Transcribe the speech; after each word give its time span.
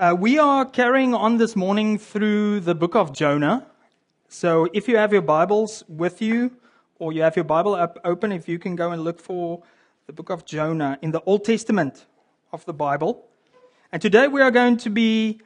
Uh, 0.00 0.14
we 0.16 0.38
are 0.38 0.64
carrying 0.64 1.12
on 1.12 1.38
this 1.38 1.56
morning 1.56 1.98
through 1.98 2.60
the 2.60 2.72
book 2.72 2.94
of 2.94 3.12
Jonah. 3.12 3.66
So 4.28 4.68
if 4.72 4.86
you 4.86 4.96
have 4.96 5.12
your 5.12 5.22
Bibles 5.22 5.82
with 5.88 6.22
you, 6.22 6.52
or 7.00 7.12
you 7.12 7.22
have 7.22 7.34
your 7.34 7.44
Bible 7.44 7.74
up 7.74 7.98
open, 8.04 8.30
if 8.30 8.46
you 8.46 8.60
can 8.60 8.76
go 8.76 8.92
and 8.92 9.02
look 9.02 9.18
for 9.18 9.60
the 10.06 10.12
book 10.12 10.30
of 10.30 10.44
Jonah 10.44 11.00
in 11.02 11.10
the 11.10 11.20
Old 11.22 11.44
Testament 11.44 12.06
of 12.52 12.64
the 12.64 12.72
Bible. 12.72 13.26
And 13.90 14.00
today 14.00 14.28
we 14.28 14.40
are 14.40 14.52
going 14.52 14.76
to 14.76 14.88
be 14.88 15.40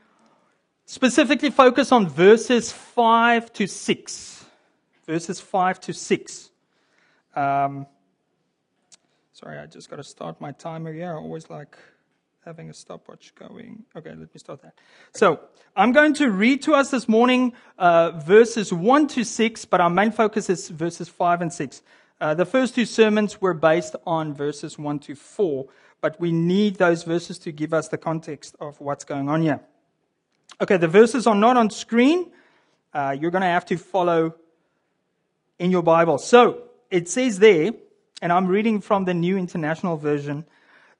specifically 0.85 1.49
focused 1.49 1.91
on 1.91 2.07
verses 2.07 2.71
5 2.71 3.55
to 3.55 3.67
6. 3.67 4.45
Verses 5.07 5.41
5 5.41 5.81
to 5.81 5.95
6. 5.95 6.51
Um, 7.35 7.87
sorry, 9.33 9.59
I 9.59 9.65
just 9.65 9.89
got 9.89 9.97
to 9.97 10.05
start 10.05 10.43
my 10.43 10.53
timer 10.53 10.93
here. 10.93 11.11
I 11.11 11.17
always 11.17 11.49
like 11.49 11.79
having 12.45 12.69
a 12.69 12.75
stopwatch 12.75 13.33
going. 13.37 13.85
Okay, 13.95 14.11
let 14.11 14.35
me 14.35 14.39
start 14.39 14.63
that. 14.63 14.75
So, 15.15 15.39
I'm 15.77 15.93
going 15.93 16.15
to 16.15 16.29
read 16.29 16.63
to 16.63 16.75
us 16.75 16.91
this 16.91 17.09
morning 17.09 17.53
uh, 17.79 18.11
verses 18.11 18.73
1 18.73 19.07
to 19.09 19.25
6, 19.25 19.65
but 19.67 19.81
our 19.81 19.91
main 19.91 20.11
focus 20.11 20.51
is 20.51 20.69
verses 20.69 21.09
5 21.09 21.43
and 21.43 21.53
6. 21.53 21.83
Uh, 22.21 22.35
the 22.35 22.45
first 22.45 22.75
two 22.75 22.85
sermons 22.85 23.41
were 23.41 23.55
based 23.55 23.95
on 24.07 24.35
verses 24.35 24.77
1 24.77 24.99
to 25.01 25.15
4, 25.15 25.67
but 26.01 26.19
we 26.21 26.33
need 26.33 26.77
those 26.77 27.05
verses 27.05 27.39
to 27.39 27.53
give 27.53 27.73
us 27.73 27.89
the 27.89 27.99
context 27.99 28.57
of 28.61 28.81
what's 28.81 29.05
going 29.05 29.29
on 29.29 29.43
here. 29.43 29.61
Okay, 30.61 30.77
the 30.79 30.89
verses 30.89 31.29
are 31.29 31.37
not 31.37 31.57
on 31.57 31.71
screen. 31.71 32.33
Uh, 32.93 33.17
you're 33.19 33.31
going 33.31 33.43
to 33.43 33.47
have 33.47 33.67
to 33.67 33.77
follow 33.77 34.35
in 35.61 35.71
your 35.71 35.83
Bible. 35.83 36.19
So, 36.19 36.65
it 36.91 37.09
says 37.09 37.39
there, 37.39 37.71
and 38.21 38.33
I'm 38.33 38.49
reading 38.49 38.81
from 38.81 39.05
the 39.05 39.15
New 39.15 39.37
International 39.37 39.97
Version. 39.97 40.45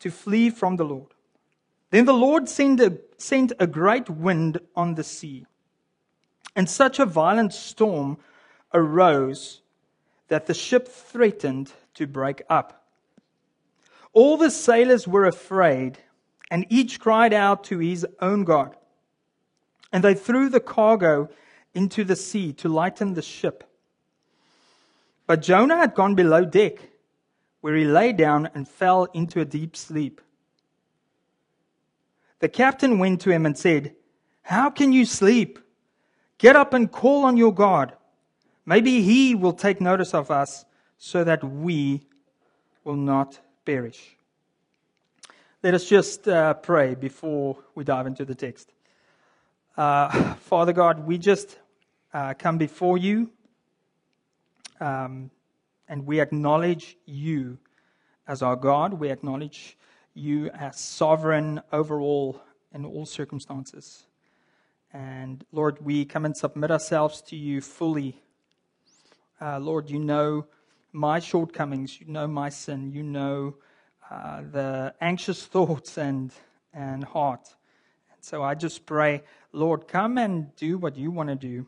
to 0.00 0.10
flee 0.10 0.50
from 0.50 0.76
the 0.76 0.84
Lord. 0.84 1.12
Then 1.90 2.04
the 2.04 2.12
Lord 2.12 2.48
sent 2.48 2.80
a, 2.80 2.98
sent 3.16 3.52
a 3.58 3.66
great 3.66 4.10
wind 4.10 4.60
on 4.76 4.94
the 4.94 5.04
sea, 5.04 5.46
and 6.54 6.68
such 6.68 6.98
a 6.98 7.06
violent 7.06 7.52
storm 7.52 8.18
arose 8.74 9.62
that 10.28 10.46
the 10.46 10.54
ship 10.54 10.88
threatened 10.88 11.72
to 11.94 12.06
break 12.06 12.42
up. 12.50 12.84
All 14.12 14.36
the 14.36 14.50
sailors 14.50 15.08
were 15.08 15.26
afraid, 15.26 15.98
and 16.50 16.66
each 16.68 17.00
cried 17.00 17.32
out 17.32 17.64
to 17.64 17.78
his 17.78 18.06
own 18.20 18.44
God. 18.44 18.76
And 19.92 20.04
they 20.04 20.14
threw 20.14 20.48
the 20.48 20.60
cargo 20.60 21.30
into 21.74 22.04
the 22.04 22.16
sea 22.16 22.52
to 22.54 22.68
lighten 22.68 23.14
the 23.14 23.22
ship. 23.22 23.64
But 25.26 25.42
Jonah 25.42 25.76
had 25.76 25.94
gone 25.94 26.14
below 26.14 26.44
deck 26.44 26.88
where 27.68 27.76
he 27.76 27.84
lay 27.84 28.14
down 28.14 28.48
and 28.54 28.66
fell 28.66 29.04
into 29.12 29.42
a 29.42 29.44
deep 29.44 29.76
sleep. 29.76 30.22
The 32.38 32.48
captain 32.48 32.98
went 32.98 33.20
to 33.20 33.30
him 33.30 33.44
and 33.44 33.58
said, 33.58 33.94
How 34.40 34.70
can 34.70 34.90
you 34.90 35.04
sleep? 35.04 35.58
Get 36.38 36.56
up 36.56 36.72
and 36.72 36.90
call 36.90 37.26
on 37.26 37.36
your 37.36 37.52
God. 37.52 37.92
Maybe 38.64 39.02
he 39.02 39.34
will 39.34 39.52
take 39.52 39.82
notice 39.82 40.14
of 40.14 40.30
us 40.30 40.64
so 40.96 41.24
that 41.24 41.44
we 41.44 42.06
will 42.84 42.96
not 42.96 43.38
perish. 43.66 44.16
Let 45.62 45.74
us 45.74 45.86
just 45.86 46.26
uh, 46.26 46.54
pray 46.54 46.94
before 46.94 47.58
we 47.74 47.84
dive 47.84 48.06
into 48.06 48.24
the 48.24 48.34
text. 48.34 48.72
Uh, 49.76 50.32
Father 50.36 50.72
God, 50.72 51.06
we 51.06 51.18
just 51.18 51.58
uh, 52.14 52.32
come 52.32 52.56
before 52.56 52.96
you. 52.96 53.28
Um, 54.80 55.30
and 55.86 56.06
we 56.06 56.20
acknowledge 56.20 56.96
you 57.04 57.58
as 58.28 58.42
our 58.42 58.54
God. 58.54 58.94
We 58.94 59.10
acknowledge 59.10 59.76
you 60.14 60.50
as 60.50 60.78
sovereign 60.78 61.62
over 61.72 62.00
all 62.00 62.42
in 62.72 62.84
all 62.84 63.06
circumstances. 63.06 64.04
And 64.92 65.44
Lord, 65.52 65.84
we 65.84 66.04
come 66.04 66.24
and 66.24 66.36
submit 66.36 66.70
ourselves 66.70 67.22
to 67.22 67.36
you 67.36 67.60
fully. 67.60 68.20
Uh, 69.40 69.58
Lord, 69.58 69.90
you 69.90 69.98
know 69.98 70.46
my 70.92 71.18
shortcomings, 71.18 72.00
you 72.00 72.06
know 72.06 72.26
my 72.26 72.50
sin, 72.50 72.92
you 72.92 73.02
know 73.02 73.56
uh, 74.10 74.42
the 74.50 74.94
anxious 75.00 75.44
thoughts 75.54 75.96
and, 75.98 76.32
and 76.72 77.04
heart. 77.04 77.54
And 78.14 78.22
so 78.24 78.42
I 78.42 78.54
just 78.54 78.86
pray, 78.86 79.22
Lord, 79.52 79.88
come 79.88 80.18
and 80.18 80.54
do 80.56 80.78
what 80.78 80.96
you 80.96 81.10
want 81.10 81.28
to 81.30 81.34
do. 81.34 81.66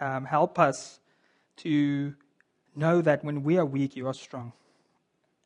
Um, 0.00 0.24
help 0.24 0.58
us 0.58 1.00
to 1.58 2.14
know 2.76 3.00
that 3.02 3.24
when 3.24 3.42
we 3.42 3.58
are 3.58 3.66
weak, 3.66 3.96
you 3.96 4.06
are 4.06 4.14
strong. 4.14 4.52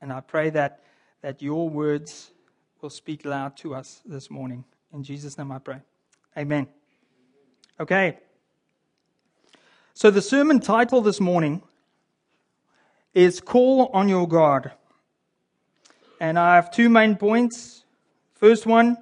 And 0.03 0.13
I 0.13 0.21
pray 0.21 0.51
that, 0.51 0.81
that 1.23 1.41
your 1.41 1.71
words 1.71 2.33
will 2.81 2.91
speak 2.91 3.25
loud 3.25 3.57
to 3.59 3.73
us 3.73 4.03
this 4.05 4.31
morning. 4.31 4.65
In 4.93 5.05
Jesus' 5.05 5.39
name 5.39 5.53
I 5.53 5.61
pray. 5.61 5.81
Amen. 6.37 6.67
Okay. 7.79 8.19
So 9.95 10.11
the 10.11 10.21
sermon 10.21 10.59
title 10.59 11.03
this 11.03 11.21
morning 11.21 11.63
is 13.15 13.41
Call 13.41 13.91
on 13.95 14.09
Your 14.09 14.27
God. 14.27 14.73
And 16.19 16.37
I 16.37 16.57
have 16.57 16.73
two 16.73 16.89
main 16.89 17.15
points. 17.15 17.85
First 18.35 18.67
one, 18.67 18.97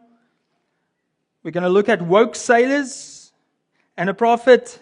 we're 1.42 1.50
going 1.50 1.64
to 1.64 1.70
look 1.70 1.88
at 1.88 2.02
woke 2.02 2.36
sailors 2.36 3.32
and 3.96 4.10
a 4.10 4.14
prophet 4.14 4.80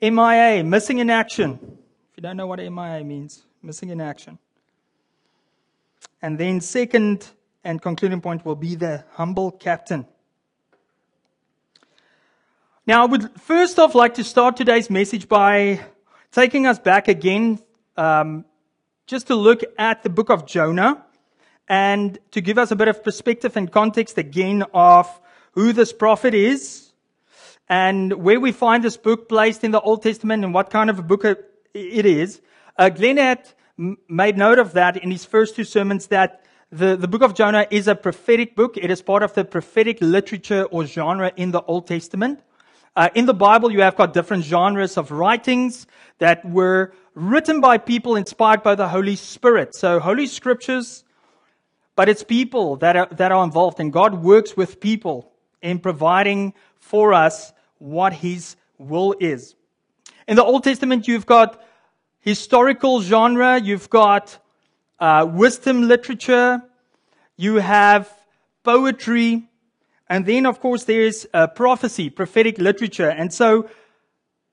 MIA, 0.00 0.62
missing 0.62 0.98
in 0.98 1.10
action. 1.10 1.58
If 2.12 2.18
you 2.18 2.22
don't 2.22 2.36
know 2.36 2.46
what 2.46 2.60
MIA 2.60 3.02
means, 3.02 3.42
missing 3.60 3.88
in 3.88 4.00
action. 4.00 4.38
And 6.22 6.38
then, 6.38 6.60
second 6.60 7.28
and 7.64 7.82
concluding 7.82 8.20
point 8.20 8.44
will 8.44 8.54
be 8.54 8.76
the 8.76 9.04
humble 9.14 9.50
captain. 9.50 10.06
Now, 12.86 13.02
I 13.02 13.06
would 13.06 13.40
first 13.40 13.78
off 13.78 13.96
like 13.96 14.14
to 14.14 14.24
start 14.24 14.56
today's 14.56 14.88
message 14.88 15.28
by 15.28 15.80
taking 16.30 16.66
us 16.66 16.78
back 16.78 17.08
again, 17.08 17.60
um, 17.96 18.44
just 19.06 19.26
to 19.26 19.34
look 19.34 19.62
at 19.76 20.04
the 20.04 20.10
book 20.10 20.30
of 20.30 20.46
Jonah 20.46 21.04
and 21.68 22.18
to 22.30 22.40
give 22.40 22.56
us 22.56 22.70
a 22.70 22.76
bit 22.76 22.88
of 22.88 23.02
perspective 23.02 23.56
and 23.56 23.70
context 23.70 24.16
again 24.16 24.64
of 24.72 25.20
who 25.52 25.72
this 25.72 25.92
prophet 25.92 26.34
is 26.34 26.92
and 27.68 28.12
where 28.12 28.38
we 28.38 28.52
find 28.52 28.84
this 28.84 28.96
book 28.96 29.28
placed 29.28 29.64
in 29.64 29.70
the 29.70 29.80
Old 29.80 30.02
Testament 30.02 30.44
and 30.44 30.54
what 30.54 30.70
kind 30.70 30.88
of 30.88 30.98
a 30.98 31.02
book 31.02 31.24
it 31.24 32.06
is. 32.06 32.40
Uh, 32.76 32.88
Glenn 32.88 33.16
had 33.16 33.48
made 33.76 34.36
note 34.36 34.58
of 34.58 34.72
that 34.72 34.96
in 34.96 35.10
his 35.10 35.24
first 35.24 35.56
two 35.56 35.64
sermons 35.64 36.08
that 36.08 36.44
the, 36.70 36.96
the 36.96 37.08
book 37.08 37.22
of 37.22 37.34
Jonah 37.34 37.66
is 37.70 37.86
a 37.86 37.94
prophetic 37.94 38.56
book. 38.56 38.76
It 38.76 38.90
is 38.90 39.02
part 39.02 39.22
of 39.22 39.34
the 39.34 39.44
prophetic 39.44 39.98
literature 40.00 40.64
or 40.64 40.86
genre 40.86 41.32
in 41.36 41.50
the 41.50 41.62
Old 41.62 41.86
Testament. 41.86 42.40
Uh, 42.94 43.08
in 43.14 43.26
the 43.26 43.34
Bible, 43.34 43.70
you 43.70 43.80
have 43.80 43.96
got 43.96 44.12
different 44.12 44.44
genres 44.44 44.96
of 44.96 45.10
writings 45.10 45.86
that 46.18 46.44
were 46.44 46.92
written 47.14 47.60
by 47.60 47.78
people 47.78 48.16
inspired 48.16 48.62
by 48.62 48.74
the 48.74 48.88
Holy 48.88 49.16
Spirit. 49.16 49.74
So, 49.74 49.98
Holy 50.00 50.26
Scriptures, 50.26 51.04
but 51.96 52.08
it's 52.08 52.22
people 52.22 52.76
that 52.76 52.96
are, 52.96 53.08
that 53.12 53.32
are 53.32 53.44
involved, 53.44 53.80
and 53.80 53.92
God 53.92 54.22
works 54.22 54.56
with 54.56 54.80
people 54.80 55.32
in 55.62 55.78
providing 55.78 56.54
for 56.78 57.12
us 57.12 57.52
what 57.78 58.12
His 58.12 58.56
will 58.78 59.14
is. 59.20 59.54
In 60.28 60.36
the 60.36 60.44
Old 60.44 60.64
Testament, 60.64 61.08
you've 61.08 61.26
got 61.26 61.62
historical 62.22 63.02
genre, 63.02 63.60
you've 63.60 63.90
got 63.90 64.38
uh, 64.98 65.26
wisdom 65.28 65.88
literature, 65.88 66.62
you 67.36 67.56
have 67.56 68.08
poetry, 68.62 69.48
and 70.08 70.24
then, 70.24 70.46
of 70.46 70.60
course, 70.60 70.84
there's 70.84 71.26
uh, 71.34 71.48
prophecy, 71.48 72.10
prophetic 72.10 72.58
literature. 72.58 73.10
And 73.10 73.32
so 73.32 73.68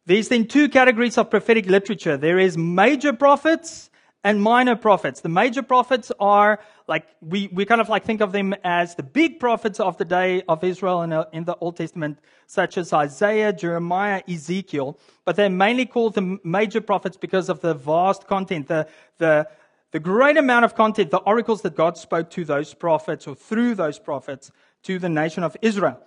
there's 0.06 0.30
then 0.30 0.48
two 0.48 0.68
categories 0.70 1.18
of 1.18 1.30
prophetic 1.30 1.68
literature. 1.68 2.18
There 2.18 2.40
is 2.40 2.58
major 2.58 3.14
prophets 3.14 3.89
and 4.24 4.42
minor 4.42 4.76
prophets. 4.76 5.22
The 5.22 5.30
major 5.30 5.62
prophets 5.62 6.12
are 6.20 6.60
like, 6.88 7.08
we, 7.22 7.48
we 7.54 7.66
kind 7.66 7.80
of 7.80 7.88
like 7.88 8.04
think 8.04 8.22
of 8.22 8.32
them 8.32 8.54
as 8.64 8.96
the 8.96 9.04
big 9.04 9.40
prophets 9.40 9.80
of 9.80 9.98
the 9.98 10.06
day 10.06 10.44
of 10.48 10.64
Israel 10.64 11.02
in, 11.04 11.14
in 11.32 11.46
the 11.46 11.56
Old 11.62 11.78
Testament, 11.78 12.20
such 12.46 12.78
as 12.78 12.92
Isaiah, 12.92 13.54
Jeremiah, 13.54 14.22
Ezekiel. 14.28 14.98
But 15.24 15.36
they're 15.36 15.50
mainly 15.50 15.86
called 15.86 16.16
the 16.16 16.40
major 16.44 16.82
prophets 16.82 17.16
because 17.16 17.48
of 17.48 17.62
the 17.62 17.74
vast 17.74 18.28
content, 18.28 18.68
the, 18.68 18.88
the, 19.20 19.48
the 19.92 20.00
great 20.00 20.38
amount 20.38 20.66
of 20.66 20.76
content, 20.76 21.12
the 21.12 21.18
oracles 21.18 21.62
that 21.62 21.76
God 21.76 21.98
spoke 21.98 22.30
to 22.32 22.44
those 22.44 22.74
prophets 22.74 23.26
or 23.26 23.36
through 23.36 23.76
those 23.76 24.00
prophets 24.00 24.52
to 24.84 25.00
the 25.00 25.10
nation 25.10 25.44
of 25.44 25.56
Israel. 25.62 26.00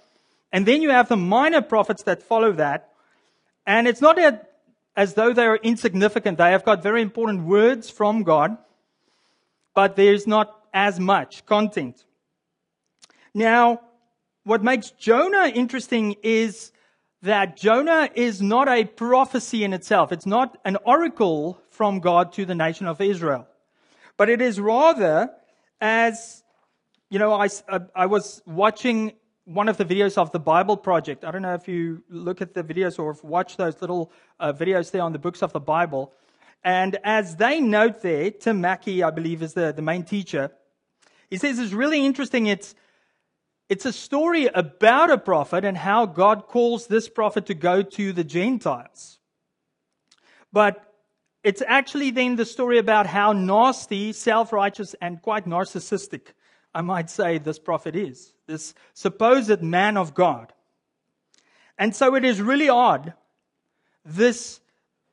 And 0.53 0.67
then 0.67 0.83
you 0.83 0.91
have 0.91 1.09
the 1.09 1.17
minor 1.17 1.63
prophets 1.63 2.03
that 2.03 2.23
follow 2.23 2.53
that. 2.53 2.91
And 3.67 3.89
it's 3.89 4.03
not 4.03 4.19
a, 4.19 4.41
as 4.97 5.15
though 5.15 5.33
they 5.33 5.47
are 5.47 5.57
insignificant. 5.57 6.39
They 6.39 6.51
have 6.51 6.65
got 6.65 6.83
very 6.83 7.03
important 7.03 7.45
words 7.45 7.91
from 7.91 8.23
God, 8.23 8.57
but 9.75 9.97
there's 9.97 10.27
not 10.27 10.59
as 10.75 11.01
much 11.01 11.47
content. 11.47 12.05
Now, 13.35 13.81
what 14.45 14.63
makes 14.63 14.91
Jonah 14.91 15.51
interesting 15.55 16.17
is 16.23 16.73
that 17.23 17.57
Jonah 17.57 18.11
is 18.15 18.43
not 18.43 18.69
a 18.69 18.85
prophecy 18.85 19.65
in 19.65 19.73
itself. 19.73 20.13
It's 20.13 20.27
not 20.27 20.59
an 20.65 20.77
oracle 20.85 21.61
from 21.71 22.01
God 22.01 22.33
to 22.35 22.45
the 22.45 22.55
nation 22.55 22.87
of 22.87 23.01
Israel. 23.01 23.47
But 24.17 24.29
it 24.29 24.41
is 24.41 24.61
rather 24.61 25.31
as, 25.81 26.43
you 27.11 27.19
know, 27.19 27.33
I, 27.33 27.49
uh, 27.69 27.81
I 27.95 28.07
was 28.07 28.43
watching 28.45 29.13
one 29.45 29.69
of 29.69 29.77
the 29.77 29.85
videos 29.85 30.17
of 30.17 30.31
the 30.31 30.39
Bible 30.39 30.77
Project. 30.77 31.25
I 31.25 31.31
don't 31.31 31.43
know 31.43 31.55
if 31.55 31.67
you 31.67 32.03
look 32.09 32.41
at 32.41 32.55
the 32.55 32.63
videos 32.63 32.99
or 32.99 33.17
watch 33.23 33.57
those 33.57 33.81
little 33.81 34.13
uh, 34.39 34.53
videos 34.53 34.91
there 34.91 35.03
on 35.03 35.13
the 35.13 35.19
books 35.19 35.43
of 35.43 35.53
the 35.53 35.61
Bible. 35.61 36.13
And 36.65 36.97
as 37.03 37.37
they 37.37 37.61
note 37.61 38.03
there, 38.03 38.31
Tim 38.31 38.61
Mackie, 38.61 39.03
I 39.03 39.11
believe, 39.11 39.43
is 39.43 39.55
the, 39.55 39.73
the 39.73 39.83
main 39.83 40.05
teacher. 40.05 40.53
He 41.29 41.39
says 41.39 41.59
it's 41.59 41.73
really 41.73 42.05
interesting. 42.05 42.47
It's 42.47 42.75
it's 43.69 43.87
a 43.87 43.93
story 43.93 44.47
about 44.47 45.11
a 45.11 45.17
prophet 45.17 45.65
and 45.65 45.79
how 45.79 46.05
God 46.05 46.47
calls 46.47 46.89
this 46.89 47.09
prophet 47.09 47.47
to 47.47 47.55
go 47.55 47.83
to 47.83 48.13
the 48.13 48.23
Gentiles. 48.23 49.19
But 50.53 50.93
it's 51.43 51.63
actually 51.67 52.11
then 52.11 52.37
the 52.37 52.45
story 52.45 52.77
about 52.77 53.07
how 53.07 53.33
nasty, 53.33 54.13
self 54.13 54.53
righteous, 54.53 54.95
and 55.01 55.23
quite 55.23 55.47
narcissistic, 55.47 56.35
I 56.75 56.83
might 56.83 57.09
say, 57.09 57.39
this 57.39 57.59
prophet 57.59 57.97
is. 57.97 58.35
This 58.53 58.75
supposed 58.95 59.63
man 59.63 59.97
of 59.97 60.15
God. 60.15 60.53
And 61.79 61.97
so 61.97 62.15
it 62.15 62.25
is 62.25 62.41
really 62.41 62.69
odd, 62.69 63.15
this 64.05 64.61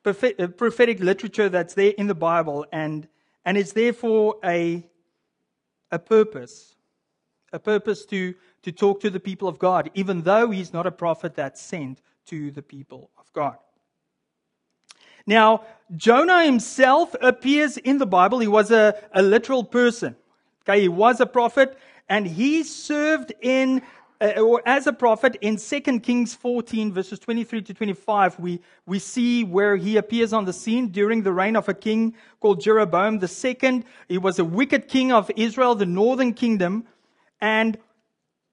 uh, 0.04 0.12
prophetic 0.12 1.00
literature 1.00 1.48
that's 1.48 1.74
there 1.74 1.94
in 1.96 2.06
the 2.06 2.14
Bible, 2.14 2.66
and, 2.70 3.08
and 3.44 3.56
it's 3.56 3.72
there 3.72 3.92
for 3.92 4.36
a, 4.44 4.86
a 5.90 5.98
purpose. 5.98 6.76
A 7.52 7.58
purpose 7.58 8.04
to 8.06 8.34
to 8.62 8.72
talk 8.72 9.00
to 9.00 9.10
the 9.10 9.20
people 9.20 9.48
of 9.48 9.58
God, 9.58 9.90
even 9.94 10.22
though 10.22 10.50
he's 10.50 10.72
not 10.72 10.86
a 10.86 10.92
prophet 10.92 11.34
that's 11.34 11.60
sent 11.60 12.00
to 12.26 12.50
the 12.50 12.62
people 12.62 13.10
of 13.18 13.32
God. 13.32 13.56
Now, 15.26 15.64
Jonah 15.96 16.44
himself 16.44 17.14
appears 17.20 17.76
in 17.76 17.98
the 17.98 18.06
Bible. 18.06 18.38
He 18.38 18.48
was 18.48 18.70
a, 18.70 18.94
a 19.12 19.22
literal 19.22 19.64
person. 19.64 20.16
Okay, 20.62 20.82
he 20.82 20.88
was 20.88 21.20
a 21.20 21.26
prophet 21.26 21.78
and 22.10 22.26
he 22.26 22.62
served 22.62 23.32
in 23.40 23.80
uh, 24.20 24.38
or 24.38 24.60
as 24.66 24.86
a 24.86 24.92
prophet 24.92 25.36
in 25.40 25.56
2 25.56 26.00
Kings 26.00 26.34
14 26.34 26.92
verses 26.92 27.18
23 27.18 27.62
to 27.62 27.72
25 27.72 28.38
we 28.38 28.60
we 28.84 28.98
see 28.98 29.44
where 29.44 29.76
he 29.76 29.96
appears 29.96 30.34
on 30.34 30.44
the 30.44 30.52
scene 30.52 30.88
during 30.88 31.22
the 31.22 31.32
reign 31.32 31.56
of 31.56 31.70
a 31.70 31.74
king 31.74 32.14
called 32.40 32.60
Jeroboam 32.60 33.20
the 33.20 33.28
second 33.28 33.84
he 34.08 34.18
was 34.18 34.38
a 34.38 34.44
wicked 34.44 34.88
king 34.88 35.10
of 35.12 35.30
Israel 35.36 35.74
the 35.74 35.86
northern 35.86 36.34
kingdom 36.34 36.84
and 37.40 37.78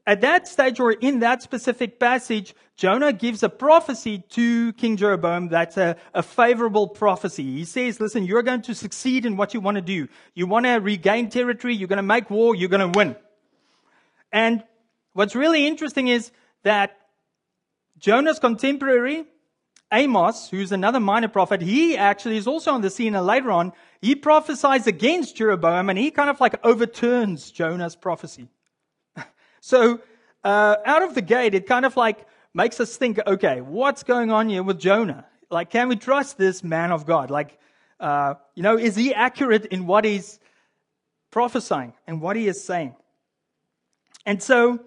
at 0.07 0.21
that 0.21 0.47
stage 0.47 0.79
or 0.79 0.93
in 0.93 1.19
that 1.19 1.43
specific 1.43 1.99
passage, 1.99 2.55
Jonah 2.77 3.11
gives 3.11 3.43
a 3.43 3.49
prophecy 3.49 4.19
to 4.29 4.71
King 4.73 4.95
Jeroboam 4.95 5.49
that's 5.49 5.75
a, 5.75 5.97
a, 6.13 6.23
favorable 6.23 6.87
prophecy. 6.87 7.43
He 7.43 7.65
says, 7.65 7.99
listen, 7.99 8.23
you're 8.23 8.41
going 8.41 8.61
to 8.61 8.73
succeed 8.73 9.25
in 9.25 9.35
what 9.35 9.53
you 9.53 9.59
want 9.59 9.75
to 9.75 9.81
do. 9.81 10.07
You 10.33 10.47
want 10.47 10.65
to 10.65 10.75
regain 10.75 11.29
territory. 11.29 11.75
You're 11.75 11.89
going 11.89 11.97
to 11.97 12.03
make 12.03 12.29
war. 12.29 12.55
You're 12.55 12.69
going 12.69 12.89
to 12.89 12.97
win. 12.97 13.17
And 14.31 14.63
what's 15.13 15.35
really 15.35 15.65
interesting 15.65 16.07
is 16.07 16.31
that 16.63 16.97
Jonah's 17.97 18.39
contemporary, 18.39 19.25
Amos, 19.91 20.49
who's 20.49 20.71
another 20.71 20.99
minor 20.99 21.27
prophet, 21.27 21.61
he 21.61 21.97
actually 21.97 22.37
is 22.37 22.47
also 22.47 22.71
on 22.71 22.81
the 22.81 22.89
scene 22.89 23.15
and 23.15 23.25
later 23.25 23.51
on, 23.51 23.73
he 24.01 24.15
prophesies 24.15 24.85
against 24.85 25.35
Jeroboam 25.35 25.89
and 25.89 25.97
he 25.97 26.11
kind 26.11 26.29
of 26.29 26.39
like 26.39 26.63
overturns 26.65 27.51
Jonah's 27.51 27.95
prophecy. 27.95 28.49
So, 29.59 29.99
uh, 30.45 30.77
out 30.85 31.01
of 31.01 31.13
the 31.13 31.21
gate, 31.21 31.53
it 31.53 31.65
kind 31.65 31.85
of 31.85 31.97
like 31.97 32.25
makes 32.53 32.79
us 32.79 32.95
think, 32.95 33.19
okay, 33.25 33.59
what's 33.59 34.03
going 34.03 34.31
on 34.31 34.47
here 34.47 34.63
with 34.63 34.79
Jonah? 34.79 35.25
Like, 35.49 35.71
can 35.71 35.89
we 35.89 35.95
trust 35.95 36.37
this 36.37 36.63
man 36.63 36.91
of 36.91 37.05
God? 37.05 37.29
Like, 37.29 37.57
uh, 37.99 38.35
you 38.55 38.63
know, 38.63 38.77
is 38.77 38.95
he 38.95 39.13
accurate 39.13 39.65
in 39.65 39.87
what 39.87 40.05
he's 40.05 40.39
prophesying 41.31 41.93
and 42.05 42.21
what 42.21 42.35
he 42.35 42.47
is 42.47 42.63
saying? 42.63 42.95
And 44.27 44.43
so, 44.43 44.79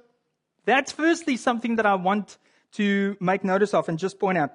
that's 0.67 0.93
firstly 0.93 1.37
something 1.37 1.75
that 1.77 1.87
I 1.87 1.97
want 1.97 2.39
to 2.75 3.17
make 3.19 3.43
notice 3.43 3.75
of 3.75 3.89
and 3.89 3.99
just 3.99 4.21
point 4.21 4.39
out. 4.39 4.53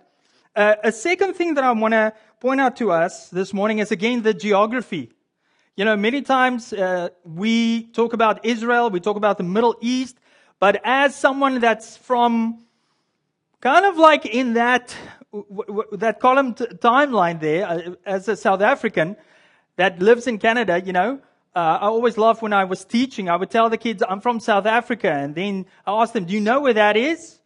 Uh, 0.55 0.75
a 0.81 0.91
second 0.93 1.33
thing 1.33 1.55
that 1.55 1.65
I 1.65 1.73
want 1.73 1.93
to 1.93 2.13
point 2.39 2.61
out 2.61 2.77
to 2.77 2.91
us 2.91 3.27
this 3.29 3.53
morning 3.53 3.79
is 3.79 3.91
again 3.91 4.21
the 4.21 4.33
geography 4.33 5.11
you 5.75 5.83
know, 5.83 5.97
many 5.97 6.21
times 6.21 6.71
uh, 6.71 7.09
we 7.25 7.87
talk 7.87 8.13
about 8.13 8.45
Israel, 8.45 8.89
we 8.89 9.01
talk 9.01 9.17
about 9.17 9.37
the 9.37 9.43
Middle 9.43 9.75
East, 9.81 10.17
but 10.57 10.79
as 10.85 11.13
someone 11.13 11.59
that's 11.59 11.97
from 11.97 12.63
kind 13.59 13.85
of 13.85 13.97
like 13.97 14.25
in 14.25 14.53
that 14.53 14.95
that 15.91 16.21
column 16.21 16.53
t- 16.53 16.65
timeline 16.65 17.41
there, 17.41 17.67
uh, 17.67 17.95
as 18.05 18.29
a 18.29 18.37
South 18.37 18.61
African 18.61 19.17
that 19.75 19.99
lives 19.99 20.27
in 20.27 20.37
Canada, 20.37 20.81
you 20.81 20.93
know, 20.93 21.19
uh, 21.55 21.79
I 21.81 21.85
always 21.85 22.17
loved 22.17 22.41
when 22.41 22.51
I 22.53 22.65
was 22.65 22.83
teaching. 22.83 23.29
I 23.29 23.37
would 23.37 23.49
tell 23.49 23.69
the 23.69 23.77
kids, 23.77 24.03
"I'm 24.07 24.19
from 24.19 24.39
South 24.39 24.65
Africa," 24.65 25.09
and 25.09 25.33
then 25.33 25.65
I 25.87 26.01
ask 26.01 26.13
them, 26.13 26.25
"Do 26.25 26.33
you 26.33 26.41
know 26.41 26.61
where 26.61 26.73
that 26.73 26.97
is?" 26.97 27.39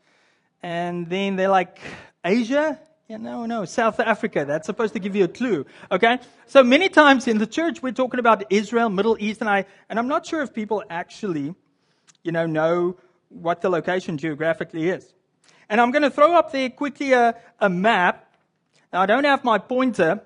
And 0.64 1.08
then 1.08 1.36
they're 1.36 1.50
like, 1.50 1.80
"Asia." 2.26 2.80
Yeah, 3.08 3.18
no, 3.18 3.48
no, 3.48 3.66
South 3.66 4.00
Africa. 4.00 4.46
That's 4.46 4.68
supposed 4.68 4.94
to 4.94 5.00
give 5.00 5.16
you 5.16 5.24
a 5.24 5.28
clue. 5.28 5.66
Okay? 5.92 6.20
So 6.46 6.64
many 6.64 6.90
times 6.90 7.28
in 7.28 7.40
the 7.40 7.48
church, 7.48 7.82
we're 7.82 7.92
talking 7.92 8.20
about 8.20 8.44
Israel, 8.52 8.88
Middle 8.90 9.18
East, 9.20 9.42
and 9.42 9.50
I, 9.50 9.66
and 9.90 9.98
I'm 9.98 10.08
not 10.08 10.28
sure 10.28 10.44
if 10.44 10.54
people 10.54 10.84
actually, 10.92 11.56
you 12.22 12.32
know, 12.32 12.46
know 12.46 12.98
what 13.30 13.62
the 13.62 13.70
location 13.70 14.20
geographically 14.20 14.90
is. 14.90 15.12
And 15.70 15.82
I'm 15.82 15.90
going 15.90 16.04
to 16.04 16.12
throw 16.12 16.36
up 16.36 16.52
there 16.52 16.70
quickly 16.70 17.14
a, 17.14 17.36
a 17.60 17.68
map. 17.68 18.32
Now, 18.94 19.02
I 19.02 19.08
don't 19.08 19.24
have 19.24 19.44
my 19.44 19.58
pointer, 19.58 20.22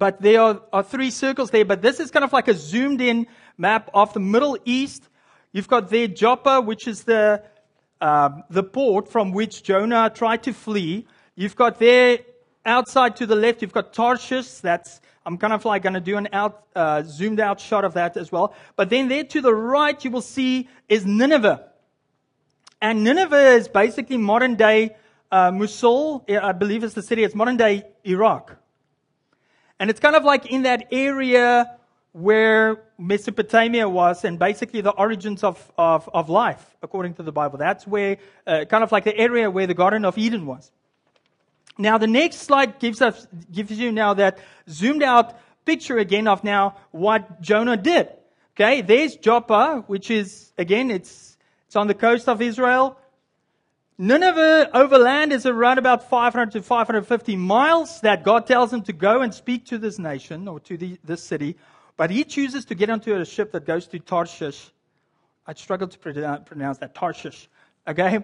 but 0.00 0.22
there 0.22 0.40
are, 0.40 0.62
are 0.72 0.82
three 0.82 1.10
circles 1.10 1.50
there, 1.50 1.66
but 1.66 1.82
this 1.82 2.00
is 2.00 2.10
kind 2.10 2.24
of 2.24 2.32
like 2.32 2.48
a 2.48 2.54
zoomed 2.54 3.02
in 3.02 3.26
map 3.58 3.90
of 3.92 4.14
the 4.14 4.18
Middle 4.18 4.56
East. 4.64 5.06
You've 5.52 5.68
got 5.68 5.90
there 5.90 6.08
Joppa, 6.08 6.62
which 6.62 6.88
is 6.88 7.04
the, 7.04 7.42
uh, 8.00 8.30
the 8.48 8.62
port 8.62 9.12
from 9.12 9.32
which 9.32 9.62
Jonah 9.62 10.10
tried 10.12 10.42
to 10.44 10.54
flee. 10.54 11.06
You've 11.34 11.54
got 11.54 11.78
there 11.78 12.20
outside 12.64 13.16
to 13.16 13.26
the 13.26 13.36
left, 13.36 13.60
you've 13.60 13.74
got 13.74 13.92
Tarshish. 13.92 14.62
That's, 14.62 15.02
I'm 15.26 15.36
kind 15.36 15.52
of 15.52 15.66
like 15.66 15.82
going 15.82 15.92
to 15.92 16.00
do 16.00 16.16
an 16.16 16.28
out, 16.32 16.64
uh, 16.74 17.02
zoomed 17.02 17.38
out 17.38 17.60
shot 17.60 17.84
of 17.84 17.92
that 17.92 18.16
as 18.16 18.32
well. 18.32 18.54
But 18.76 18.88
then 18.88 19.08
there 19.08 19.24
to 19.24 19.42
the 19.42 19.54
right, 19.54 20.02
you 20.02 20.10
will 20.10 20.22
see 20.22 20.66
is 20.88 21.04
Nineveh. 21.04 21.66
And 22.80 23.04
Nineveh 23.04 23.50
is 23.50 23.68
basically 23.68 24.16
modern 24.16 24.54
day 24.54 24.96
uh, 25.30 25.52
Mosul, 25.52 26.24
I 26.26 26.52
believe 26.52 26.84
is 26.84 26.94
the 26.94 27.02
city. 27.02 27.22
It's 27.22 27.34
modern 27.34 27.58
day 27.58 27.84
Iraq. 28.02 28.59
And 29.80 29.88
it's 29.88 29.98
kind 29.98 30.14
of 30.14 30.24
like 30.24 30.46
in 30.46 30.62
that 30.62 30.88
area 30.92 31.76
where 32.12 32.82
Mesopotamia 32.98 33.88
was 33.88 34.24
and 34.24 34.38
basically 34.38 34.82
the 34.82 34.90
origins 34.90 35.42
of, 35.42 35.72
of, 35.78 36.08
of 36.12 36.28
life, 36.28 36.76
according 36.82 37.14
to 37.14 37.22
the 37.22 37.32
Bible. 37.32 37.56
That's 37.56 37.86
where, 37.86 38.18
uh, 38.46 38.66
kind 38.66 38.84
of 38.84 38.92
like 38.92 39.04
the 39.04 39.16
area 39.16 39.50
where 39.50 39.66
the 39.66 39.74
Garden 39.74 40.04
of 40.04 40.18
Eden 40.18 40.44
was. 40.44 40.70
Now, 41.78 41.96
the 41.96 42.06
next 42.06 42.40
slide 42.40 42.78
gives 42.78 43.00
us, 43.00 43.26
gives 43.50 43.72
you 43.72 43.90
now 43.90 44.12
that 44.14 44.38
zoomed 44.68 45.02
out 45.02 45.40
picture 45.64 45.96
again 45.96 46.28
of 46.28 46.44
now 46.44 46.76
what 46.90 47.40
Jonah 47.40 47.78
did. 47.78 48.10
Okay, 48.54 48.82
there's 48.82 49.16
Joppa, 49.16 49.84
which 49.86 50.10
is, 50.10 50.52
again, 50.58 50.90
it's, 50.90 51.38
it's 51.66 51.76
on 51.76 51.86
the 51.86 51.94
coast 51.94 52.28
of 52.28 52.42
Israel. 52.42 52.98
Nineveh 54.00 54.70
overland 54.72 55.30
is 55.30 55.44
around 55.44 55.76
about 55.76 56.08
500 56.08 56.52
to 56.52 56.62
550 56.62 57.36
miles 57.36 58.00
that 58.00 58.24
God 58.24 58.46
tells 58.46 58.72
him 58.72 58.80
to 58.84 58.94
go 58.94 59.20
and 59.20 59.34
speak 59.34 59.66
to 59.66 59.76
this 59.76 59.98
nation 59.98 60.48
or 60.48 60.58
to 60.60 60.78
the, 60.78 60.98
this 61.04 61.22
city. 61.22 61.58
But 61.98 62.10
he 62.10 62.24
chooses 62.24 62.64
to 62.64 62.74
get 62.74 62.88
onto 62.88 63.14
a 63.14 63.26
ship 63.26 63.52
that 63.52 63.66
goes 63.66 63.86
to 63.88 63.98
Tarshish. 63.98 64.70
I 65.46 65.52
struggle 65.52 65.86
to 65.86 65.98
pronounce 65.98 66.78
that, 66.78 66.94
Tarshish. 66.94 67.46
Okay? 67.86 68.20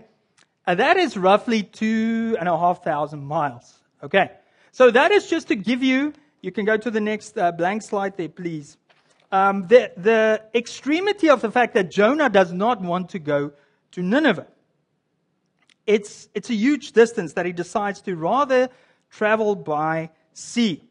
And 0.67 0.81
that 0.81 0.97
is 0.97 1.15
roughly 1.15 1.63
two 1.63 2.39
and 2.41 2.49
a 2.49 2.57
half 2.57 2.83
thousand 2.83 3.27
miles. 3.27 3.75
Okay. 4.03 4.31
So 4.73 4.91
that 4.91 5.13
is 5.13 5.29
just 5.29 5.49
to 5.49 5.57
give 5.57 5.83
you, 5.83 6.15
you 6.41 6.53
can 6.53 6.65
go 6.65 6.79
to 6.79 6.91
the 6.91 7.03
next 7.03 7.37
uh, 7.37 7.53
blank 7.53 7.83
slide 7.83 8.17
there, 8.17 8.31
please. 8.31 8.79
Um, 9.31 9.67
the, 9.67 9.93
the 9.99 10.43
extremity 10.55 11.29
of 11.29 11.43
the 11.43 11.51
fact 11.51 11.75
that 11.75 11.91
Jonah 11.91 12.31
does 12.31 12.51
not 12.51 12.81
want 12.81 13.11
to 13.11 13.19
go 13.19 13.53
to 13.91 14.03
Nineveh. 14.03 14.47
It's, 15.87 16.29
it's 16.35 16.51
a 16.51 16.55
huge 16.55 16.93
distance 16.93 17.35
that 17.35 17.47
he 17.47 17.53
decides 17.53 18.01
to 18.03 18.17
rather 18.17 18.69
travel 19.11 19.55
by 19.55 20.11
sea. 20.33 20.83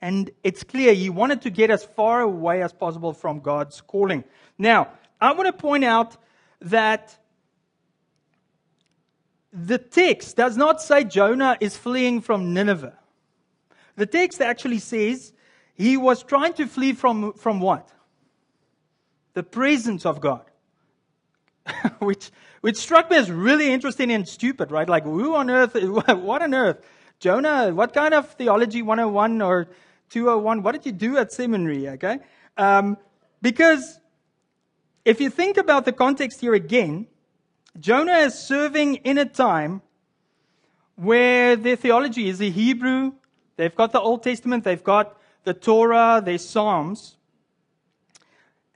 And 0.00 0.30
it's 0.42 0.64
clear 0.64 0.94
he 0.94 1.10
wanted 1.10 1.42
to 1.42 1.50
get 1.50 1.70
as 1.70 1.84
far 1.84 2.20
away 2.20 2.62
as 2.62 2.72
possible 2.72 3.12
from 3.12 3.40
God's 3.40 3.80
calling. 3.80 4.24
Now, 4.58 4.88
I 5.20 5.32
want 5.32 5.46
to 5.46 5.52
point 5.52 5.84
out 5.84 6.16
that 6.60 7.16
the 9.52 9.78
text 9.78 10.36
does 10.36 10.56
not 10.56 10.80
say 10.80 11.04
Jonah 11.04 11.56
is 11.60 11.76
fleeing 11.76 12.20
from 12.20 12.54
Nineveh. 12.54 12.98
The 13.96 14.06
text 14.06 14.40
actually 14.40 14.78
says 14.78 15.32
he 15.74 15.96
was 15.96 16.22
trying 16.22 16.54
to 16.54 16.66
flee 16.66 16.92
from, 16.92 17.34
from 17.34 17.60
what? 17.60 17.88
The 19.34 19.42
presence 19.42 20.06
of 20.06 20.20
God. 20.20 20.44
which, 21.98 22.30
which 22.60 22.76
struck 22.76 23.10
me 23.10 23.16
as 23.16 23.30
really 23.30 23.72
interesting 23.72 24.10
and 24.10 24.28
stupid, 24.28 24.70
right? 24.70 24.88
Like, 24.88 25.04
who 25.04 25.34
on 25.34 25.50
earth, 25.50 25.74
what 25.82 26.42
on 26.42 26.54
earth? 26.54 26.84
Jonah, 27.20 27.72
what 27.72 27.92
kind 27.92 28.14
of 28.14 28.28
theology 28.34 28.82
101 28.82 29.42
or 29.42 29.68
201? 30.10 30.62
What 30.62 30.72
did 30.72 30.86
you 30.86 30.92
do 30.92 31.18
at 31.18 31.32
seminary? 31.32 31.88
Okay. 31.90 32.18
Um, 32.56 32.98
because 33.40 34.00
if 35.04 35.20
you 35.20 35.30
think 35.30 35.56
about 35.56 35.84
the 35.84 35.92
context 35.92 36.40
here 36.40 36.54
again, 36.54 37.06
Jonah 37.78 38.18
is 38.18 38.38
serving 38.38 38.96
in 38.96 39.18
a 39.18 39.24
time 39.24 39.82
where 40.96 41.56
their 41.56 41.76
theology 41.76 42.28
is 42.28 42.38
the 42.38 42.50
Hebrew. 42.50 43.12
They've 43.56 43.74
got 43.74 43.92
the 43.92 44.00
Old 44.00 44.22
Testament, 44.22 44.64
they've 44.64 44.82
got 44.82 45.16
the 45.44 45.54
Torah, 45.54 46.22
their 46.24 46.38
Psalms. 46.38 47.16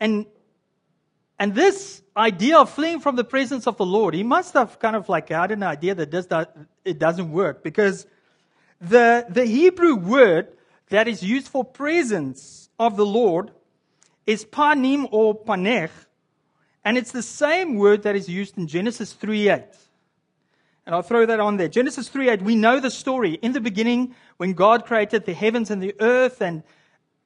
And, 0.00 0.26
and 1.38 1.54
this 1.54 2.02
idea 2.16 2.58
of 2.58 2.70
fleeing 2.70 3.00
from 3.00 3.16
the 3.16 3.24
presence 3.24 3.66
of 3.66 3.76
the 3.76 3.84
Lord, 3.84 4.14
he 4.14 4.22
must 4.22 4.54
have 4.54 4.78
kind 4.78 4.96
of 4.96 5.08
like 5.08 5.28
had 5.28 5.50
an 5.50 5.62
idea 5.62 5.94
that 5.94 6.10
that 6.28 6.56
it 6.84 6.98
doesn't 6.98 7.30
work 7.30 7.62
because 7.62 8.06
the, 8.80 9.26
the 9.28 9.44
Hebrew 9.44 9.96
word 9.96 10.48
that 10.88 11.08
is 11.08 11.22
used 11.22 11.48
for 11.48 11.64
presence 11.64 12.68
of 12.78 12.96
the 12.96 13.06
Lord 13.06 13.50
is 14.26 14.44
panim 14.44 15.08
or 15.10 15.34
panech, 15.34 15.90
and 16.84 16.96
it's 16.96 17.12
the 17.12 17.22
same 17.22 17.76
word 17.76 18.02
that 18.02 18.16
is 18.16 18.28
used 18.28 18.56
in 18.58 18.66
Genesis 18.66 19.14
3:8. 19.14 19.64
And 20.84 20.94
I'll 20.94 21.02
throw 21.02 21.26
that 21.26 21.40
on 21.40 21.56
there. 21.56 21.68
Genesis 21.68 22.08
3:8, 22.08 22.42
we 22.42 22.54
know 22.54 22.80
the 22.80 22.90
story. 22.90 23.34
In 23.42 23.52
the 23.52 23.60
beginning, 23.60 24.14
when 24.36 24.52
God 24.52 24.84
created 24.84 25.24
the 25.24 25.34
heavens 25.34 25.70
and 25.70 25.82
the 25.82 25.94
earth, 26.00 26.40
and, 26.40 26.62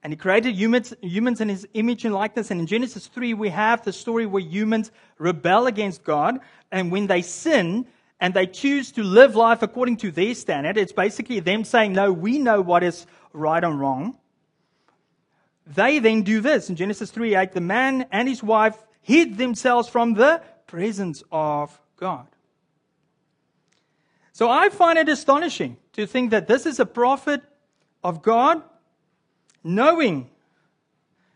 and 0.02 0.12
He 0.12 0.16
created 0.16 0.54
humans, 0.54 0.94
humans 1.02 1.40
in 1.40 1.48
His 1.48 1.66
image 1.74 2.04
and 2.04 2.14
likeness. 2.14 2.50
And 2.50 2.60
in 2.60 2.66
Genesis 2.66 3.06
3, 3.06 3.34
we 3.34 3.50
have 3.50 3.84
the 3.84 3.92
story 3.92 4.26
where 4.26 4.42
humans 4.42 4.90
rebel 5.18 5.66
against 5.66 6.04
God, 6.04 6.40
and 6.72 6.90
when 6.90 7.06
they 7.06 7.22
sin, 7.22 7.86
and 8.20 8.34
they 8.34 8.46
choose 8.46 8.92
to 8.92 9.02
live 9.02 9.34
life 9.34 9.62
according 9.62 9.96
to 9.98 10.10
their 10.10 10.34
standard, 10.34 10.76
it's 10.76 10.92
basically 10.92 11.40
them 11.40 11.64
saying, 11.64 11.92
No, 11.92 12.12
we 12.12 12.38
know 12.38 12.60
what 12.60 12.82
is 12.82 13.06
right 13.32 13.62
and 13.62 13.80
wrong. 13.80 14.18
They 15.66 15.98
then 16.00 16.22
do 16.22 16.40
this 16.40 16.68
in 16.68 16.76
Genesis 16.76 17.10
3 17.10 17.34
8, 17.34 17.52
the 17.52 17.60
man 17.60 18.06
and 18.10 18.28
his 18.28 18.42
wife 18.42 18.76
hid 19.02 19.38
themselves 19.38 19.88
from 19.88 20.14
the 20.14 20.42
presence 20.66 21.22
of 21.32 21.78
God. 21.96 22.26
So 24.32 24.50
I 24.50 24.68
find 24.68 24.98
it 24.98 25.08
astonishing 25.08 25.76
to 25.92 26.06
think 26.06 26.30
that 26.30 26.46
this 26.46 26.66
is 26.66 26.80
a 26.80 26.86
prophet 26.86 27.42
of 28.02 28.22
God, 28.22 28.62
knowing 29.62 30.30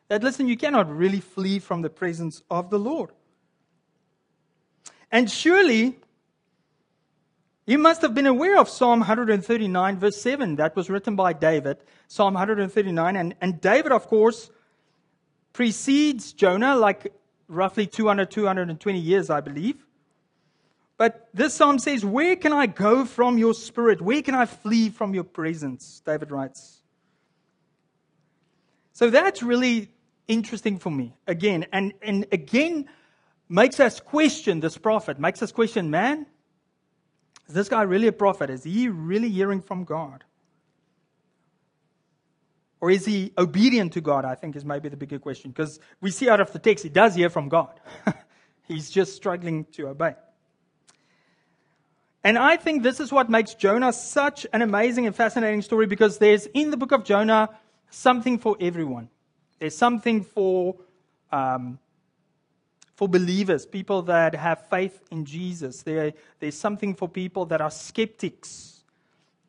that, 0.08 0.22
listen, 0.22 0.48
you 0.48 0.56
cannot 0.56 0.94
really 0.94 1.20
flee 1.20 1.58
from 1.58 1.82
the 1.82 1.90
presence 1.90 2.42
of 2.50 2.70
the 2.70 2.78
Lord. 2.78 3.10
And 5.10 5.30
surely 5.30 5.96
you 7.66 7.78
must 7.78 8.02
have 8.02 8.14
been 8.14 8.26
aware 8.26 8.58
of 8.58 8.68
Psalm 8.68 9.00
139, 9.00 9.98
verse 9.98 10.20
7. 10.20 10.56
That 10.56 10.76
was 10.76 10.90
written 10.90 11.16
by 11.16 11.32
David. 11.32 11.78
Psalm 12.08 12.34
139. 12.34 13.16
And, 13.16 13.34
and 13.40 13.60
David, 13.60 13.92
of 13.92 14.06
course, 14.06 14.50
precedes 15.54 16.32
Jonah 16.34 16.76
like 16.76 17.12
roughly 17.48 17.86
200, 17.86 18.30
220 18.30 18.98
years, 18.98 19.30
I 19.30 19.40
believe. 19.40 19.86
But 20.96 21.28
this 21.32 21.54
psalm 21.54 21.78
says, 21.78 22.04
Where 22.04 22.36
can 22.36 22.52
I 22.52 22.66
go 22.66 23.04
from 23.04 23.38
your 23.38 23.54
spirit? 23.54 24.00
Where 24.00 24.22
can 24.22 24.34
I 24.34 24.44
flee 24.46 24.90
from 24.90 25.14
your 25.14 25.24
presence? 25.24 26.02
David 26.04 26.30
writes. 26.30 26.73
So 28.94 29.10
that's 29.10 29.42
really 29.42 29.90
interesting 30.28 30.78
for 30.78 30.90
me. 30.90 31.14
Again, 31.26 31.66
and, 31.72 31.92
and 32.00 32.26
again, 32.32 32.88
makes 33.48 33.80
us 33.80 34.00
question 34.00 34.60
this 34.60 34.78
prophet, 34.78 35.18
makes 35.18 35.42
us 35.42 35.52
question, 35.52 35.90
man, 35.90 36.26
is 37.48 37.54
this 37.54 37.68
guy 37.68 37.82
really 37.82 38.06
a 38.06 38.12
prophet? 38.12 38.48
Is 38.50 38.64
he 38.64 38.88
really 38.88 39.28
hearing 39.28 39.60
from 39.60 39.84
God? 39.84 40.24
Or 42.80 42.90
is 42.90 43.04
he 43.04 43.32
obedient 43.36 43.94
to 43.94 44.00
God? 44.00 44.24
I 44.24 44.36
think 44.36 44.56
is 44.56 44.64
maybe 44.64 44.88
the 44.88 44.96
bigger 44.96 45.18
question. 45.18 45.50
Because 45.50 45.80
we 46.00 46.10
see 46.10 46.28
out 46.28 46.40
of 46.40 46.52
the 46.52 46.58
text, 46.58 46.84
he 46.84 46.90
does 46.90 47.14
hear 47.14 47.28
from 47.28 47.48
God. 47.48 47.80
He's 48.68 48.90
just 48.90 49.16
struggling 49.16 49.64
to 49.72 49.88
obey. 49.88 50.14
And 52.22 52.38
I 52.38 52.56
think 52.56 52.82
this 52.82 53.00
is 53.00 53.12
what 53.12 53.28
makes 53.28 53.54
Jonah 53.54 53.92
such 53.92 54.46
an 54.52 54.62
amazing 54.62 55.06
and 55.06 55.14
fascinating 55.14 55.62
story 55.62 55.86
because 55.86 56.18
there's 56.18 56.46
in 56.46 56.70
the 56.70 56.76
book 56.76 56.92
of 56.92 57.04
Jonah 57.04 57.50
something 57.90 58.38
for 58.38 58.56
everyone. 58.60 59.08
There's 59.58 59.76
something 59.76 60.22
for 60.22 60.76
um, 61.32 61.78
for 62.94 63.08
believers, 63.08 63.66
people 63.66 64.02
that 64.02 64.34
have 64.34 64.68
faith 64.68 65.00
in 65.10 65.24
Jesus. 65.24 65.82
There, 65.82 66.12
there's 66.38 66.56
something 66.56 66.94
for 66.94 67.08
people 67.08 67.44
that 67.46 67.60
are 67.60 67.70
skeptics, 67.70 68.84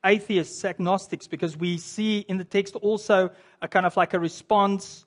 atheists, 0.03 0.65
agnostics, 0.65 1.27
because 1.27 1.55
we 1.55 1.77
see 1.77 2.19
in 2.27 2.37
the 2.37 2.43
text 2.43 2.75
also 2.77 3.29
a 3.61 3.67
kind 3.67 3.85
of 3.85 3.95
like 3.97 4.13
a 4.13 4.19
response 4.19 5.05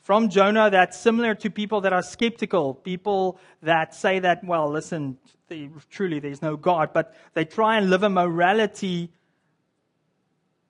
from 0.00 0.28
Jonah 0.28 0.70
that's 0.70 0.98
similar 0.98 1.34
to 1.36 1.50
people 1.50 1.80
that 1.82 1.92
are 1.92 2.02
skeptical, 2.02 2.74
people 2.74 3.38
that 3.62 3.94
say 3.94 4.18
that, 4.18 4.44
well, 4.44 4.70
listen, 4.70 5.18
they, 5.48 5.70
truly 5.90 6.18
there's 6.18 6.42
no 6.42 6.56
God, 6.56 6.90
but 6.92 7.14
they 7.34 7.44
try 7.44 7.78
and 7.78 7.90
live 7.90 8.02
a 8.02 8.10
morality 8.10 9.10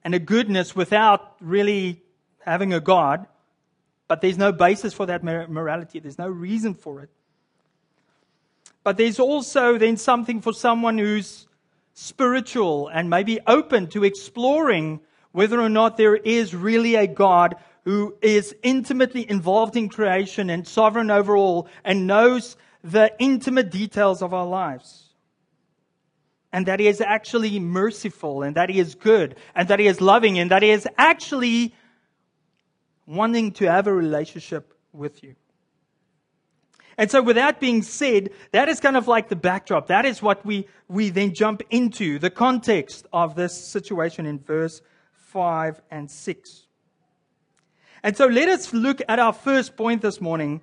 and 0.08 0.14
a 0.14 0.18
goodness 0.18 0.74
without 0.74 1.36
really 1.38 2.00
having 2.38 2.72
a 2.72 2.80
God. 2.80 3.26
But 4.06 4.22
there's 4.22 4.38
no 4.38 4.52
basis 4.52 4.94
for 4.94 5.04
that 5.04 5.22
morality. 5.22 6.00
There's 6.00 6.16
no 6.16 6.28
reason 6.28 6.72
for 6.72 7.02
it. 7.02 7.10
But 8.82 8.96
there's 8.96 9.20
also 9.20 9.76
then 9.76 9.98
something 9.98 10.40
for 10.40 10.54
someone 10.54 10.96
who's 10.96 11.46
spiritual 11.92 12.88
and 12.88 13.10
maybe 13.10 13.38
open 13.46 13.88
to 13.88 14.02
exploring 14.02 15.00
whether 15.32 15.60
or 15.60 15.68
not 15.68 15.98
there 15.98 16.16
is 16.16 16.54
really 16.54 16.94
a 16.94 17.06
God 17.06 17.56
who 17.84 18.16
is 18.22 18.56
intimately 18.62 19.28
involved 19.28 19.76
in 19.76 19.90
creation 19.90 20.48
and 20.48 20.66
sovereign 20.66 21.10
over 21.10 21.36
all 21.36 21.68
and 21.84 22.06
knows 22.06 22.56
the 22.82 23.12
intimate 23.18 23.70
details 23.70 24.22
of 24.22 24.32
our 24.32 24.46
lives. 24.46 25.07
And 26.58 26.66
that 26.66 26.80
he 26.80 26.88
is 26.88 27.00
actually 27.00 27.60
merciful 27.60 28.42
and 28.42 28.56
that 28.56 28.68
he 28.68 28.80
is 28.80 28.96
good 28.96 29.36
and 29.54 29.68
that 29.68 29.78
he 29.78 29.86
is 29.86 30.00
loving 30.00 30.40
and 30.40 30.50
that 30.50 30.64
he 30.64 30.70
is 30.70 30.88
actually 30.98 31.72
wanting 33.06 33.52
to 33.52 33.70
have 33.70 33.86
a 33.86 33.92
relationship 33.92 34.74
with 34.92 35.22
you. 35.22 35.36
And 36.96 37.12
so 37.12 37.22
with 37.22 37.36
that 37.36 37.60
being 37.60 37.82
said, 37.82 38.30
that 38.50 38.68
is 38.68 38.80
kind 38.80 38.96
of 38.96 39.06
like 39.06 39.28
the 39.28 39.36
backdrop. 39.36 39.86
That 39.86 40.04
is 40.04 40.20
what 40.20 40.44
we, 40.44 40.66
we 40.88 41.10
then 41.10 41.32
jump 41.32 41.62
into, 41.70 42.18
the 42.18 42.28
context 42.28 43.06
of 43.12 43.36
this 43.36 43.56
situation 43.56 44.26
in 44.26 44.40
verse 44.40 44.82
5 45.12 45.80
and 45.92 46.10
6. 46.10 46.66
And 48.02 48.16
so 48.16 48.26
let 48.26 48.48
us 48.48 48.72
look 48.72 49.00
at 49.08 49.20
our 49.20 49.32
first 49.32 49.76
point 49.76 50.02
this 50.02 50.20
morning. 50.20 50.62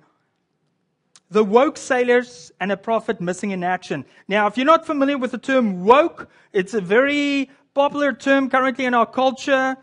The 1.30 1.42
woke 1.42 1.76
sailors 1.76 2.52
and 2.60 2.70
a 2.70 2.76
prophet 2.76 3.20
missing 3.20 3.50
in 3.50 3.64
action. 3.64 4.04
Now, 4.28 4.46
if 4.46 4.56
you're 4.56 4.66
not 4.66 4.86
familiar 4.86 5.18
with 5.18 5.32
the 5.32 5.38
term 5.38 5.84
woke, 5.84 6.28
it's 6.52 6.74
a 6.74 6.80
very 6.80 7.50
popular 7.74 8.12
term 8.12 8.48
currently 8.48 8.84
in 8.84 8.94
our 8.94 9.06
culture, 9.06 9.76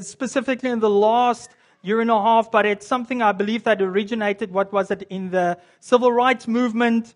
specifically 0.00 0.70
in 0.70 0.80
the 0.80 0.90
last 0.90 1.50
year 1.82 2.00
and 2.00 2.10
a 2.10 2.20
half, 2.20 2.50
but 2.50 2.64
it's 2.64 2.86
something 2.86 3.20
I 3.20 3.32
believe 3.32 3.64
that 3.64 3.82
originated, 3.82 4.52
what 4.52 4.72
was 4.72 4.90
it, 4.90 5.02
in 5.10 5.30
the 5.30 5.58
civil 5.80 6.10
rights 6.10 6.48
movement. 6.48 7.14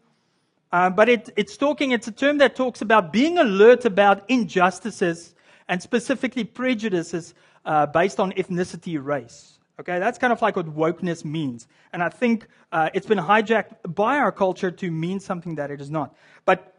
Uh, 0.71 0.91
but 0.91 1.09
it, 1.09 1.31
it's 1.37 1.57
talking, 1.57 1.93
it's 1.93 2.09
a 2.09 2.13
term 2.13 2.39
that 2.39 2.55
talks 2.55 2.83
about 2.83 3.13
being 3.13 3.39
alert 3.39 3.87
about 3.87 4.29
injustices 4.29 5.35
and 5.69 5.81
specifically 5.81 6.45
prejudices 6.45 7.33
uh, 7.65 7.87
based 7.87 8.21
on 8.21 8.33
ethnicity, 8.33 9.03
race. 9.03 9.58
Okay, 9.81 10.01
that's 10.01 10.19
kind 10.19 10.33
of 10.33 10.43
like 10.43 10.57
what 10.57 10.67
wokeness 10.67 11.25
means. 11.25 11.69
And 11.93 12.03
I 12.03 12.09
think 12.09 12.49
uh, 12.73 12.91
it's 12.95 13.07
been 13.07 13.19
hijacked 13.19 13.95
by 13.95 14.19
our 14.19 14.33
culture 14.33 14.73
to 14.73 14.91
mean 14.91 15.21
something 15.21 15.55
that 15.55 15.71
it 15.71 15.81
is 15.81 15.89
not. 15.89 16.17
But 16.45 16.75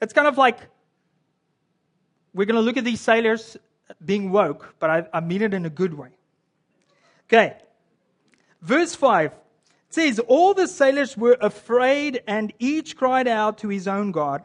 it's 0.00 0.12
kind 0.12 0.28
of 0.28 0.38
like 0.38 0.58
we're 2.32 2.46
going 2.46 2.56
to 2.56 2.62
look 2.62 2.76
at 2.76 2.84
these 2.84 3.00
sailors 3.00 3.56
being 4.04 4.30
woke, 4.30 4.74
but 4.78 4.90
I, 4.90 5.06
I 5.12 5.20
mean 5.20 5.42
it 5.42 5.52
in 5.52 5.66
a 5.66 5.70
good 5.70 5.94
way. 5.94 6.10
Okay. 7.28 7.56
Verse 8.62 8.94
5 8.94 9.32
says, 9.90 10.18
All 10.20 10.54
the 10.54 10.68
sailors 10.68 11.16
were 11.16 11.36
afraid, 11.40 12.22
and 12.26 12.52
each 12.58 12.96
cried 12.96 13.28
out 13.28 13.58
to 13.58 13.68
his 13.68 13.88
own 13.88 14.12
God. 14.12 14.44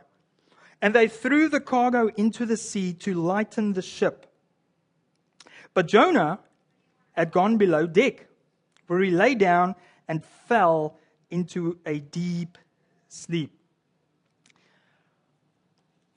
And 0.82 0.96
they 0.96 1.08
threw 1.08 1.50
the 1.50 1.60
cargo 1.60 2.10
into 2.16 2.46
the 2.46 2.58
sea 2.58 2.94
to 2.94 3.14
lighten 3.14 3.74
the 3.74 3.82
ship. 3.82 4.26
But 5.74 5.88
Jonah 5.88 6.40
had 7.20 7.32
gone 7.34 7.58
below 7.58 7.86
deck, 7.86 8.28
where 8.88 9.02
he 9.02 9.12
lay 9.12 9.36
down 9.36 9.76
and 10.08 10.24
fell 10.48 10.96
into 11.30 11.78
a 11.86 12.00
deep 12.00 12.58
sleep. 13.10 13.52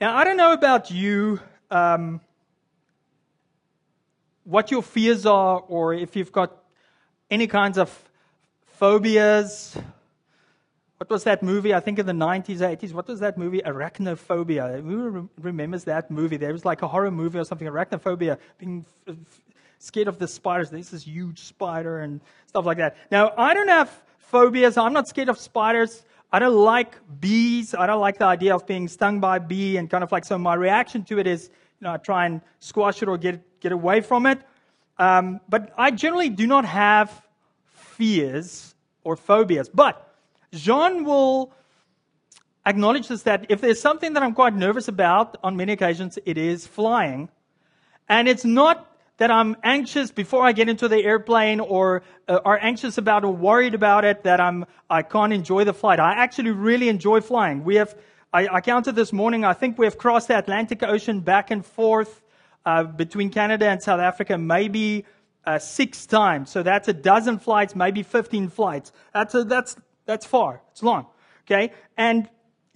Now, 0.01 0.17
I 0.17 0.23
don't 0.23 0.37
know 0.37 0.53
about 0.53 0.93
you, 0.93 1.41
um, 1.73 2.21
what 4.45 4.71
your 4.71 4.83
fears 4.83 5.27
are, 5.27 5.59
or 5.59 5.93
if 5.93 6.15
you've 6.15 6.31
got 6.31 6.57
any 7.29 7.49
kinds 7.49 7.79
of 7.79 7.91
phobias. 8.67 9.77
What 10.99 11.11
was 11.11 11.25
that 11.25 11.43
movie? 11.43 11.75
I 11.75 11.81
think 11.81 11.99
in 11.99 12.07
the 12.07 12.13
90s, 12.13 12.59
80s. 12.59 12.93
What 12.93 13.09
was 13.09 13.19
that 13.19 13.37
movie? 13.37 13.61
Arachnophobia. 13.61 14.81
Who 14.81 15.29
remembers 15.41 15.83
that 15.85 16.13
movie? 16.13 16.37
There 16.37 16.53
was 16.53 16.65
like 16.65 16.83
a 16.83 16.87
horror 16.87 17.11
movie 17.11 17.41
or 17.41 17.45
something. 17.45 17.67
Arachnophobia, 17.67 18.39
being 18.59 18.87
scared 19.83 20.09
of 20.09 20.19
the 20.19 20.29
spiders. 20.29 20.71
There's 20.71 20.91
this 20.91 21.05
huge 21.05 21.41
spider 21.41 22.01
and 22.01 22.21
stuff 22.47 22.65
like 22.65 22.79
that. 22.79 22.97
Now, 23.11 23.33
I 23.37 23.53
don't 23.53 23.69
have 23.69 23.91
phobias. 24.19 24.77
I'm 24.77 24.93
not 24.93 25.09
scared 25.09 25.29
of 25.29 25.39
spiders. 25.39 26.05
I 26.33 26.39
don't 26.39 26.55
like 26.57 26.95
bees. 27.21 27.75
I 27.75 27.87
don't 27.87 28.01
like 28.01 28.19
the 28.19 28.25
idea 28.25 28.55
of 28.55 28.67
being 28.67 28.87
stung 28.89 29.21
by 29.21 29.37
a 29.37 29.41
bee 29.41 29.77
and 29.77 29.91
kind 29.91 30.05
of 30.05 30.13
like, 30.13 30.25
so 30.25 30.39
my 30.39 30.55
reaction 30.55 31.05
to 31.05 31.19
it 31.19 31.27
is, 31.27 31.51
you 31.81 31.85
know, 31.85 31.93
I 31.93 31.97
try 31.97 32.27
and 32.27 32.41
squash 32.61 33.03
it 33.03 33.09
or 33.09 33.19
get, 33.19 33.61
get 33.61 33.73
away 33.73 34.01
from 34.01 34.27
it. 34.27 34.39
Um, 34.99 35.41
but 35.49 35.73
I 35.77 35.91
generally 35.91 36.29
do 36.31 36.47
not 36.47 36.65
have 36.65 37.21
fears 37.67 38.75
or 39.03 39.17
phobias. 39.17 39.69
But 39.69 40.17
Jean 40.53 41.05
will 41.05 41.53
acknowledge 42.65 43.09
this 43.09 43.25
that 43.25 43.47
if 43.49 43.61
there's 43.61 43.81
something 43.81 44.13
that 44.13 44.23
I'm 44.23 44.35
quite 44.35 44.55
nervous 44.55 44.87
about 44.87 45.37
on 45.43 45.57
many 45.57 45.73
occasions, 45.73 46.21
it 46.25 46.39
is 46.39 46.69
flying. 46.69 47.29
And 48.09 48.29
it's 48.29 48.45
not 48.45 48.92
that 49.19 49.31
I'm 49.31 49.57
anxious 49.63 50.11
before 50.11 50.45
I 50.45 50.53
get 50.53 50.69
into 50.69 50.89
the 50.89 50.99
airplane 50.99 51.61
or 51.61 52.03
uh, 52.29 52.41
are 52.45 52.59
anxious 52.61 52.99
about 52.99 53.25
or 53.25 53.33
worried 53.33 53.75
about 53.75 54.05
it 54.05 54.25
that 54.25 54.41
I'm, 54.41 54.65
I 54.89 55.03
can't 55.03 55.33
enjoy 55.33 55.65
the 55.65 55.75
flight. 55.75 56.01
I 56.01 56.13
actually 56.15 56.51
really 56.51 56.89
enjoy 56.89 57.21
flying. 57.21 57.65
We 57.65 57.77
have, 57.77 57.95
I, 58.33 58.49
I 58.49 58.61
counted 58.61 58.95
this 58.95 59.13
morning, 59.13 59.45
I 59.45 59.53
think 59.53 59.79
we 59.79 59.87
have 59.87 59.99
crossed 59.99 60.29
the 60.29 60.39
Atlantic 60.39 60.83
Ocean 60.83 61.21
back 61.21 61.51
and 61.51 61.65
forth 61.65 62.23
uh, 62.65 62.85
between 62.85 63.31
Canada 63.31 63.69
and 63.69 63.83
South 63.83 64.01
Africa 64.01 64.39
maybe 64.39 65.05
uh, 65.45 65.59
six 65.59 66.07
times. 66.07 66.51
So 66.51 66.63
that's 66.63 66.89
a 66.89 66.93
dozen 66.93 67.39
flights, 67.39 67.75
maybe 67.75 68.03
15 68.03 68.49
flights. 68.49 68.93
That's, 69.13 69.35
a, 69.35 69.45
that's, 69.45 69.77
that's 70.07 70.25
far. 70.25 70.63
It's 70.71 70.83
long. 70.83 71.07
Okay. 71.47 71.73
And 71.97 72.29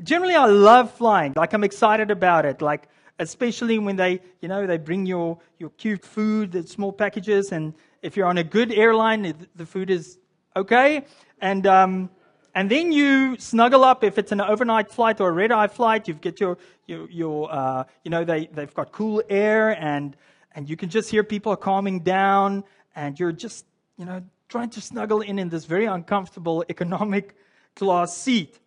generally 0.03 0.35
I 0.35 0.47
love 0.47 0.93
flying. 0.93 1.33
Like 1.37 1.53
I'm 1.55 1.65
excited 1.65 2.11
about 2.11 2.45
it. 2.45 2.61
Like, 2.61 2.89
especially 3.19 3.79
when 3.79 3.97
they, 3.97 4.21
you 4.41 4.49
know, 4.49 4.67
they 4.67 4.79
bring 4.79 5.07
your, 5.07 5.39
your 5.59 5.71
cute 5.71 6.05
food, 6.05 6.53
the 6.53 6.67
small 6.67 6.93
packages, 6.93 7.53
and 7.53 7.75
if 8.03 8.17
you're 8.17 8.27
on 8.27 8.39
a 8.39 8.45
good 8.45 8.73
airline, 8.73 9.35
the 9.55 9.67
food 9.67 9.91
is 9.91 10.19
okay. 10.55 11.05
And, 11.41 11.67
um, 11.67 12.11
and 12.55 12.71
then 12.71 12.93
you 12.93 13.37
snuggle 13.39 13.85
up 13.85 14.05
if 14.05 14.17
it's 14.17 14.33
an 14.33 14.41
overnight 14.41 14.91
flight 14.91 15.21
or 15.21 15.29
a 15.29 15.33
red 15.33 15.53
eye 15.53 15.67
flight. 15.67 16.09
You 16.09 16.15
get 16.15 16.41
your, 16.41 16.57
your, 16.87 17.11
your 17.11 17.53
uh, 17.53 17.85
you 18.05 18.11
know, 18.11 18.25
they, 18.25 18.47
they've 18.47 18.73
got 18.73 18.93
cool 18.93 19.23
air 19.29 19.71
and, 19.83 20.17
and 20.55 20.69
you 20.69 20.77
can 20.77 20.89
just 20.89 21.11
hear 21.11 21.25
people 21.25 21.55
calming 21.57 22.01
down 22.01 22.65
and 22.95 23.19
you're 23.19 23.33
just, 23.33 23.67
you 23.99 24.05
know, 24.05 24.23
trying 24.49 24.71
to 24.71 24.81
snuggle 24.81 25.21
in 25.21 25.39
in 25.39 25.49
this 25.49 25.65
very 25.65 25.87
uncomfortable 25.87 26.65
economic 26.69 27.37
class 27.77 28.17
seat. 28.17 28.59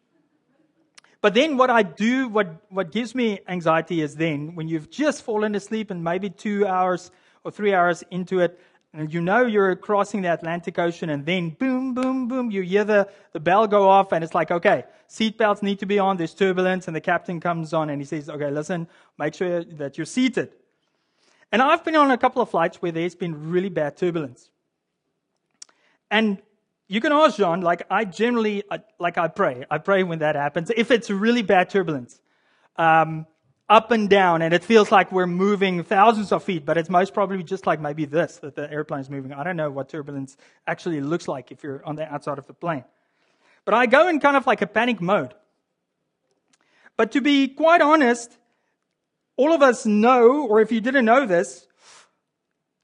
But 1.21 1.33
then 1.33 1.57
what 1.57 1.69
I 1.69 1.83
do, 1.83 2.29
what, 2.29 2.47
what 2.69 2.91
gives 2.91 3.13
me 3.13 3.39
anxiety 3.47 4.01
is 4.01 4.15
then 4.15 4.55
when 4.55 4.67
you've 4.67 4.89
just 4.89 5.23
fallen 5.23 5.53
asleep 5.55 5.91
and 5.91 6.03
maybe 6.03 6.29
two 6.29 6.65
hours 6.65 7.11
or 7.43 7.51
three 7.51 7.73
hours 7.73 8.03
into 8.09 8.39
it, 8.39 8.59
and 8.93 9.13
you 9.13 9.21
know 9.21 9.45
you're 9.45 9.75
crossing 9.75 10.21
the 10.21 10.33
Atlantic 10.33 10.79
Ocean, 10.79 11.09
and 11.09 11.25
then 11.25 11.49
boom, 11.51 11.93
boom, 11.93 12.27
boom, 12.27 12.49
you 12.49 12.61
hear 12.63 12.83
the, 12.83 13.07
the 13.33 13.39
bell 13.39 13.67
go 13.67 13.87
off, 13.87 14.13
and 14.13 14.23
it's 14.23 14.33
like, 14.33 14.49
okay, 14.49 14.85
seatbelts 15.09 15.61
need 15.61 15.79
to 15.79 15.85
be 15.85 15.99
on, 15.99 16.17
there's 16.17 16.33
turbulence, 16.33 16.87
and 16.87 16.95
the 16.95 17.01
captain 17.01 17.39
comes 17.39 17.73
on 17.73 17.89
and 17.89 18.01
he 18.01 18.05
says, 18.05 18.29
okay, 18.29 18.49
listen, 18.49 18.87
make 19.17 19.33
sure 19.33 19.63
that 19.63 19.97
you're 19.97 20.05
seated. 20.05 20.53
And 21.51 21.61
I've 21.61 21.83
been 21.83 21.95
on 21.95 22.11
a 22.11 22.17
couple 22.17 22.41
of 22.41 22.49
flights 22.49 22.81
where 22.81 22.91
there's 22.91 23.15
been 23.15 23.51
really 23.51 23.69
bad 23.69 23.97
turbulence. 23.97 24.49
And 26.11 26.41
you 26.89 26.99
can 27.01 27.11
ask 27.11 27.37
John, 27.37 27.61
like 27.61 27.83
I 27.91 28.03
generally, 28.03 28.63
like 28.99 29.19
I 29.19 29.27
pray. 29.27 29.63
I 29.69 29.77
pray 29.77 30.01
when 30.01 30.19
that 30.19 30.35
happens. 30.35 30.71
If 30.75 30.89
it's 30.89 31.11
really 31.11 31.43
bad 31.43 31.69
turbulence, 31.69 32.19
um, 32.77 33.27
up 33.69 33.91
and 33.91 34.09
down, 34.09 34.41
and 34.41 34.55
it 34.55 34.63
feels 34.63 34.91
like 34.91 35.11
we're 35.11 35.27
moving 35.27 35.83
thousands 35.83 36.31
of 36.31 36.43
feet, 36.43 36.65
but 36.65 36.79
it's 36.79 36.89
most 36.89 37.13
probably 37.13 37.43
just 37.43 37.67
like 37.67 37.79
maybe 37.79 38.05
this, 38.05 38.37
that 38.37 38.55
the 38.55 38.69
airplane 38.71 39.01
is 39.01 39.09
moving. 39.11 39.31
I 39.31 39.43
don't 39.43 39.55
know 39.55 39.69
what 39.69 39.89
turbulence 39.89 40.35
actually 40.65 40.99
looks 40.99 41.27
like 41.27 41.51
if 41.51 41.61
you're 41.61 41.85
on 41.85 41.95
the 41.95 42.11
outside 42.11 42.39
of 42.39 42.47
the 42.47 42.53
plane. 42.53 42.83
But 43.65 43.75
I 43.75 43.85
go 43.85 44.07
in 44.07 44.19
kind 44.19 44.35
of 44.35 44.47
like 44.47 44.63
a 44.63 44.67
panic 44.67 44.99
mode. 44.99 45.35
But 46.97 47.11
to 47.11 47.21
be 47.21 47.49
quite 47.49 47.81
honest, 47.81 48.35
all 49.37 49.53
of 49.53 49.61
us 49.61 49.85
know, 49.85 50.47
or 50.47 50.59
if 50.59 50.71
you 50.71 50.81
didn't 50.81 51.05
know 51.05 51.27
this, 51.27 51.67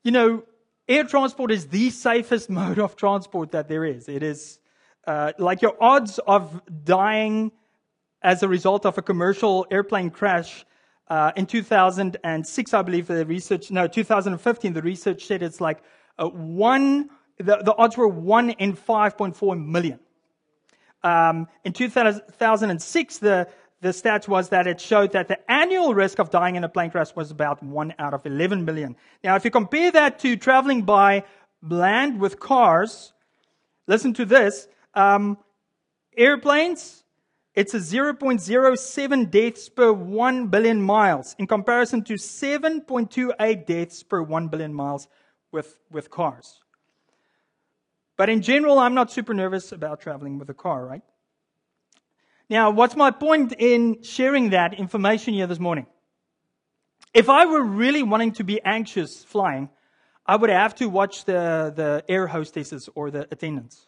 you 0.04 0.12
know, 0.12 0.44
air 0.88 1.04
transport 1.04 1.52
is 1.52 1.68
the 1.68 1.90
safest 1.90 2.50
mode 2.60 2.80
of 2.80 2.96
transport 2.96 3.52
that 3.52 3.68
there 3.68 3.86
is. 3.86 4.08
It 4.10 4.24
is 4.24 4.60
uh, 5.08 5.34
like 5.38 5.62
your 5.62 5.76
odds 5.82 6.20
of 6.20 6.62
dying 6.84 7.52
as 8.22 8.42
a 8.44 8.48
result 8.48 8.86
of 8.86 8.98
a 8.98 9.02
commercial 9.02 9.68
airplane 9.70 10.10
crash 10.10 10.66
uh, 11.08 11.32
in 11.36 11.46
2006, 11.46 12.74
I 12.74 12.82
believe 12.82 13.08
the 13.08 13.26
research, 13.26 13.70
no, 13.70 13.88
2015, 13.88 14.74
the 14.74 14.82
research 14.82 15.26
said 15.26 15.44
it's 15.44 15.62
like 15.62 15.84
uh, 16.18 16.28
one, 16.28 17.10
the, 17.38 17.58
the 17.58 17.76
odds 17.78 17.96
were 17.96 18.08
one 18.08 18.50
in 18.52 18.76
5.4 18.76 19.64
million. 19.64 20.00
Um, 21.04 21.48
in 21.64 21.74
2006, 21.74 23.18
the, 23.20 23.48
the 23.82 23.90
stats 23.90 24.28
was 24.28 24.50
that 24.50 24.68
it 24.68 24.80
showed 24.80 25.12
that 25.12 25.28
the 25.28 25.52
annual 25.52 25.94
risk 25.94 26.20
of 26.20 26.30
dying 26.30 26.56
in 26.56 26.64
a 26.64 26.70
plane 26.70 26.90
crash 26.90 27.16
was 27.16 27.32
about 27.32 27.62
1 27.62 27.96
out 28.00 28.14
of 28.14 28.26
11 28.26 28.66
million. 28.66 28.96
Now, 29.24 29.36
if 29.36 29.46
you 29.46 29.52
compare 29.52 29.92
that 29.92 30.20
to 30.20 30.38
traveling 30.38 30.84
by 30.84 31.24
land 31.62 32.20
with 32.20 32.40
cars, 32.40 33.14
listen 33.88 34.14
to 34.16 34.26
this. 34.26 34.68
Um, 34.94 35.38
airplanes, 36.18 37.04
it's 37.54 37.74
a 37.74 37.80
0.07 37.80 39.32
deaths 39.32 39.70
per 39.70 39.92
1 39.92 40.48
billion 40.48 40.82
miles 40.82 41.36
in 41.38 41.48
comparison 41.48 42.04
to 42.04 42.14
7.28 42.14 43.66
deaths 43.66 44.04
per 44.04 44.22
1 44.22 44.48
billion 44.48 44.74
miles 44.74 45.08
with, 45.52 45.78
with 45.92 46.10
cars. 46.10 46.60
But 48.18 48.30
in 48.30 48.42
general, 48.42 48.80
I'm 48.80 48.94
not 48.94 49.12
super 49.12 49.34
nervous 49.34 49.72
about 49.72 50.00
traveling 50.00 50.38
with 50.38 50.50
a 50.50 50.54
car, 50.54 50.86
right? 50.86 51.02
Now, 52.50 52.70
what's 52.70 52.96
my 52.96 53.12
point 53.12 53.54
in 53.58 54.04
sharing 54.04 54.52
that 54.52 54.76
information 54.76 55.34
here 55.34 55.48
this 55.48 55.60
morning? 55.60 55.88
If 57.14 57.30
I 57.30 57.46
were 57.46 57.64
really 57.64 58.04
wanting 58.04 58.34
to 58.34 58.44
be 58.44 58.62
anxious 58.64 59.24
flying, 59.24 59.70
I 60.28 60.36
would 60.36 60.50
have 60.50 60.76
to 60.76 60.88
watch 60.88 61.26
the, 61.26 61.74
the 61.76 62.04
air 62.08 62.28
hostesses 62.28 62.90
or 62.94 63.10
the 63.10 63.28
attendants. 63.32 63.88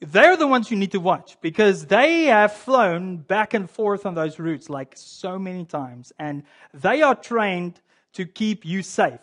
They're 0.00 0.36
the 0.36 0.46
ones 0.46 0.70
you 0.70 0.76
need 0.76 0.92
to 0.92 1.00
watch 1.00 1.36
because 1.40 1.86
they 1.86 2.24
have 2.24 2.52
flown 2.52 3.18
back 3.18 3.54
and 3.54 3.70
forth 3.70 4.06
on 4.06 4.14
those 4.14 4.38
routes 4.38 4.68
like 4.68 4.94
so 4.96 5.38
many 5.38 5.64
times 5.64 6.12
and 6.18 6.42
they 6.72 7.00
are 7.02 7.14
trained 7.14 7.80
to 8.14 8.26
keep 8.26 8.64
you 8.64 8.82
safe. 8.82 9.20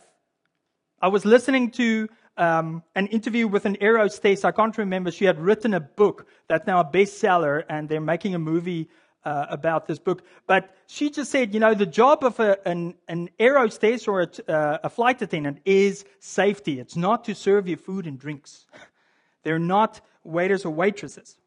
I 1.02 1.10
was 1.10 1.26
listening 1.26 1.72
to 1.72 2.08
um, 2.42 2.82
an 2.96 3.06
interview 3.08 3.48
with 3.48 3.66
an 3.66 3.78
aerostase. 3.78 4.44
I 4.44 4.52
can't 4.52 4.76
remember. 4.76 5.12
She 5.12 5.26
had 5.26 5.40
written 5.40 5.76
a 5.76 5.80
book 5.80 6.26
that's 6.48 6.66
now 6.66 6.80
a 6.80 6.84
bestseller, 6.86 7.64
and 7.70 7.88
they're 7.88 8.02
making 8.02 8.34
a 8.34 8.40
movie 8.40 8.90
uh, 9.24 9.46
about 9.50 9.86
this 9.86 10.00
book. 10.00 10.24
But 10.48 10.76
she 10.88 11.12
just 11.12 11.30
said, 11.30 11.54
you 11.54 11.60
know, 11.60 11.76
the 11.76 11.86
job 11.86 12.24
of 12.24 12.40
a, 12.40 12.58
an, 12.68 12.96
an 13.08 13.30
aerostase 13.40 14.08
or 14.08 14.22
a, 14.24 14.52
uh, 14.52 14.80
a 14.86 14.90
flight 14.90 15.22
attendant 15.22 15.60
is 15.66 16.04
safety. 16.20 16.80
It's 16.80 16.96
not 16.96 17.26
to 17.26 17.36
serve 17.36 17.68
you 17.68 17.78
food 17.78 18.08
and 18.08 18.18
drinks. 18.18 18.66
They're 19.44 19.60
not 19.60 20.02
waiters 20.24 20.66
or 20.66 20.72
waitresses. 20.72 21.38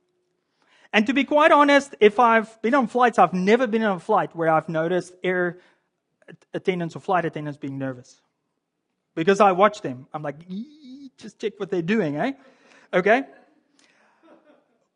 And 0.92 1.09
to 1.09 1.12
be 1.12 1.24
quite 1.24 1.50
honest, 1.50 1.96
if 1.98 2.20
I've 2.20 2.62
been 2.62 2.74
on 2.74 2.87
flights, 2.87 3.18
I've 3.18 3.35
never 3.35 3.66
been 3.66 3.83
on 3.83 3.96
a 3.96 4.00
flight 4.00 4.35
where 4.37 4.48
I've 4.48 4.68
noticed 4.68 5.12
air 5.24 5.59
attendants 6.52 6.94
or 6.94 7.00
flight 7.00 7.24
attendants 7.24 7.59
being 7.59 7.78
nervous 7.78 8.20
because 9.14 9.40
I 9.40 9.53
watch 9.53 9.81
them. 9.81 10.07
I'm 10.12 10.22
like, 10.22 10.37
just 11.16 11.38
check 11.38 11.55
what 11.59 11.70
they're 11.70 11.83
doing, 11.83 12.16
eh? 12.16 12.33
Okay? 12.92 13.24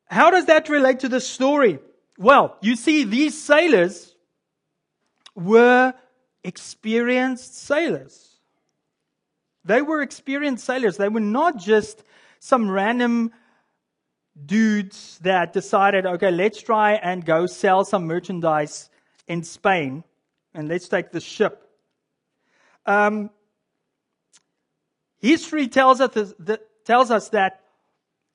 How 0.07 0.31
does 0.31 0.47
that 0.47 0.69
relate 0.69 1.01
to 1.01 1.09
the 1.09 1.21
story? 1.21 1.79
Well, 2.17 2.57
you 2.61 2.77
see, 2.77 3.05
these 3.05 3.41
sailors 3.41 4.15
were 5.35 5.95
experienced 6.43 7.57
sailors. 7.57 8.37
They 9.65 9.83
were 9.83 10.01
experienced 10.01 10.65
sailors. 10.65 10.97
They 10.97 11.09
were 11.09 11.21
not 11.21 11.59
just 11.59 12.03
some 12.41 12.71
random 12.71 13.33
dudes 14.47 15.19
that 15.23 15.53
decided, 15.53 16.07
okay, 16.07 16.31
let's 16.31 16.63
try 16.63 16.95
and 16.95 17.25
go 17.25 17.47
sell 17.47 17.85
some 17.85 18.07
merchandise 18.07 18.89
in 19.27 19.43
Spain 19.43 20.05
and 20.55 20.69
let's 20.69 20.89
take 20.89 21.11
the 21.11 21.21
ship. 21.21 21.69
Um, 22.87 23.31
History 25.21 25.69
tells 25.69 26.01
us, 26.01 26.35
that, 26.39 26.61
tells 26.85 27.11
us 27.11 27.29
that 27.31 27.61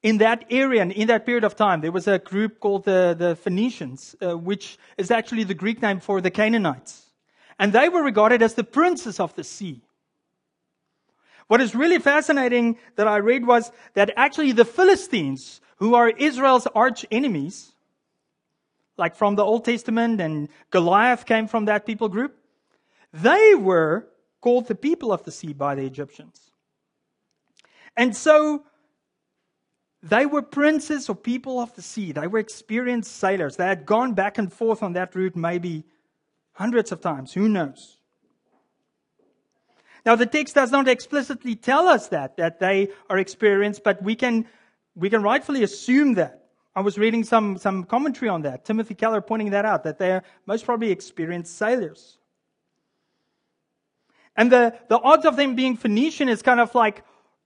in 0.02 0.18
that 0.18 0.46
area 0.50 0.82
and 0.82 0.92
in 0.92 1.08
that 1.08 1.26
period 1.26 1.46
of 1.46 1.56
time, 1.56 1.82
there 1.82 1.92
was 1.92 2.08
a 2.08 2.20
group 2.20 2.60
called 2.60 2.84
the, 2.84 3.16
the 3.18 3.36
Phoenicians, 3.38 4.16
uh, 4.22 4.38
which 4.38 4.78
is 4.98 5.12
actually 5.12 5.46
the 5.46 5.54
Greek 5.54 5.82
name 5.82 6.00
for 6.00 6.20
the 6.20 6.30
Canaanites. 6.30 7.08
And 7.58 7.72
they 7.72 7.88
were 7.88 8.04
regarded 8.04 8.42
as 8.42 8.56
the 8.56 8.64
princes 8.64 9.20
of 9.20 9.34
the 9.36 9.44
sea. 9.44 9.82
What 11.48 11.62
is 11.62 11.76
really 11.76 12.00
fascinating 12.00 12.78
that 12.96 13.08
I 13.08 13.18
read 13.18 13.46
was 13.46 13.72
that 13.94 14.12
actually 14.18 14.52
the 14.52 14.66
Philistines, 14.66 15.62
who 15.78 15.96
are 15.96 16.10
Israel's 16.10 16.68
arch 16.68 17.06
enemies, 17.12 17.74
like 18.98 19.16
from 19.16 19.36
the 19.36 19.44
Old 19.44 19.66
Testament 19.66 20.20
and 20.20 20.50
Goliath 20.70 21.26
came 21.26 21.48
from 21.48 21.66
that 21.66 21.86
people 21.86 22.10
group, 22.10 22.38
they 23.14 23.56
were 23.56 24.08
called 24.42 24.68
the 24.68 24.76
people 24.76 25.14
of 25.14 25.24
the 25.24 25.32
sea 25.32 25.54
by 25.54 25.76
the 25.76 25.86
Egyptians. 25.86 26.53
And 27.96 28.16
so 28.16 28.64
they 30.02 30.26
were 30.26 30.42
princes 30.42 31.10
or 31.10 31.16
people 31.16 31.60
of 31.60 31.74
the 31.76 31.82
sea. 31.82 32.12
They 32.12 32.28
were 32.28 32.40
experienced 32.40 33.16
sailors. 33.18 33.56
They 33.56 33.66
had 33.66 33.86
gone 33.86 34.14
back 34.14 34.38
and 34.38 34.52
forth 34.52 34.84
on 34.84 34.94
that 34.94 35.16
route 35.16 35.36
maybe 35.36 35.86
hundreds 36.54 36.92
of 36.92 37.02
times. 37.02 37.34
Who 37.34 37.48
knows? 37.48 38.00
Now, 40.06 40.16
the 40.16 40.26
text 40.26 40.56
does 40.56 40.72
not 40.72 40.90
explicitly 40.90 41.56
tell 41.56 41.88
us 41.88 42.10
that, 42.10 42.36
that 42.36 42.60
they 42.60 42.90
are 43.10 43.18
experienced, 43.18 43.84
but 43.84 44.04
we 44.04 44.16
can, 44.16 44.46
we 44.96 45.10
can 45.10 45.24
rightfully 45.24 45.64
assume 45.64 46.16
that. 46.16 46.42
I 46.76 46.82
was 46.82 46.98
reading 46.98 47.24
some, 47.24 47.58
some 47.58 47.84
commentary 47.84 48.30
on 48.30 48.42
that. 48.42 48.66
Timothy 48.66 48.96
Keller 48.96 49.22
pointing 49.22 49.52
that 49.52 49.64
out, 49.64 49.84
that 49.84 50.00
they're 50.00 50.24
most 50.46 50.66
probably 50.66 50.92
experienced 50.92 51.56
sailors. 51.56 52.18
And 54.36 54.52
the, 54.52 54.74
the 54.90 55.00
odds 55.00 55.26
of 55.26 55.36
them 55.36 55.56
being 55.56 55.78
Phoenician 55.78 56.28
is 56.28 56.42
kind 56.42 56.60
of 56.60 56.74
like 56.74 57.04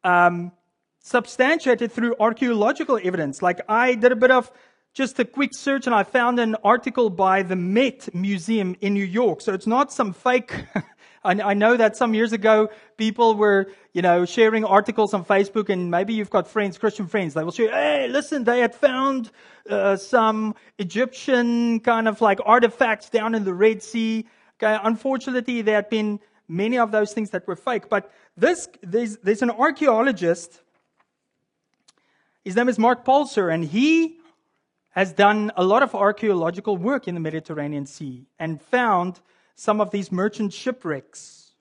um, 0.08 0.52
substantiated 1.00 1.91
through 1.91 2.15
archaeological 2.20 3.00
evidence. 3.04 3.41
Like 3.41 3.60
I 3.67 3.96
did 3.96 4.12
a 4.12 4.15
bit 4.15 4.32
of 4.32 4.52
just 4.93 5.20
a 5.20 5.26
quick 5.26 5.52
search 5.54 5.86
and 5.86 5.93
I 5.93 6.04
found 6.04 6.39
an 6.39 6.56
article 6.63 7.10
by 7.10 7.43
the 7.43 7.56
Met 7.56 8.13
Museum 8.15 8.76
in 8.82 8.93
New 8.93 9.06
York. 9.06 9.41
So 9.41 9.54
it's 9.54 9.67
not 9.67 9.91
some 9.91 10.13
fake. 10.13 10.54
I 11.24 11.56
know 11.56 11.76
that 11.76 11.98
some 11.98 12.13
years 12.13 12.32
ago 12.32 12.70
people 12.96 13.36
were, 13.36 13.67
you 13.91 14.02
know, 14.02 14.24
sharing 14.24 14.63
articles 14.63 15.13
on 15.13 15.26
Facebook 15.26 15.67
and 15.67 15.91
maybe 15.91 16.13
you've 16.13 16.30
got 16.30 16.48
friends, 16.48 16.78
Christian 16.78 17.08
friends. 17.08 17.34
They 17.34 17.43
will 17.43 17.52
say, 17.52 17.67
hey, 17.67 18.08
listen, 18.08 18.46
they 18.46 18.62
had 18.62 18.74
found 18.74 19.30
uh, 19.70 19.98
some 19.98 20.56
Egyptian 20.78 21.82
kind 21.82 22.08
of 22.08 22.22
like 22.22 22.39
artifacts 22.46 23.10
down 23.10 23.36
in 23.36 23.43
the 23.43 23.54
Red 23.54 23.84
Sea. 23.84 24.26
Okay. 24.58 24.80
Unfortunately, 24.82 25.62
they 25.62 25.74
had 25.74 25.89
been 25.89 26.22
many 26.48 26.78
of 26.78 26.92
those 26.92 27.14
things 27.14 27.32
that 27.32 27.48
were 27.48 27.56
fake. 27.56 27.90
But 27.90 28.12
this, 28.36 28.68
there's, 28.82 29.18
there's 29.18 29.42
an 29.42 29.52
archaeologist. 29.52 30.62
His 32.44 32.56
name 32.56 32.70
is 32.70 32.80
Mark 32.80 33.06
Polzer, 33.06 33.54
and 33.54 33.66
he 33.66 34.18
has 34.92 35.14
done 35.14 35.52
a 35.56 35.64
lot 35.64 35.84
of 35.84 35.94
archaeological 35.94 36.78
work 36.78 37.08
in 37.08 37.14
the 37.14 37.20
Mediterranean 37.20 37.86
Sea 37.86 38.26
and 38.40 38.62
found 38.62 39.20
some 39.56 39.82
of 39.82 39.92
these 39.92 40.12
merchant 40.12 40.54
shipwrecks. 40.54 41.52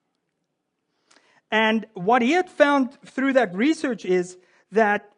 And 1.50 1.86
what 1.94 2.22
he 2.22 2.32
had 2.32 2.48
found 2.48 2.98
through 3.04 3.34
that 3.34 3.54
research 3.54 4.04
is 4.04 4.36
that 4.72 5.10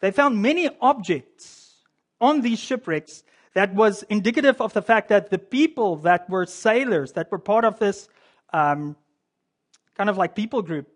they 0.00 0.10
found 0.10 0.40
many 0.40 0.68
objects 0.80 1.74
on 2.20 2.40
these 2.40 2.58
shipwrecks 2.58 3.22
that 3.54 3.74
was 3.74 4.02
indicative 4.04 4.60
of 4.60 4.74
the 4.74 4.82
fact 4.82 5.08
that 5.08 5.30
the 5.30 5.38
people 5.38 5.96
that 5.96 6.28
were 6.28 6.46
sailors, 6.46 7.12
that 7.12 7.32
were 7.32 7.38
part 7.38 7.64
of 7.64 7.78
this 7.78 8.08
um, 8.52 8.96
kind 9.96 10.10
of 10.10 10.16
like 10.16 10.34
people 10.34 10.62
group 10.62 10.88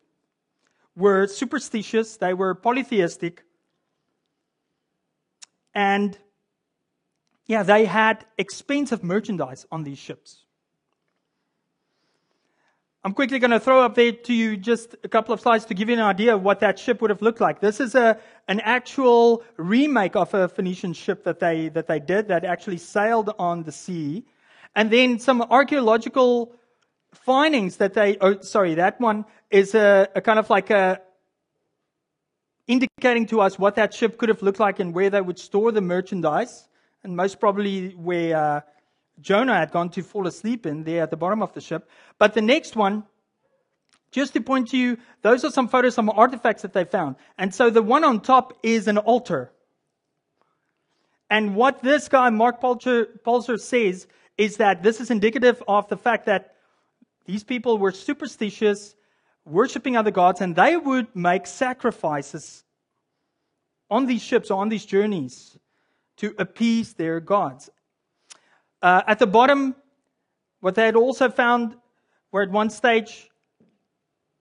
were 0.96 1.26
superstitious, 1.26 2.16
they 2.16 2.34
were 2.34 2.54
polytheistic, 2.54 3.42
and 5.74 6.18
yeah, 7.46 7.62
they 7.62 7.84
had 7.84 8.24
expensive 8.38 9.02
merchandise 9.02 9.66
on 9.72 9.82
these 9.84 9.98
ships. 9.98 10.44
I'm 13.02 13.14
quickly 13.14 13.38
going 13.38 13.50
to 13.50 13.60
throw 13.60 13.82
up 13.82 13.94
there 13.94 14.12
to 14.12 14.34
you 14.34 14.58
just 14.58 14.94
a 15.02 15.08
couple 15.08 15.32
of 15.32 15.40
slides 15.40 15.64
to 15.66 15.74
give 15.74 15.88
you 15.88 15.94
an 15.94 16.02
idea 16.02 16.34
of 16.34 16.42
what 16.42 16.60
that 16.60 16.78
ship 16.78 17.00
would 17.00 17.08
have 17.08 17.22
looked 17.22 17.40
like. 17.40 17.58
This 17.58 17.80
is 17.80 17.94
a, 17.94 18.20
an 18.46 18.60
actual 18.60 19.42
remake 19.56 20.16
of 20.16 20.34
a 20.34 20.48
Phoenician 20.48 20.92
ship 20.92 21.24
that 21.24 21.40
they, 21.40 21.70
that 21.70 21.86
they 21.86 21.98
did 21.98 22.28
that 22.28 22.44
actually 22.44 22.76
sailed 22.76 23.32
on 23.38 23.62
the 23.62 23.72
sea. 23.72 24.26
And 24.76 24.90
then 24.90 25.18
some 25.18 25.40
archaeological 25.40 26.54
findings 27.12 27.76
that 27.76 27.94
they, 27.94 28.16
oh, 28.20 28.40
sorry, 28.40 28.74
that 28.74 29.00
one 29.00 29.24
is 29.50 29.74
a, 29.74 30.08
a 30.14 30.20
kind 30.20 30.38
of 30.38 30.50
like 30.50 30.70
a, 30.70 31.00
indicating 32.66 33.26
to 33.26 33.40
us 33.40 33.58
what 33.58 33.74
that 33.76 33.92
ship 33.92 34.16
could 34.16 34.28
have 34.28 34.42
looked 34.42 34.60
like 34.60 34.78
and 34.78 34.94
where 34.94 35.10
they 35.10 35.20
would 35.20 35.38
store 35.38 35.72
the 35.72 35.80
merchandise. 35.80 36.68
And 37.02 37.16
most 37.16 37.40
probably 37.40 37.90
where 37.90 38.36
uh, 38.36 38.60
Jonah 39.20 39.54
had 39.54 39.70
gone 39.72 39.90
to 39.90 40.02
fall 40.02 40.26
asleep 40.26 40.66
in 40.66 40.84
there 40.84 41.02
at 41.02 41.10
the 41.10 41.16
bottom 41.16 41.42
of 41.42 41.52
the 41.52 41.60
ship. 41.60 41.88
But 42.18 42.34
the 42.34 42.42
next 42.42 42.76
one, 42.76 43.04
just 44.12 44.32
to 44.34 44.40
point 44.40 44.68
to 44.68 44.76
you, 44.76 44.98
those 45.22 45.44
are 45.44 45.50
some 45.50 45.68
photos, 45.68 45.94
some 45.94 46.10
artifacts 46.10 46.62
that 46.62 46.72
they 46.72 46.84
found. 46.84 47.16
And 47.38 47.54
so 47.54 47.70
the 47.70 47.82
one 47.82 48.04
on 48.04 48.20
top 48.20 48.58
is 48.62 48.86
an 48.86 48.98
altar. 48.98 49.50
And 51.30 51.54
what 51.54 51.82
this 51.82 52.08
guy, 52.08 52.28
Mark 52.30 52.60
Polzer, 52.60 53.60
says 53.60 54.06
is 54.36 54.56
that 54.56 54.82
this 54.82 55.00
is 55.00 55.10
indicative 55.10 55.62
of 55.68 55.88
the 55.88 55.96
fact 55.96 56.26
that 56.26 56.54
these 57.24 57.44
people 57.44 57.78
were 57.78 57.92
superstitious, 57.92 58.94
worshipping 59.44 59.96
other 59.96 60.10
gods, 60.10 60.40
and 60.40 60.54
they 60.56 60.76
would 60.76 61.14
make 61.14 61.46
sacrifices 61.46 62.64
on 63.90 64.06
these 64.06 64.22
ships 64.22 64.50
or 64.50 64.60
on 64.60 64.68
these 64.68 64.84
journeys 64.84 65.58
to 66.16 66.34
appease 66.38 66.94
their 66.94 67.20
gods. 67.20 67.70
Uh, 68.82 69.02
at 69.06 69.18
the 69.18 69.26
bottom, 69.26 69.74
what 70.60 70.74
they 70.74 70.86
had 70.86 70.96
also 70.96 71.28
found 71.28 71.76
were 72.32 72.42
at 72.42 72.50
one 72.50 72.70
stage 72.70 73.30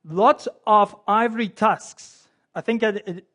lots 0.05 0.47
of 0.65 0.95
ivory 1.07 1.49
tusks. 1.49 2.27
I 2.55 2.61
think 2.61 2.83
it, 2.83 3.25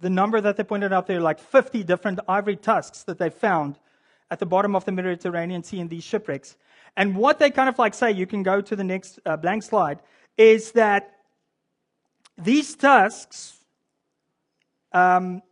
the 0.00 0.10
number 0.10 0.40
that 0.40 0.56
they 0.56 0.64
pointed 0.64 0.92
out 0.92 1.06
there, 1.06 1.20
like 1.20 1.38
50 1.38 1.84
different 1.84 2.20
ivory 2.28 2.56
tusks 2.56 3.02
that 3.04 3.18
they 3.18 3.30
found 3.30 3.78
at 4.30 4.38
the 4.38 4.46
bottom 4.46 4.74
of 4.74 4.84
the 4.84 4.92
Mediterranean 4.92 5.62
Sea 5.62 5.80
in 5.80 5.88
these 5.88 6.04
shipwrecks. 6.04 6.56
And 6.96 7.16
what 7.16 7.38
they 7.38 7.50
kind 7.50 7.68
of 7.68 7.78
like 7.78 7.94
say, 7.94 8.10
you 8.10 8.26
can 8.26 8.42
go 8.42 8.60
to 8.60 8.76
the 8.76 8.84
next 8.84 9.18
uh, 9.24 9.36
blank 9.36 9.62
slide, 9.62 10.00
is 10.36 10.72
that 10.72 11.12
these 12.36 12.74
tusks 12.74 13.60
um, 14.92 15.42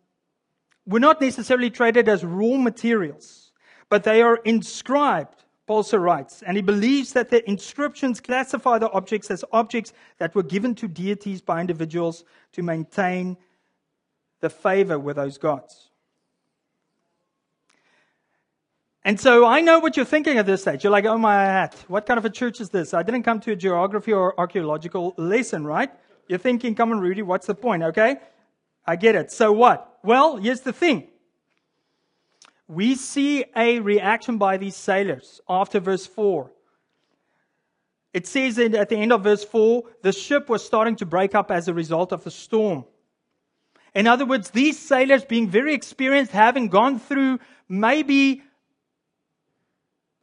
were 0.86 1.00
not 1.00 1.20
necessarily 1.20 1.70
traded 1.70 2.08
as 2.08 2.24
raw 2.24 2.56
materials, 2.56 3.52
but 3.88 4.04
they 4.04 4.22
are 4.22 4.36
inscribed, 4.44 5.44
Polzer 5.68 6.00
writes, 6.00 6.42
and 6.42 6.56
he 6.56 6.62
believes 6.62 7.12
that 7.12 7.28
the 7.28 7.46
inscriptions 7.48 8.20
classify 8.20 8.78
the 8.78 8.90
objects 8.90 9.30
as 9.30 9.44
objects 9.52 9.92
that 10.18 10.34
were 10.34 10.42
given 10.42 10.74
to 10.76 10.88
deities 10.88 11.42
by 11.42 11.60
individuals 11.60 12.24
to 12.52 12.62
maintain 12.62 13.36
the 14.40 14.48
favor 14.48 14.98
with 14.98 15.16
those 15.16 15.36
gods. 15.36 15.87
And 19.04 19.18
so 19.18 19.46
I 19.46 19.60
know 19.60 19.78
what 19.78 19.96
you're 19.96 20.04
thinking 20.04 20.38
at 20.38 20.46
this 20.46 20.62
stage. 20.62 20.84
You're 20.84 20.90
like, 20.90 21.04
oh 21.04 21.18
my 21.18 21.34
hat, 21.34 21.74
what 21.88 22.04
kind 22.04 22.18
of 22.18 22.24
a 22.24 22.30
church 22.30 22.60
is 22.60 22.68
this? 22.70 22.92
I 22.92 23.02
didn't 23.02 23.22
come 23.22 23.40
to 23.40 23.52
a 23.52 23.56
geography 23.56 24.12
or 24.12 24.38
archaeological 24.38 25.14
lesson, 25.16 25.64
right? 25.64 25.90
You're 26.26 26.38
thinking, 26.38 26.74
come 26.74 26.92
on, 26.92 27.00
Rudy, 27.00 27.22
what's 27.22 27.46
the 27.46 27.54
point? 27.54 27.82
Okay? 27.82 28.16
I 28.86 28.96
get 28.96 29.14
it. 29.14 29.30
So 29.30 29.52
what? 29.52 29.98
Well, 30.02 30.36
here's 30.36 30.60
the 30.60 30.72
thing. 30.72 31.08
We 32.66 32.96
see 32.96 33.44
a 33.56 33.80
reaction 33.80 34.36
by 34.36 34.58
these 34.58 34.76
sailors 34.76 35.40
after 35.48 35.80
verse 35.80 36.06
4. 36.06 36.50
It 38.12 38.26
says 38.26 38.58
at 38.58 38.88
the 38.88 38.96
end 38.96 39.12
of 39.12 39.22
verse 39.22 39.44
4, 39.44 39.84
the 40.02 40.12
ship 40.12 40.48
was 40.48 40.64
starting 40.64 40.96
to 40.96 41.06
break 41.06 41.34
up 41.34 41.50
as 41.50 41.68
a 41.68 41.74
result 41.74 42.12
of 42.12 42.24
the 42.24 42.30
storm. 42.30 42.84
In 43.94 44.06
other 44.06 44.26
words, 44.26 44.50
these 44.50 44.78
sailors 44.78 45.24
being 45.24 45.48
very 45.48 45.72
experienced, 45.72 46.32
having 46.32 46.68
gone 46.68 46.98
through 46.98 47.38
maybe 47.68 48.42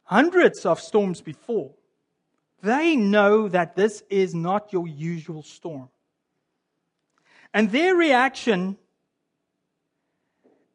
hundreds 0.06 0.64
of 0.64 0.80
storms 0.80 1.20
before. 1.20 1.72
They 2.62 2.96
know 2.96 3.48
that 3.48 3.76
this 3.76 4.02
is 4.08 4.34
not 4.34 4.72
your 4.72 4.88
usual 4.88 5.42
storm. 5.42 5.90
And 7.52 7.70
their 7.70 7.94
reaction 7.94 8.76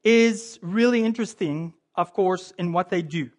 is 0.04 0.60
really 0.62 1.04
interesting, 1.04 1.74
of 1.96 2.14
course, 2.14 2.54
in 2.58 2.72
what 2.72 2.90
they 2.90 3.02
do. 3.02 3.30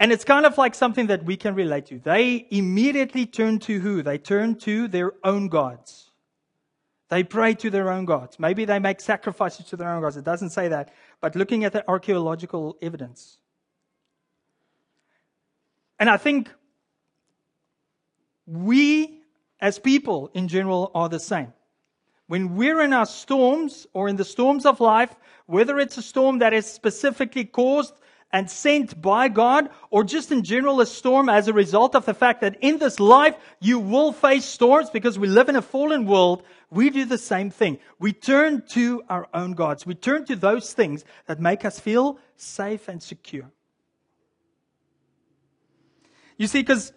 And 0.00 0.12
it's 0.12 0.24
kind 0.24 0.46
of 0.46 0.56
like 0.56 0.74
something 0.74 1.08
that 1.08 1.24
we 1.24 1.36
can 1.36 1.54
relate 1.54 1.86
to. 1.86 1.98
They 1.98 2.46
immediately 2.50 3.26
turn 3.26 3.58
to 3.60 3.80
who? 3.80 4.02
They 4.02 4.18
turn 4.18 4.54
to 4.60 4.88
their 4.88 5.12
own 5.24 5.48
gods. 5.48 6.07
They 7.08 7.24
pray 7.24 7.54
to 7.54 7.70
their 7.70 7.90
own 7.90 8.04
gods. 8.04 8.38
Maybe 8.38 8.64
they 8.66 8.78
make 8.78 9.00
sacrifices 9.00 9.66
to 9.66 9.76
their 9.76 9.88
own 9.88 10.02
gods. 10.02 10.16
It 10.16 10.24
doesn't 10.24 10.50
say 10.50 10.68
that. 10.68 10.92
But 11.20 11.36
looking 11.36 11.64
at 11.64 11.72
the 11.72 11.88
archaeological 11.88 12.76
evidence. 12.82 13.38
And 15.98 16.10
I 16.10 16.18
think 16.18 16.50
we, 18.46 19.22
as 19.60 19.78
people 19.78 20.30
in 20.34 20.48
general, 20.48 20.90
are 20.94 21.08
the 21.08 21.18
same. 21.20 21.52
when 22.28 22.54
we're 22.56 22.82
in 22.82 22.92
our 22.92 23.06
storms 23.06 23.86
or 23.94 24.08
in 24.08 24.16
the 24.16 24.24
storms 24.24 24.64
of 24.64 24.80
life, 24.80 25.14
whether 25.46 25.78
it's 25.80 25.96
a 25.96 26.02
storm 26.02 26.38
that 26.38 26.52
is 26.52 26.70
specifically 26.70 27.44
caused 27.44 27.94
and 28.30 28.50
sent 28.50 29.00
by 29.00 29.28
God, 29.28 29.70
or 29.90 30.04
just 30.04 30.30
in 30.30 30.42
general 30.42 30.80
a 30.80 30.86
storm 30.86 31.28
as 31.28 31.48
a 31.48 31.52
result 31.52 31.94
of 31.94 32.04
the 32.04 32.14
fact 32.14 32.42
that 32.42 32.58
in 32.60 32.78
this 32.78 33.00
life 33.00 33.34
you 33.60 33.78
will 33.78 34.12
face 34.12 34.44
storms 34.44 34.90
because 34.90 35.18
we 35.18 35.28
live 35.28 35.48
in 35.48 35.56
a 35.56 35.62
fallen 35.62 36.04
world, 36.04 36.42
we 36.70 36.90
do 36.90 37.06
the 37.06 37.18
same 37.18 37.50
thing. 37.50 37.78
We 37.98 38.12
turn 38.12 38.62
to 38.70 39.02
our 39.08 39.28
own 39.32 39.52
gods. 39.52 39.86
We 39.86 39.94
turn 39.94 40.26
to 40.26 40.36
those 40.36 40.74
things 40.74 41.04
that 41.26 41.40
make 41.40 41.64
us 41.64 41.80
feel 41.80 42.18
safe 42.36 42.88
and 42.88 43.02
secure. 43.02 43.50
You 46.36 46.46
see, 46.46 46.60
because 46.60 46.92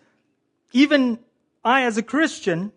even 0.74 1.20
I, 1.64 1.84
as 1.84 1.98
a 1.98 2.04
Christian, 2.04 2.74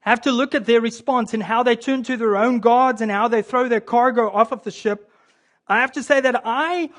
have 0.00 0.20
to 0.22 0.32
look 0.32 0.54
at 0.54 0.64
their 0.64 0.80
response 0.80 1.34
and 1.34 1.42
how 1.42 1.62
they 1.62 1.76
turn 1.76 2.02
to 2.04 2.16
their 2.16 2.36
own 2.36 2.60
gods 2.60 3.00
and 3.00 3.10
how 3.10 3.28
they 3.28 3.42
throw 3.42 3.68
their 3.68 3.80
cargo 3.80 4.30
off 4.30 4.52
of 4.52 4.62
the 4.62 4.70
ship. 4.70 5.07
I 5.68 5.80
have 5.80 5.92
to 5.92 6.02
say 6.02 6.20
that 6.20 6.42
I, 6.44 6.90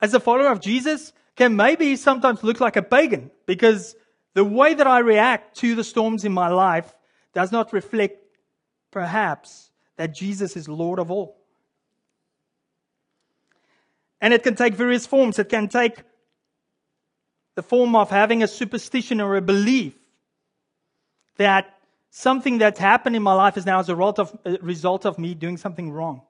as 0.00 0.12
a 0.14 0.20
follower 0.20 0.50
of 0.50 0.60
Jesus, 0.60 1.12
can 1.36 1.54
maybe 1.54 1.96
sometimes 1.96 2.42
look 2.42 2.60
like 2.60 2.76
a 2.76 2.82
pagan 2.82 3.30
because 3.46 3.94
the 4.34 4.44
way 4.44 4.74
that 4.74 4.86
I 4.86 4.98
react 4.98 5.56
to 5.58 5.74
the 5.74 5.84
storms 5.84 6.24
in 6.24 6.32
my 6.32 6.48
life 6.48 6.94
does 7.34 7.52
not 7.52 7.72
reflect, 7.72 8.20
perhaps, 8.90 9.70
that 9.96 10.14
Jesus 10.14 10.56
is 10.56 10.68
Lord 10.68 10.98
of 10.98 11.10
all. 11.10 11.36
And 14.20 14.34
it 14.34 14.42
can 14.42 14.56
take 14.56 14.74
various 14.74 15.06
forms. 15.06 15.38
It 15.38 15.48
can 15.48 15.68
take 15.68 16.02
the 17.54 17.62
form 17.62 17.94
of 17.94 18.10
having 18.10 18.42
a 18.42 18.48
superstition 18.48 19.20
or 19.20 19.36
a 19.36 19.42
belief 19.42 19.94
that 21.36 21.78
something 22.10 22.58
that's 22.58 22.80
happened 22.80 23.16
in 23.16 23.22
my 23.22 23.34
life 23.34 23.56
is 23.56 23.66
now 23.66 23.78
as 23.78 23.88
a 23.88 23.94
result 23.94 24.18
of, 24.18 24.36
a 24.44 24.58
result 24.60 25.06
of 25.06 25.18
me 25.18 25.34
doing 25.34 25.56
something 25.56 25.90
wrong. 25.90 26.22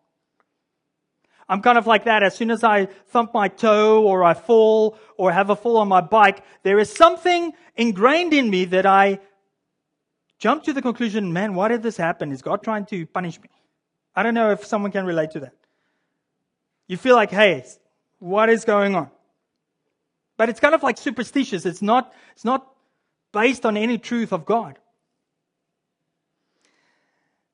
I'm 1.48 1.62
kind 1.62 1.78
of 1.78 1.86
like 1.86 2.04
that. 2.04 2.22
As 2.22 2.36
soon 2.36 2.50
as 2.50 2.62
I 2.62 2.86
thump 2.86 3.32
my 3.32 3.48
toe 3.48 4.02
or 4.02 4.22
I 4.22 4.34
fall 4.34 4.98
or 5.16 5.32
have 5.32 5.50
a 5.50 5.56
fall 5.56 5.78
on 5.78 5.88
my 5.88 6.02
bike, 6.02 6.44
there 6.62 6.78
is 6.78 6.92
something 6.92 7.52
ingrained 7.74 8.34
in 8.34 8.50
me 8.50 8.66
that 8.66 8.84
I 8.84 9.20
jump 10.38 10.64
to 10.64 10.72
the 10.72 10.82
conclusion, 10.82 11.32
man, 11.32 11.54
why 11.54 11.68
did 11.68 11.82
this 11.82 11.96
happen? 11.96 12.32
Is 12.32 12.42
God 12.42 12.62
trying 12.62 12.84
to 12.86 13.06
punish 13.06 13.40
me? 13.40 13.48
I 14.14 14.22
don't 14.22 14.34
know 14.34 14.50
if 14.50 14.66
someone 14.66 14.92
can 14.92 15.06
relate 15.06 15.30
to 15.32 15.40
that. 15.40 15.54
You 16.86 16.96
feel 16.96 17.16
like, 17.16 17.30
hey, 17.30 17.64
what 18.18 18.50
is 18.50 18.64
going 18.64 18.94
on? 18.94 19.10
But 20.36 20.48
it's 20.48 20.60
kind 20.60 20.74
of 20.74 20.82
like 20.82 20.98
superstitious. 20.98 21.66
It's 21.66 21.82
not, 21.82 22.12
it's 22.32 22.44
not 22.44 22.70
based 23.32 23.64
on 23.64 23.76
any 23.76 23.98
truth 23.98 24.32
of 24.32 24.44
God. 24.44 24.78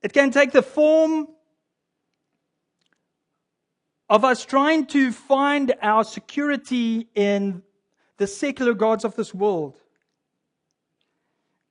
It 0.03 0.13
can 0.13 0.31
take 0.31 0.53
the 0.53 0.63
form 0.63 1.29
of 4.15 4.25
us 4.25 4.45
trying 4.45 4.87
to 4.87 5.11
find 5.11 5.75
our 5.83 6.05
security 6.05 7.09
in 7.17 7.61
the 8.17 8.29
secular 8.29 8.73
gods 8.73 9.05
of 9.05 9.17
this 9.17 9.35
world, 9.35 9.75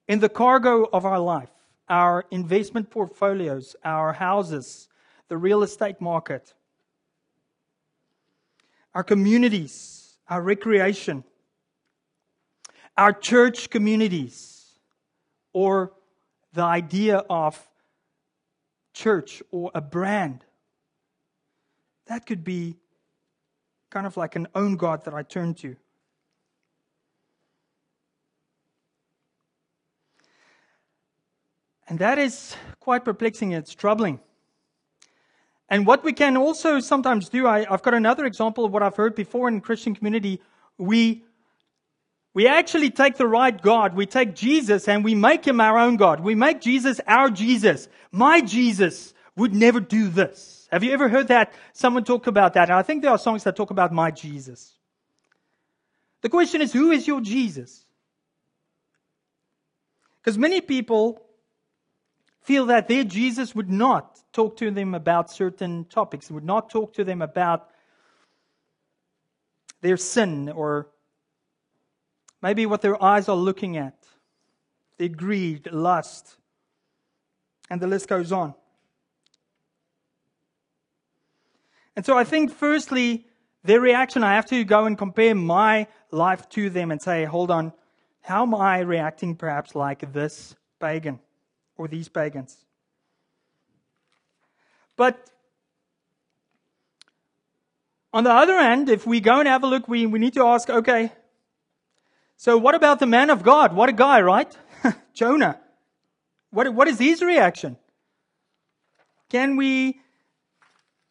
in 0.09 0.19
the 0.19 0.27
cargo 0.27 0.83
of 0.91 1.05
our 1.05 1.19
life, 1.19 1.47
our 1.87 2.25
investment 2.31 2.89
portfolios, 2.89 3.77
our 3.85 4.11
houses, 4.11 4.89
the 5.29 5.37
real 5.37 5.63
estate 5.63 6.01
market, 6.01 6.53
our 8.93 9.05
communities, 9.05 10.17
our 10.27 10.41
recreation, 10.41 11.23
our 12.97 13.13
church 13.13 13.69
communities, 13.69 14.65
or 15.53 15.93
the 16.51 16.61
idea 16.61 17.23
of 17.29 17.69
church 18.93 19.41
or 19.49 19.71
a 19.73 19.79
brand. 19.79 20.43
That 22.07 22.25
could 22.25 22.43
be 22.43 22.75
kind 23.89 24.05
of 24.05 24.17
like 24.17 24.35
an 24.35 24.47
own 24.55 24.75
God 24.75 25.05
that 25.05 25.13
I 25.13 25.23
turn 25.23 25.53
to. 25.55 25.75
And 31.87 31.99
that 31.99 32.17
is 32.17 32.55
quite 32.79 33.05
perplexing. 33.05 33.51
It's 33.51 33.75
troubling. 33.75 34.19
And 35.69 35.85
what 35.85 36.03
we 36.03 36.13
can 36.13 36.37
also 36.37 36.79
sometimes 36.79 37.29
do, 37.29 37.47
I, 37.47 37.65
have 37.69 37.81
got 37.81 37.93
another 37.93 38.25
example 38.25 38.65
of 38.65 38.71
what 38.71 38.83
I've 38.83 38.95
heard 38.95 39.15
before 39.15 39.47
in 39.47 39.55
the 39.55 39.61
Christian 39.61 39.95
community. 39.95 40.41
We 40.77 41.23
we 42.33 42.47
actually 42.47 42.89
take 42.89 43.17
the 43.17 43.27
right 43.27 43.61
God, 43.61 43.95
we 43.95 44.07
take 44.07 44.33
Jesus 44.33 44.87
and 44.87 45.03
we 45.03 45.13
make 45.13 45.45
him 45.45 45.61
our 45.61 45.77
own 45.77 45.97
God. 45.97 46.19
We 46.19 46.33
make 46.33 46.61
Jesus 46.61 46.99
our 47.05 47.29
Jesus. 47.29 47.87
My 48.11 48.41
Jesus 48.41 49.13
would 49.35 49.53
never 49.53 49.79
do 49.79 50.09
this. 50.09 50.67
Have 50.71 50.83
you 50.83 50.91
ever 50.91 51.09
heard 51.09 51.27
that? 51.29 51.53
Someone 51.73 52.03
talk 52.03 52.27
about 52.27 52.53
that. 52.53 52.69
And 52.69 52.77
I 52.77 52.81
think 52.83 53.01
there 53.01 53.11
are 53.11 53.17
songs 53.17 53.43
that 53.43 53.55
talk 53.55 53.71
about 53.71 53.91
my 53.91 54.11
Jesus. 54.11 54.73
The 56.21 56.29
question 56.29 56.61
is, 56.61 56.71
who 56.71 56.91
is 56.91 57.07
your 57.07 57.21
Jesus? 57.21 57.85
Because 60.21 60.37
many 60.37 60.61
people 60.61 61.21
feel 62.41 62.67
that 62.67 62.87
their 62.87 63.03
Jesus 63.03 63.53
would 63.55 63.69
not 63.69 64.21
talk 64.31 64.57
to 64.57 64.71
them 64.71 64.93
about 64.93 65.31
certain 65.31 65.85
topics, 65.85 66.31
would 66.31 66.45
not 66.45 66.69
talk 66.69 66.93
to 66.93 67.03
them 67.03 67.21
about 67.21 67.69
their 69.81 69.97
sin 69.97 70.49
or 70.49 70.87
Maybe 72.43 72.65
what 72.65 72.81
their 72.81 73.01
eyes 73.01 73.29
are 73.29 73.37
looking 73.37 73.77
at, 73.77 73.95
their 74.97 75.07
greed, 75.07 75.71
lust, 75.71 76.35
and 77.69 77.81
the 77.81 77.87
list 77.87 78.09
goes 78.09 78.33
on. 78.33 78.53
And 81.95 82.05
so 82.05 82.17
I 82.17 82.23
think, 82.23 82.51
firstly, 82.51 83.25
their 83.63 83.79
reaction, 83.79 84.23
I 84.23 84.35
have 84.35 84.45
to 84.47 84.63
go 84.63 84.85
and 84.85 84.97
compare 84.97 85.35
my 85.35 85.87
life 86.11 86.49
to 86.49 86.69
them 86.69 86.91
and 86.91 87.01
say, 87.01 87.25
hold 87.25 87.51
on, 87.51 87.73
how 88.21 88.43
am 88.43 88.55
I 88.55 88.79
reacting 88.79 89.35
perhaps 89.35 89.75
like 89.75 90.13
this 90.13 90.55
pagan 90.79 91.19
or 91.77 91.87
these 91.87 92.09
pagans? 92.09 92.57
But 94.95 95.29
on 98.13 98.23
the 98.23 98.31
other 98.31 98.57
hand, 98.57 98.89
if 98.89 99.07
we 99.07 99.19
go 99.19 99.39
and 99.39 99.47
have 99.47 99.63
a 99.63 99.67
look, 99.67 99.87
we, 99.87 100.05
we 100.05 100.19
need 100.19 100.33
to 100.35 100.45
ask, 100.45 100.69
okay, 100.69 101.11
so 102.37 102.57
what 102.57 102.75
about 102.75 102.99
the 102.99 103.05
man 103.07 103.29
of 103.29 103.43
God? 103.43 103.73
What 103.73 103.89
a 103.89 103.93
guy, 103.93 104.21
right? 104.21 104.55
Jonah. 105.13 105.59
What, 106.51 106.73
what 106.73 106.87
is 106.87 106.99
his 106.99 107.21
reaction? 107.21 107.77
Can 109.29 109.55
we 109.55 109.99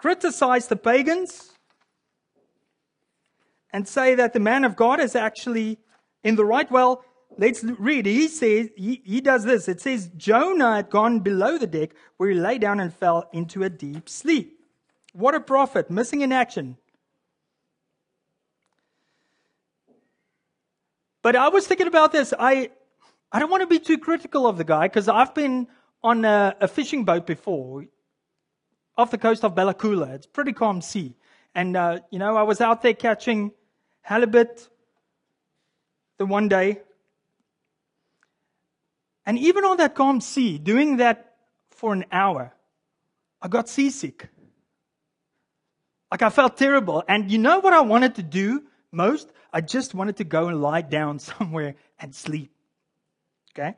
criticize 0.02 0.66
the 0.66 0.74
pagans 0.74 1.52
and 3.72 3.86
say 3.86 4.16
that 4.16 4.32
the 4.32 4.40
man 4.40 4.64
of 4.64 4.74
God 4.74 4.98
is 4.98 5.14
actually 5.14 5.78
in 6.24 6.34
the 6.34 6.44
right? 6.44 6.68
Well, 6.68 7.04
let's 7.38 7.62
read. 7.62 8.06
He 8.06 8.26
says, 8.26 8.70
he, 8.76 9.00
he 9.04 9.20
does 9.20 9.44
this. 9.44 9.68
It 9.68 9.80
says, 9.80 10.10
Jonah 10.16 10.74
had 10.74 10.90
gone 10.90 11.20
below 11.20 11.56
the 11.56 11.68
deck 11.68 11.90
where 12.16 12.28
he 12.28 12.34
lay 12.34 12.58
down 12.58 12.80
and 12.80 12.92
fell 12.92 13.28
into 13.32 13.62
a 13.62 13.70
deep 13.70 14.08
sleep. 14.08 14.58
What 15.12 15.36
a 15.36 15.40
prophet, 15.40 15.88
missing 15.88 16.22
in 16.22 16.32
action. 16.32 16.78
But 21.22 21.36
I 21.36 21.48
was 21.48 21.68
thinking 21.68 21.86
about 21.86 22.10
this. 22.10 22.34
I, 22.36 22.70
I 23.30 23.38
don't 23.38 23.50
want 23.50 23.60
to 23.60 23.68
be 23.68 23.78
too 23.78 23.98
critical 23.98 24.48
of 24.48 24.58
the 24.58 24.64
guy 24.64 24.88
because 24.88 25.08
I've 25.08 25.32
been 25.32 25.68
on 26.02 26.24
a, 26.24 26.56
a, 26.60 26.66
fishing 26.66 27.04
boat 27.04 27.24
before 27.24 27.84
off 28.96 29.10
the 29.10 29.18
coast 29.18 29.44
of 29.44 29.54
Bella 29.54 29.74
Coola. 29.74 30.14
It's 30.14 30.26
pretty 30.26 30.52
calm 30.52 30.80
sea. 30.80 31.14
And, 31.54 31.76
uh, 31.76 32.00
you 32.10 32.18
know, 32.18 32.36
I 32.36 32.42
was 32.42 32.60
out 32.60 32.82
there 32.82 32.94
catching 32.94 33.52
halibut 34.02 34.68
the 36.18 36.26
one 36.26 36.48
day. 36.48 36.80
And 39.24 39.38
even 39.38 39.64
on 39.64 39.76
that 39.76 39.94
calm 39.94 40.20
sea, 40.20 40.58
doing 40.58 40.96
that 40.96 41.36
for 41.70 41.92
an 41.92 42.04
hour, 42.10 42.52
I 43.40 43.48
got 43.48 43.68
seasick. 43.68 44.28
Like 46.10 46.22
I 46.22 46.30
felt 46.30 46.56
terrible. 46.56 47.02
And 47.08 47.30
you 47.30 47.38
know 47.38 47.60
what 47.60 47.72
I 47.72 47.80
wanted 47.80 48.16
to 48.16 48.22
do 48.22 48.64
most? 48.90 49.32
I 49.52 49.60
just 49.60 49.94
wanted 49.94 50.16
to 50.18 50.24
go 50.24 50.48
and 50.48 50.60
lie 50.60 50.82
down 50.82 51.18
somewhere 51.30 51.74
and 51.98 52.14
sleep. 52.14 52.52
Okay? 53.52 53.74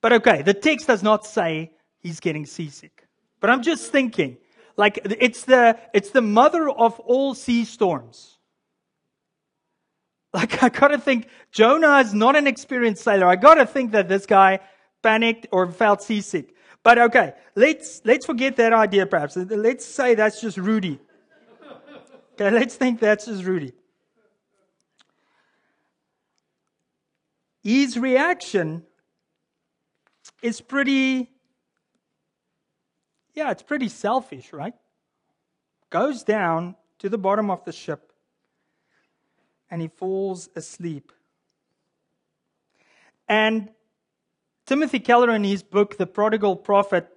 But 0.00 0.12
okay, 0.14 0.42
the 0.42 0.54
text 0.54 0.86
does 0.86 1.02
not 1.02 1.26
say 1.26 1.72
he's 1.98 2.20
getting 2.20 2.46
seasick. 2.46 2.99
But 3.40 3.50
I'm 3.50 3.62
just 3.62 3.90
thinking, 3.90 4.36
like 4.76 5.00
it's 5.04 5.44
the 5.44 5.78
it's 5.92 6.10
the 6.10 6.22
mother 6.22 6.68
of 6.68 7.00
all 7.00 7.34
sea 7.34 7.64
storms. 7.64 8.36
Like 10.32 10.62
I 10.62 10.68
gotta 10.68 10.98
think 10.98 11.26
Jonah 11.50 11.98
is 11.98 12.14
not 12.14 12.36
an 12.36 12.46
experienced 12.46 13.02
sailor. 13.02 13.26
I 13.26 13.34
gotta 13.34 13.66
think 13.66 13.90
that 13.90 14.08
this 14.08 14.26
guy 14.26 14.60
panicked 15.02 15.48
or 15.50 15.68
felt 15.72 16.02
seasick. 16.02 16.54
But 16.84 16.98
okay, 16.98 17.32
let's 17.56 18.00
let's 18.04 18.26
forget 18.26 18.54
that 18.54 18.72
idea 18.72 19.06
perhaps. 19.06 19.34
Let's 19.34 19.84
say 19.84 20.14
that's 20.14 20.40
just 20.40 20.56
Rudy. 20.56 21.00
Okay, 22.34 22.50
let's 22.52 22.76
think 22.76 23.00
that's 23.00 23.26
just 23.26 23.42
Rudy. 23.42 23.72
his 27.62 27.98
reaction 27.98 28.82
is 30.42 30.60
pretty, 30.60 31.30
yeah, 33.34 33.50
it's 33.50 33.62
pretty 33.62 33.88
selfish, 33.88 34.52
right? 34.52 34.74
Goes 35.90 36.22
down 36.22 36.76
to 36.98 37.08
the 37.08 37.18
bottom 37.18 37.50
of 37.50 37.64
the 37.64 37.72
ship 37.72 38.12
and 39.70 39.80
he 39.80 39.88
falls 39.88 40.48
asleep. 40.56 41.12
And 43.28 43.70
Timothy 44.66 44.98
Keller, 44.98 45.30
in 45.30 45.44
his 45.44 45.62
book, 45.62 45.96
The 45.96 46.06
Prodigal 46.06 46.56
Prophet, 46.56 47.08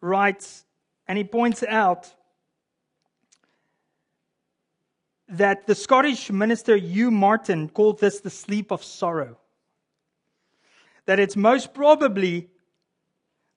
writes, 0.00 0.64
and 1.08 1.16
he 1.16 1.24
points 1.24 1.62
out 1.62 2.12
that 5.28 5.66
the 5.66 5.74
Scottish 5.74 6.30
minister 6.30 6.76
Hugh 6.76 7.10
Martin 7.10 7.68
called 7.70 8.00
this 8.00 8.20
the 8.20 8.30
sleep 8.30 8.70
of 8.70 8.84
sorrow. 8.84 9.38
That 11.06 11.18
it's 11.18 11.36
most 11.36 11.72
probably 11.72 12.50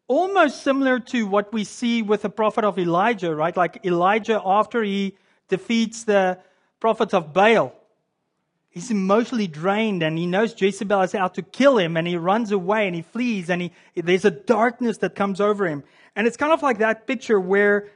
almost 0.08 0.64
similar 0.64 1.00
to 1.00 1.26
what 1.26 1.52
we 1.52 1.64
see 1.64 2.02
with 2.02 2.22
the 2.22 2.30
prophet 2.30 2.64
of 2.64 2.78
Elijah, 2.78 3.34
right? 3.34 3.56
Like 3.56 3.86
Elijah, 3.86 4.42
after 4.46 4.84
he 4.84 5.16
defeats 5.48 6.04
the 6.04 6.40
prophets 6.80 7.14
of 7.14 7.34
Baal, 7.34 7.74
he's 8.70 8.92
emotionally 8.92 9.48
drained 9.48 10.04
and 10.04 10.18
he 10.18 10.28
knows 10.28 10.60
Jezebel 10.60 11.02
is 11.02 11.16
out 11.16 11.36
to 11.36 11.42
kill 11.42 11.78
him 11.78 11.98
and 11.98 12.08
he 12.08 12.18
runs 12.18 12.52
away 12.52 12.88
and 12.88 12.96
he 12.96 13.02
flees 13.02 13.50
and 13.50 13.62
he, 13.62 13.72
there's 13.96 14.26
a 14.26 14.32
darkness 14.32 14.98
that 15.00 15.16
comes 15.16 15.42
over 15.42 15.68
him. 15.68 15.84
And 16.16 16.28
it's 16.28 16.38
kind 16.38 16.54
of 16.54 16.62
like 16.62 16.78
that 16.80 17.08
picture 17.08 17.40
where 17.40 17.90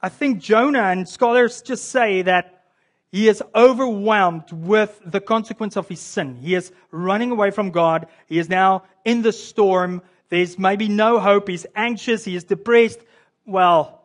I 0.00 0.08
think 0.08 0.40
Jonah 0.40 0.84
and 0.84 1.08
scholars 1.08 1.62
just 1.62 1.90
say 1.90 2.22
that 2.22 2.64
he 3.10 3.28
is 3.28 3.42
overwhelmed 3.54 4.52
with 4.52 5.00
the 5.04 5.20
consequence 5.20 5.76
of 5.76 5.88
his 5.88 6.00
sin. 6.00 6.36
He 6.36 6.54
is 6.54 6.72
running 6.90 7.30
away 7.30 7.50
from 7.50 7.70
God. 7.70 8.06
He 8.26 8.38
is 8.38 8.48
now 8.48 8.84
in 9.04 9.22
the 9.22 9.32
storm. 9.32 10.02
There's 10.28 10.58
maybe 10.58 10.88
no 10.88 11.18
hope. 11.18 11.48
He's 11.48 11.66
anxious. 11.74 12.24
He 12.24 12.36
is 12.36 12.44
depressed. 12.44 13.00
Well, 13.46 14.02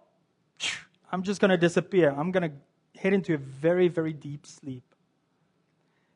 I'm 1.11 1.23
just 1.23 1.41
going 1.41 1.51
to 1.51 1.57
disappear. 1.57 2.13
I'm 2.15 2.31
going 2.31 2.49
to 2.51 2.99
head 2.99 3.13
into 3.13 3.33
a 3.33 3.37
very, 3.37 3.87
very 3.89 4.13
deep 4.13 4.45
sleep. 4.45 4.83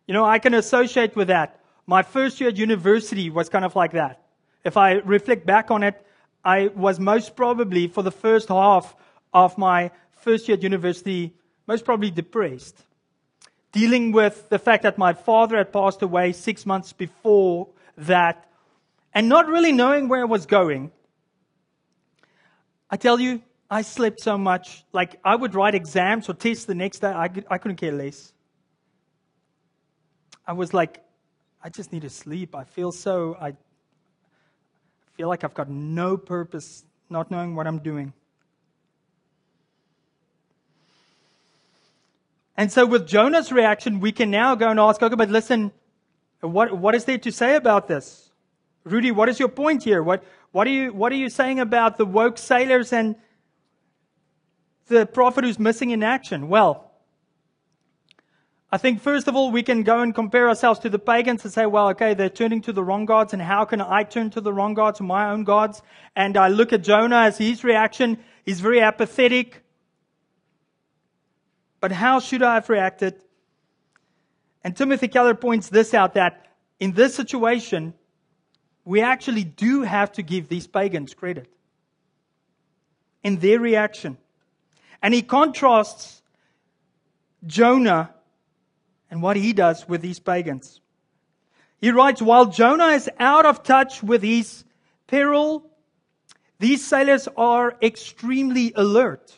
You 0.08 0.14
know, 0.14 0.24
I 0.24 0.40
can 0.40 0.54
associate 0.54 1.16
with 1.16 1.28
that. 1.28 1.60
My 1.86 2.02
first 2.02 2.40
year 2.40 2.50
at 2.50 2.58
university 2.58 3.30
was 3.30 3.50
kind 3.50 3.66
of 3.66 3.76
like 3.76 3.92
that. 3.92 4.22
If 4.64 4.78
I 4.78 4.94
reflect 4.94 5.46
back 5.46 5.70
on 5.72 5.84
it, 5.84 6.06
I 6.44 6.68
was 6.70 7.00
most 7.00 7.36
probably, 7.36 7.88
for 7.88 8.04
the 8.04 8.12
first 8.12 8.48
half 8.48 8.96
of 9.34 9.58
my 9.58 9.92
first 10.12 10.48
year 10.48 10.56
at 10.58 10.64
university, 10.64 11.34
most 11.68 11.84
probably 11.84 12.10
depressed, 12.10 12.82
dealing 13.74 14.14
with 14.14 14.48
the 14.50 14.60
fact 14.60 14.84
that 14.84 14.98
my 14.98 15.14
father 15.14 15.58
had 15.58 15.74
passed 15.74 16.02
away 16.02 16.32
six 16.32 16.66
months 16.66 16.94
before 16.94 17.68
that, 17.98 18.50
and 19.18 19.28
not 19.28 19.48
really 19.48 19.72
knowing 19.72 20.10
where 20.10 20.22
I 20.22 20.26
was 20.26 20.46
going. 20.46 20.92
I 22.88 22.98
tell 22.98 23.20
you, 23.20 23.42
I 23.68 23.82
slept 23.82 24.20
so 24.22 24.38
much. 24.38 24.86
Like, 24.94 25.20
I 25.26 25.36
would 25.36 25.56
write 25.56 25.74
exams 25.74 26.30
or 26.30 26.36
tests 26.36 26.66
the 26.66 26.76
next 26.76 27.00
day. 27.00 27.08
I, 27.08 27.28
I 27.50 27.58
couldn't 27.58 27.78
care 27.78 27.92
less. 27.92 28.32
I 30.46 30.54
was 30.54 30.72
like, 30.72 31.04
I 31.64 31.70
just 31.70 31.92
need 31.92 32.04
to 32.04 32.12
sleep. 32.12 32.56
I 32.56 32.64
feel 32.64 32.92
so, 32.92 33.36
I 33.42 33.56
feel 35.16 35.30
like 35.30 35.44
I've 35.44 35.56
got 35.56 35.68
no 35.68 36.16
purpose, 36.16 36.86
not 37.10 37.32
knowing 37.32 37.56
what 37.56 37.66
I'm 37.66 37.80
doing. 37.80 38.14
And 42.56 42.72
so 42.72 42.86
with 42.86 43.08
Jonah's 43.08 43.52
reaction, 43.52 44.00
we 44.00 44.12
can 44.12 44.30
now 44.30 44.54
go 44.54 44.70
and 44.70 44.80
ask, 44.80 45.02
okay, 45.02 45.16
but 45.16 45.32
listen, 45.32 45.72
what, 46.42 46.78
what 46.78 46.94
is 46.94 47.06
there 47.06 47.18
to 47.18 47.32
say 47.32 47.56
about 47.56 47.88
this? 47.88 48.27
Rudy, 48.88 49.12
what 49.12 49.30
is 49.30 49.40
your 49.40 49.50
point 49.50 49.84
here? 49.84 50.02
What, 50.02 50.24
what, 50.52 50.68
are 50.68 50.72
you, 50.72 50.94
what 50.94 51.12
are 51.12 51.16
you 51.16 51.30
saying 51.30 51.60
about 51.60 51.98
the 51.98 52.06
woke 52.06 52.38
sailors 52.38 52.94
and 52.94 53.16
the 54.88 55.06
prophet 55.06 55.44
who's 55.44 55.60
missing 55.60 55.92
in 55.92 56.04
action? 56.04 56.48
Well, 56.48 56.92
I 58.72 58.78
think 58.78 59.02
first 59.02 59.28
of 59.28 59.36
all, 59.36 59.52
we 59.52 59.64
can 59.64 59.84
go 59.84 60.02
and 60.02 60.14
compare 60.14 60.50
ourselves 60.50 60.80
to 60.82 60.90
the 60.90 61.00
pagans 61.00 61.44
and 61.44 61.54
say, 61.54 61.66
well, 61.66 61.90
okay, 61.90 62.14
they're 62.14 62.30
turning 62.30 62.62
to 62.64 62.74
the 62.74 62.84
wrong 62.84 63.06
gods, 63.06 63.34
and 63.34 63.42
how 63.42 63.64
can 63.64 63.80
I 63.80 64.04
turn 64.04 64.30
to 64.32 64.42
the 64.42 64.52
wrong 64.52 64.74
gods, 64.74 65.00
my 65.00 65.30
own 65.30 65.46
gods? 65.46 65.82
And 66.16 66.36
I 66.36 66.50
look 66.50 66.74
at 66.74 66.84
Jonah 66.84 67.20
as 67.20 67.38
his 67.38 67.64
reaction. 67.64 68.18
He's 68.46 68.60
very 68.60 68.82
apathetic. 68.82 69.64
But 71.80 71.92
how 71.92 72.20
should 72.20 72.44
I 72.44 72.56
have 72.56 72.70
reacted? 72.70 73.16
And 74.64 74.76
Timothy 74.76 75.08
Keller 75.08 75.36
points 75.36 75.70
this 75.70 75.94
out 75.94 76.16
that 76.16 76.48
in 76.80 76.92
this 76.92 77.16
situation, 77.16 77.94
we 78.88 79.02
actually 79.02 79.44
do 79.44 79.82
have 79.82 80.14
to 80.14 80.22
give 80.22 80.48
these 80.48 80.66
pagans 80.66 81.14
credit 81.14 81.52
in 83.22 83.38
their 83.40 83.60
reaction. 83.60 84.18
And 85.02 85.14
he 85.14 85.22
contrasts 85.22 86.22
Jonah 87.46 88.12
and 89.12 89.22
what 89.22 89.36
he 89.36 89.52
does 89.52 89.90
with 89.90 90.02
these 90.02 90.20
pagans. 90.20 90.80
He 91.82 91.92
writes, 91.92 92.22
while 92.22 92.46
Jonah 92.46 92.88
is 92.88 93.10
out 93.20 93.46
of 93.46 93.62
touch 93.62 94.02
with 94.02 94.24
his 94.24 94.64
peril, 95.06 95.70
these 96.60 96.88
sailors 96.88 97.28
are 97.36 97.76
extremely 97.82 98.72
alert. 98.74 99.38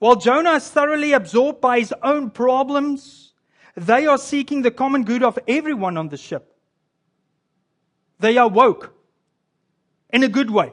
While 0.00 0.16
Jonah 0.16 0.56
is 0.56 0.68
thoroughly 0.68 1.14
absorbed 1.14 1.62
by 1.62 1.78
his 1.78 1.94
own 2.02 2.28
problems, 2.28 3.32
they 3.74 4.06
are 4.06 4.18
seeking 4.18 4.60
the 4.60 4.70
common 4.70 5.04
good 5.04 5.22
of 5.22 5.38
everyone 5.48 5.96
on 5.96 6.10
the 6.10 6.18
ship. 6.18 6.52
They 8.18 8.38
are 8.38 8.48
woke 8.48 8.94
in 10.10 10.22
a 10.22 10.28
good 10.28 10.50
way. 10.50 10.72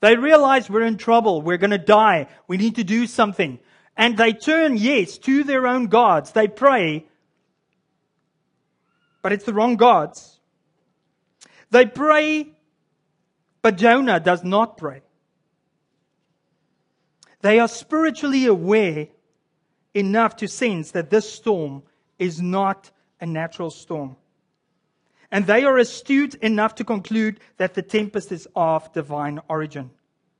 They 0.00 0.16
realize 0.16 0.68
we're 0.68 0.82
in 0.82 0.98
trouble. 0.98 1.40
We're 1.40 1.56
going 1.56 1.70
to 1.70 1.78
die. 1.78 2.28
We 2.46 2.58
need 2.58 2.76
to 2.76 2.84
do 2.84 3.06
something. 3.06 3.58
And 3.96 4.16
they 4.16 4.32
turn, 4.32 4.76
yes, 4.76 5.18
to 5.18 5.44
their 5.44 5.66
own 5.66 5.86
gods. 5.86 6.32
They 6.32 6.48
pray, 6.48 7.06
but 9.22 9.32
it's 9.32 9.44
the 9.44 9.54
wrong 9.54 9.76
gods. 9.76 10.40
They 11.70 11.86
pray, 11.86 12.48
but 13.62 13.76
Jonah 13.76 14.20
does 14.20 14.44
not 14.44 14.76
pray. 14.76 15.00
They 17.40 17.58
are 17.58 17.68
spiritually 17.68 18.46
aware 18.46 19.08
enough 19.94 20.36
to 20.36 20.48
sense 20.48 20.90
that 20.90 21.10
this 21.10 21.30
storm 21.30 21.82
is 22.18 22.42
not 22.42 22.90
a 23.20 23.26
natural 23.26 23.70
storm. 23.70 24.16
And 25.34 25.48
they 25.48 25.64
are 25.64 25.78
astute 25.78 26.36
enough 26.36 26.76
to 26.76 26.84
conclude 26.84 27.40
that 27.56 27.74
the 27.74 27.82
tempest 27.82 28.30
is 28.30 28.46
of 28.54 28.92
divine 28.92 29.40
origin 29.48 29.90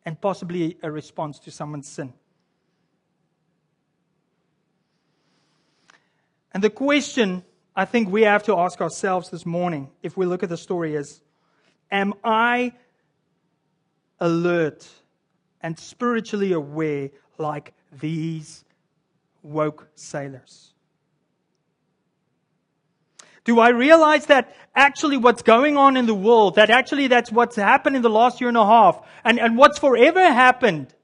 and 0.05 0.21
possibly 0.21 0.79
a 0.85 0.91
response 0.93 1.41
to 1.41 1.51
someone's 1.51 1.89
sin. 1.89 2.13
And 6.53 6.63
the 6.63 6.71
question 6.71 7.43
I 7.75 7.87
think 7.87 8.09
we 8.09 8.23
have 8.23 8.45
to 8.45 8.57
ask 8.57 8.81
ourselves 8.81 9.31
this 9.31 9.45
morning, 9.45 9.91
if 10.05 10.17
we 10.17 10.27
look 10.27 10.45
at 10.45 10.49
the 10.49 10.57
story, 10.57 10.95
is 10.95 11.23
Am 11.91 12.15
I 12.23 12.73
alert 14.21 14.89
and 15.61 15.77
spiritually 15.77 16.53
aware 16.53 17.11
like 17.37 17.75
these 17.91 18.65
woke 19.43 19.89
sailors? 19.97 20.74
Do 23.45 23.61
I 23.61 23.69
realize 23.69 24.27
that 24.27 24.57
actually 24.75 25.19
what's 25.19 25.43
going 25.43 25.77
on 25.77 25.97
in 25.97 26.07
the 26.07 26.15
world, 26.15 26.57
that 26.57 26.71
actually 26.71 27.09
that's 27.09 27.31
what's 27.31 27.57
happened 27.57 27.97
in 27.97 28.03
the 28.03 28.11
last 28.11 28.41
year 28.41 28.49
and 28.49 28.57
a 28.57 28.67
half, 28.67 29.01
and, 29.25 29.39
and 29.39 29.57
what's 29.57 29.79
forever 29.79 30.21
happened 30.21 30.95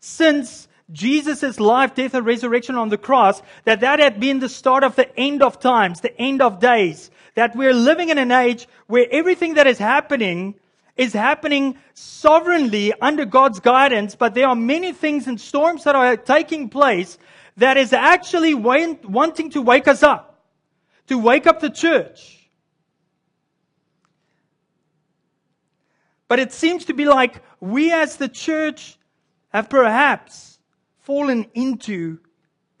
since 0.00 0.68
Jesus' 0.90 1.58
life, 1.58 1.94
death, 1.94 2.12
and 2.14 2.26
resurrection 2.26 2.76
on 2.76 2.90
the 2.90 2.98
cross, 2.98 3.40
that 3.64 3.80
that 3.80 3.98
had 3.98 4.20
been 4.20 4.40
the 4.40 4.48
start 4.48 4.84
of 4.84 4.94
the 4.96 5.18
end 5.18 5.42
of 5.42 5.58
times, 5.60 6.00
the 6.00 6.16
end 6.20 6.42
of 6.42 6.60
days, 6.60 7.10
that 7.34 7.56
we're 7.56 7.72
living 7.72 8.10
in 8.10 8.18
an 8.18 8.30
age 8.30 8.68
where 8.88 9.06
everything 9.10 9.54
that 9.54 9.66
is 9.66 9.78
happening 9.78 10.54
is 10.96 11.14
happening 11.14 11.78
sovereignly 11.94 12.92
under 13.00 13.24
God's 13.24 13.60
guidance, 13.60 14.14
but 14.14 14.34
there 14.34 14.46
are 14.46 14.54
many 14.54 14.92
things 14.92 15.26
and 15.26 15.40
storms 15.40 15.84
that 15.84 15.96
are 15.96 16.18
taking 16.18 16.68
place 16.68 17.16
that 17.56 17.78
is 17.78 17.94
actually 17.94 18.52
wanting 18.52 19.50
to 19.50 19.62
wake 19.62 19.88
us 19.88 20.02
up, 20.02 20.31
to 21.08 21.18
wake 21.18 21.46
up 21.46 21.60
the 21.60 21.70
church. 21.70 22.38
But 26.28 26.38
it 26.38 26.52
seems 26.52 26.86
to 26.86 26.94
be 26.94 27.04
like 27.04 27.42
we 27.60 27.92
as 27.92 28.16
the 28.16 28.28
church 28.28 28.98
have 29.50 29.68
perhaps 29.68 30.58
fallen 31.00 31.46
into 31.54 32.18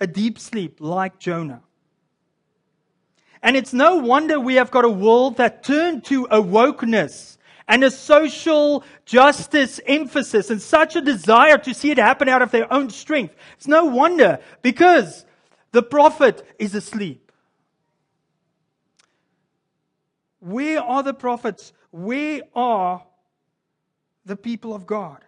a 0.00 0.06
deep 0.06 0.38
sleep 0.38 0.78
like 0.80 1.18
Jonah. 1.18 1.62
And 3.42 3.56
it's 3.56 3.72
no 3.72 3.96
wonder 3.96 4.38
we 4.38 4.54
have 4.54 4.70
got 4.70 4.84
a 4.84 4.90
world 4.90 5.36
that 5.36 5.64
turned 5.64 6.04
to 6.04 6.26
awokeness 6.28 7.36
and 7.68 7.84
a 7.84 7.90
social 7.90 8.84
justice 9.04 9.80
emphasis 9.86 10.50
and 10.50 10.62
such 10.62 10.96
a 10.96 11.00
desire 11.00 11.58
to 11.58 11.74
see 11.74 11.90
it 11.90 11.98
happen 11.98 12.28
out 12.28 12.42
of 12.42 12.50
their 12.52 12.72
own 12.72 12.90
strength. 12.90 13.34
It's 13.56 13.66
no 13.66 13.84
wonder 13.84 14.38
because 14.62 15.24
the 15.72 15.82
prophet 15.82 16.46
is 16.58 16.74
asleep. 16.74 17.21
Where 20.42 20.82
are 20.82 21.02
the 21.02 21.14
prophets? 21.14 21.72
where 21.92 22.40
are 22.54 23.04
the 24.24 24.36
people 24.36 24.74
of 24.74 24.86
God? 24.86 25.24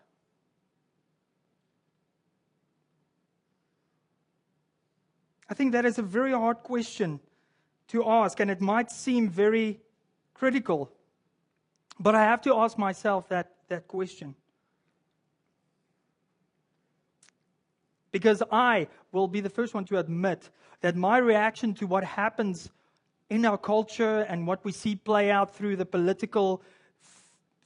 I 5.48 5.54
think 5.54 5.72
that 5.72 5.84
is 5.84 5.98
a 5.98 6.02
very 6.02 6.32
hard 6.32 6.62
question 6.62 7.20
to 7.88 8.08
ask, 8.08 8.40
and 8.40 8.50
it 8.50 8.60
might 8.60 8.90
seem 8.90 9.28
very 9.28 9.80
critical. 10.32 10.90
But 12.00 12.14
I 12.14 12.22
have 12.22 12.40
to 12.42 12.56
ask 12.56 12.76
myself 12.78 13.28
that, 13.28 13.52
that 13.68 13.86
question. 13.86 14.34
Because 18.10 18.42
I 18.50 18.88
will 19.12 19.28
be 19.28 19.40
the 19.40 19.50
first 19.50 19.74
one 19.74 19.84
to 19.84 19.98
admit 19.98 20.48
that 20.80 20.96
my 20.96 21.18
reaction 21.18 21.74
to 21.74 21.86
what 21.86 22.04
happens 22.04 22.70
in 23.30 23.44
our 23.44 23.58
culture 23.58 24.20
and 24.20 24.46
what 24.46 24.64
we 24.64 24.72
see 24.72 24.94
play 24.96 25.30
out 25.30 25.54
through 25.54 25.76
the 25.76 25.86
political, 25.86 26.62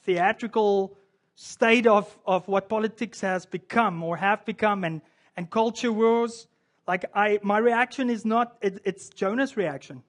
theatrical 0.05 0.97
state 1.35 1.87
of, 1.87 2.19
of 2.27 2.47
what 2.49 2.69
politics 2.69 3.21
has 3.21 3.47
become 3.47 4.03
or 4.03 4.17
have 4.17 4.45
become 4.45 4.85
and, 4.85 5.03
and 5.37 5.51
culture 5.51 5.93
wars, 5.93 6.49
like 6.87 7.05
I, 7.15 7.39
my 7.43 7.59
reaction 7.59 8.11
is 8.11 8.25
not, 8.25 8.57
it, 8.61 8.81
it's 8.85 9.09
Jonah's 9.09 9.57
reaction. 9.57 10.03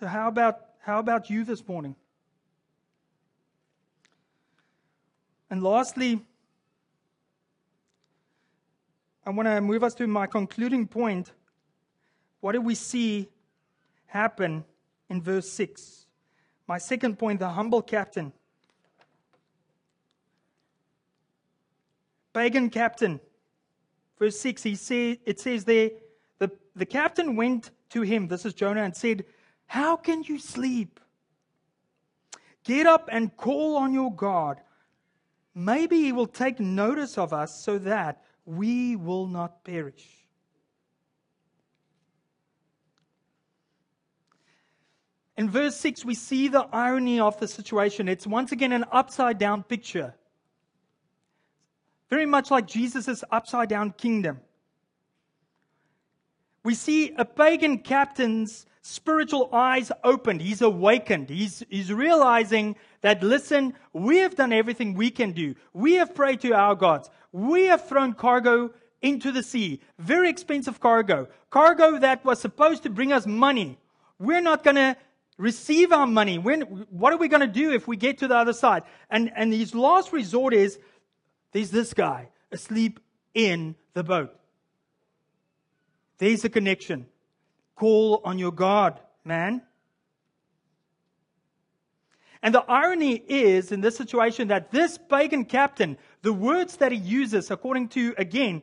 So 0.00 0.06
how 0.06 0.28
about, 0.28 0.60
how 0.80 0.98
about 0.98 1.30
you 1.30 1.44
this 1.44 1.66
morning? 1.66 1.96
And 5.50 5.62
lastly, 5.62 6.20
I 9.26 9.30
want 9.30 9.48
to 9.48 9.60
move 9.60 9.82
us 9.82 9.94
to 9.94 10.06
my 10.06 10.26
concluding 10.26 10.86
point. 10.86 11.32
What 12.40 12.52
do 12.52 12.60
we 12.60 12.74
see 12.74 13.28
happen 14.06 14.64
in 15.08 15.22
verse 15.22 15.50
6? 15.50 16.06
My 16.66 16.78
second 16.78 17.18
point 17.18 17.40
the 17.40 17.48
humble 17.48 17.80
captain. 17.80 18.32
Pagan 22.34 22.68
captain. 22.68 23.20
Verse 24.18 24.38
6, 24.40 24.62
he 24.62 24.74
say, 24.74 25.20
it 25.24 25.40
says 25.40 25.64
there, 25.64 25.90
the, 26.38 26.50
the 26.76 26.86
captain 26.86 27.36
went 27.36 27.70
to 27.90 28.02
him, 28.02 28.28
this 28.28 28.44
is 28.44 28.54
Jonah, 28.54 28.82
and 28.82 28.94
said, 28.94 29.24
How 29.66 29.96
can 29.96 30.22
you 30.22 30.38
sleep? 30.38 31.00
Get 32.64 32.86
up 32.86 33.08
and 33.10 33.36
call 33.36 33.76
on 33.76 33.92
your 33.92 34.12
God. 34.12 34.60
Maybe 35.54 35.96
he 35.96 36.12
will 36.12 36.26
take 36.26 36.58
notice 36.58 37.18
of 37.18 37.32
us 37.32 37.58
so 37.62 37.78
that 37.78 38.22
we 38.44 38.96
will 38.96 39.26
not 39.26 39.64
perish. 39.64 40.06
In 45.36 45.50
verse 45.50 45.76
6, 45.76 46.04
we 46.04 46.14
see 46.14 46.48
the 46.48 46.68
irony 46.72 47.18
of 47.18 47.38
the 47.40 47.48
situation. 47.48 48.08
It's 48.08 48.26
once 48.26 48.52
again 48.52 48.72
an 48.72 48.84
upside 48.92 49.38
down 49.38 49.64
picture. 49.64 50.14
Very 52.08 52.26
much 52.26 52.50
like 52.50 52.66
Jesus' 52.66 53.24
upside 53.32 53.68
down 53.68 53.92
kingdom. 53.92 54.40
We 56.62 56.74
see 56.74 57.12
a 57.16 57.24
pagan 57.24 57.78
captain's 57.78 58.66
spiritual 58.80 59.48
eyes 59.52 59.90
opened. 60.04 60.40
He's 60.40 60.62
awakened. 60.62 61.30
He's, 61.30 61.64
he's 61.68 61.92
realizing 61.92 62.76
that, 63.00 63.22
listen, 63.22 63.74
we 63.92 64.18
have 64.18 64.36
done 64.36 64.52
everything 64.52 64.94
we 64.94 65.10
can 65.10 65.32
do. 65.32 65.54
We 65.72 65.94
have 65.94 66.14
prayed 66.14 66.40
to 66.42 66.52
our 66.52 66.74
gods. 66.74 67.10
We 67.34 67.64
have 67.66 67.88
thrown 67.88 68.12
cargo 68.12 68.70
into 69.02 69.32
the 69.32 69.42
sea. 69.42 69.80
Very 69.98 70.30
expensive 70.30 70.78
cargo. 70.78 71.26
Cargo 71.50 71.98
that 71.98 72.24
was 72.24 72.40
supposed 72.40 72.84
to 72.84 72.90
bring 72.90 73.12
us 73.12 73.26
money. 73.26 73.76
We're 74.20 74.40
not 74.40 74.62
going 74.62 74.76
to 74.76 74.96
receive 75.36 75.90
our 75.90 76.06
money. 76.06 76.36
What 76.36 77.12
are 77.12 77.16
we 77.16 77.26
going 77.26 77.40
to 77.40 77.48
do 77.48 77.72
if 77.72 77.88
we 77.88 77.96
get 77.96 78.18
to 78.18 78.28
the 78.28 78.36
other 78.36 78.52
side? 78.52 78.84
And, 79.10 79.32
and 79.34 79.52
his 79.52 79.74
last 79.74 80.12
resort 80.12 80.54
is 80.54 80.78
there's 81.50 81.72
this 81.72 81.92
guy 81.92 82.28
asleep 82.52 83.00
in 83.34 83.74
the 83.94 84.04
boat. 84.04 84.32
There's 86.18 86.44
a 86.44 86.48
connection. 86.48 87.06
Call 87.74 88.20
on 88.24 88.38
your 88.38 88.52
God, 88.52 89.00
man. 89.24 89.62
And 92.44 92.54
the 92.54 92.64
irony 92.70 93.22
is 93.26 93.72
in 93.72 93.80
this 93.80 93.96
situation 93.96 94.48
that 94.48 94.70
this 94.70 94.98
pagan 94.98 95.46
captain, 95.46 95.96
the 96.20 96.32
words 96.32 96.76
that 96.76 96.92
he 96.92 96.98
uses, 96.98 97.50
according 97.50 97.88
to, 97.88 98.14
again, 98.18 98.60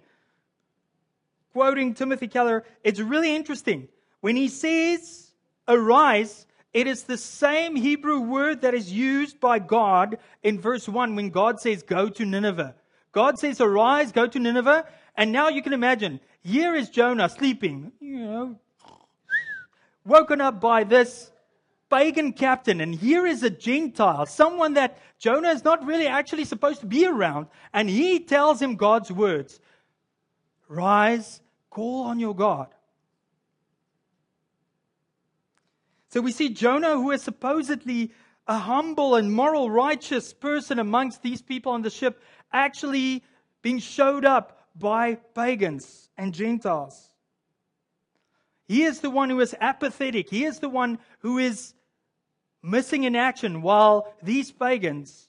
quoting 1.52 1.96
Timothy 1.96 2.28
Keller, 2.28 2.64
it's 2.84 3.00
really 3.00 3.36
interesting. 3.36 3.88
When 4.20 4.36
he 4.36 4.50
says, 4.50 5.32
arise, 5.68 6.46
it 6.76 6.86
is 6.86 7.04
the 7.04 7.18
same 7.18 7.76
Hebrew 7.76 8.20
word 8.20 8.62
that 8.62 8.76
is 8.76 8.94
used 8.94 9.40
by 9.40 9.58
God 9.58 10.20
in 10.44 10.62
verse 10.62 10.88
1 10.88 11.16
when 11.16 11.32
God 11.32 11.60
says, 11.60 11.82
go 11.82 12.08
to 12.08 12.24
Nineveh. 12.24 12.76
God 13.12 13.40
says, 13.40 13.60
arise, 13.60 14.12
go 14.12 14.28
to 14.28 14.40
Nineveh. 14.40 14.86
And 15.18 15.32
now 15.32 15.50
you 15.50 15.64
can 15.64 15.74
imagine, 15.74 16.20
here 16.44 16.76
is 16.76 16.92
Jonah 16.92 17.30
sleeping, 17.30 17.92
you 18.00 18.20
know, 18.20 18.60
woken 20.06 20.40
up 20.40 20.62
by 20.62 20.84
this 20.84 21.31
pagan 21.92 22.34
captain, 22.34 22.82
and 22.82 22.96
here 22.96 23.28
is 23.28 23.44
a 23.44 23.50
Gentile, 23.50 24.26
someone 24.26 24.74
that 24.76 24.98
Jonah 25.20 25.50
is 25.50 25.64
not 25.64 25.86
really 25.86 26.08
actually 26.08 26.46
supposed 26.46 26.80
to 26.80 26.86
be 26.86 27.06
around, 27.06 27.48
and 27.74 27.90
he 27.90 28.20
tells 28.20 28.62
him 28.62 28.76
God's 28.76 29.12
words 29.12 29.60
Rise, 30.68 31.42
call 31.70 32.04
on 32.06 32.20
your 32.20 32.34
God. 32.34 32.68
So 36.08 36.22
we 36.22 36.32
see 36.32 36.50
Jonah, 36.50 36.94
who 36.94 37.12
is 37.12 37.22
supposedly 37.22 38.12
a 38.48 38.58
humble 38.58 39.16
and 39.16 39.32
moral 39.32 39.70
righteous 39.70 40.34
person 40.34 40.80
amongst 40.80 41.22
these 41.22 41.42
people 41.42 41.74
on 41.74 41.82
the 41.82 41.90
ship, 41.90 42.22
actually 42.52 43.24
being 43.62 43.80
showed 43.80 44.26
up 44.26 44.68
by 44.76 45.16
pagans 45.36 46.10
and 46.18 46.34
Gentiles. 46.34 47.12
He 48.66 48.84
is 48.84 49.02
the 49.02 49.10
one 49.10 49.30
who 49.30 49.42
is 49.42 49.56
apathetic. 49.60 50.30
He 50.30 50.46
is 50.46 50.60
the 50.60 50.70
one 50.70 51.00
who 51.20 51.38
is 51.38 51.74
missing 52.64 53.04
in 53.04 53.16
action 53.16 53.62
while 53.62 54.14
these 54.22 54.52
pagans 54.52 55.28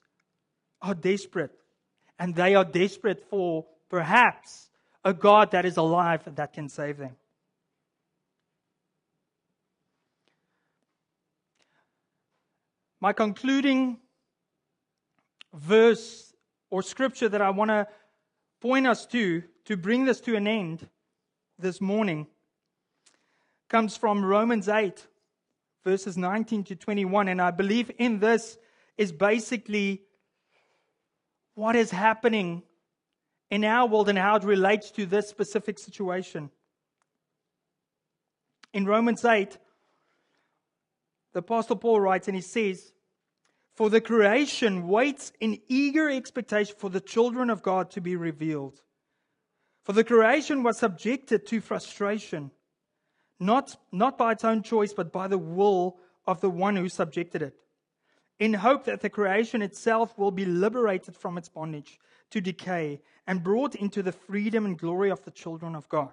are 0.80 0.94
desperate. 0.94 1.52
And 2.18 2.34
they 2.34 2.54
are 2.54 2.64
desperate 2.64 3.28
for 3.28 3.66
perhaps 3.88 4.68
a 5.04 5.12
God 5.12 5.50
that 5.52 5.64
is 5.64 5.76
alive 5.76 6.22
that 6.36 6.52
can 6.52 6.68
save 6.68 6.98
them. 6.98 7.16
My 13.00 13.12
concluding 13.12 13.98
verse 15.52 16.32
or 16.70 16.82
scripture 16.82 17.28
that 17.28 17.42
I 17.42 17.50
want 17.50 17.70
to 17.70 17.88
point 18.60 18.86
us 18.86 19.06
to, 19.06 19.42
to 19.64 19.76
bring 19.76 20.04
this 20.04 20.20
to 20.20 20.36
an 20.36 20.46
end 20.46 20.88
this 21.58 21.80
morning, 21.80 22.28
comes 23.68 23.96
from 23.96 24.24
Romans 24.24 24.68
8, 24.68 25.06
verses 25.84 26.16
19 26.16 26.64
to 26.64 26.76
21. 26.76 27.28
And 27.28 27.40
I 27.40 27.50
believe 27.50 27.90
in 27.98 28.18
this 28.18 28.58
is 28.96 29.12
basically 29.12 30.02
what 31.54 31.76
is 31.76 31.90
happening 31.90 32.62
in 33.50 33.64
our 33.64 33.86
world 33.86 34.08
and 34.08 34.18
how 34.18 34.36
it 34.36 34.44
relates 34.44 34.90
to 34.92 35.06
this 35.06 35.28
specific 35.28 35.78
situation. 35.78 36.50
In 38.72 38.86
Romans 38.86 39.24
8, 39.24 39.58
the 41.32 41.40
Apostle 41.40 41.76
Paul 41.76 42.00
writes 42.00 42.28
and 42.28 42.34
he 42.34 42.42
says, 42.42 42.92
For 43.74 43.90
the 43.90 44.00
creation 44.00 44.88
waits 44.88 45.32
in 45.40 45.60
eager 45.68 46.08
expectation 46.08 46.74
for 46.78 46.88
the 46.88 47.00
children 47.00 47.50
of 47.50 47.62
God 47.62 47.90
to 47.90 48.00
be 48.00 48.16
revealed. 48.16 48.80
For 49.84 49.92
the 49.92 50.04
creation 50.04 50.62
was 50.62 50.78
subjected 50.78 51.46
to 51.48 51.60
frustration 51.60 52.52
not, 53.40 53.76
not 53.90 54.16
by 54.18 54.32
its 54.32 54.44
own 54.44 54.62
choice, 54.62 54.92
but 54.92 55.12
by 55.12 55.28
the 55.28 55.38
will 55.38 55.98
of 56.26 56.40
the 56.40 56.50
one 56.50 56.76
who 56.76 56.88
subjected 56.88 57.42
it, 57.42 57.54
in 58.38 58.54
hope 58.54 58.84
that 58.84 59.00
the 59.00 59.10
creation 59.10 59.62
itself 59.62 60.16
will 60.18 60.30
be 60.30 60.44
liberated 60.44 61.16
from 61.16 61.38
its 61.38 61.48
bondage 61.48 61.98
to 62.30 62.40
decay 62.40 63.00
and 63.26 63.42
brought 63.42 63.74
into 63.74 64.02
the 64.02 64.12
freedom 64.12 64.64
and 64.64 64.78
glory 64.78 65.10
of 65.10 65.22
the 65.24 65.30
children 65.30 65.74
of 65.74 65.88
God. 65.88 66.12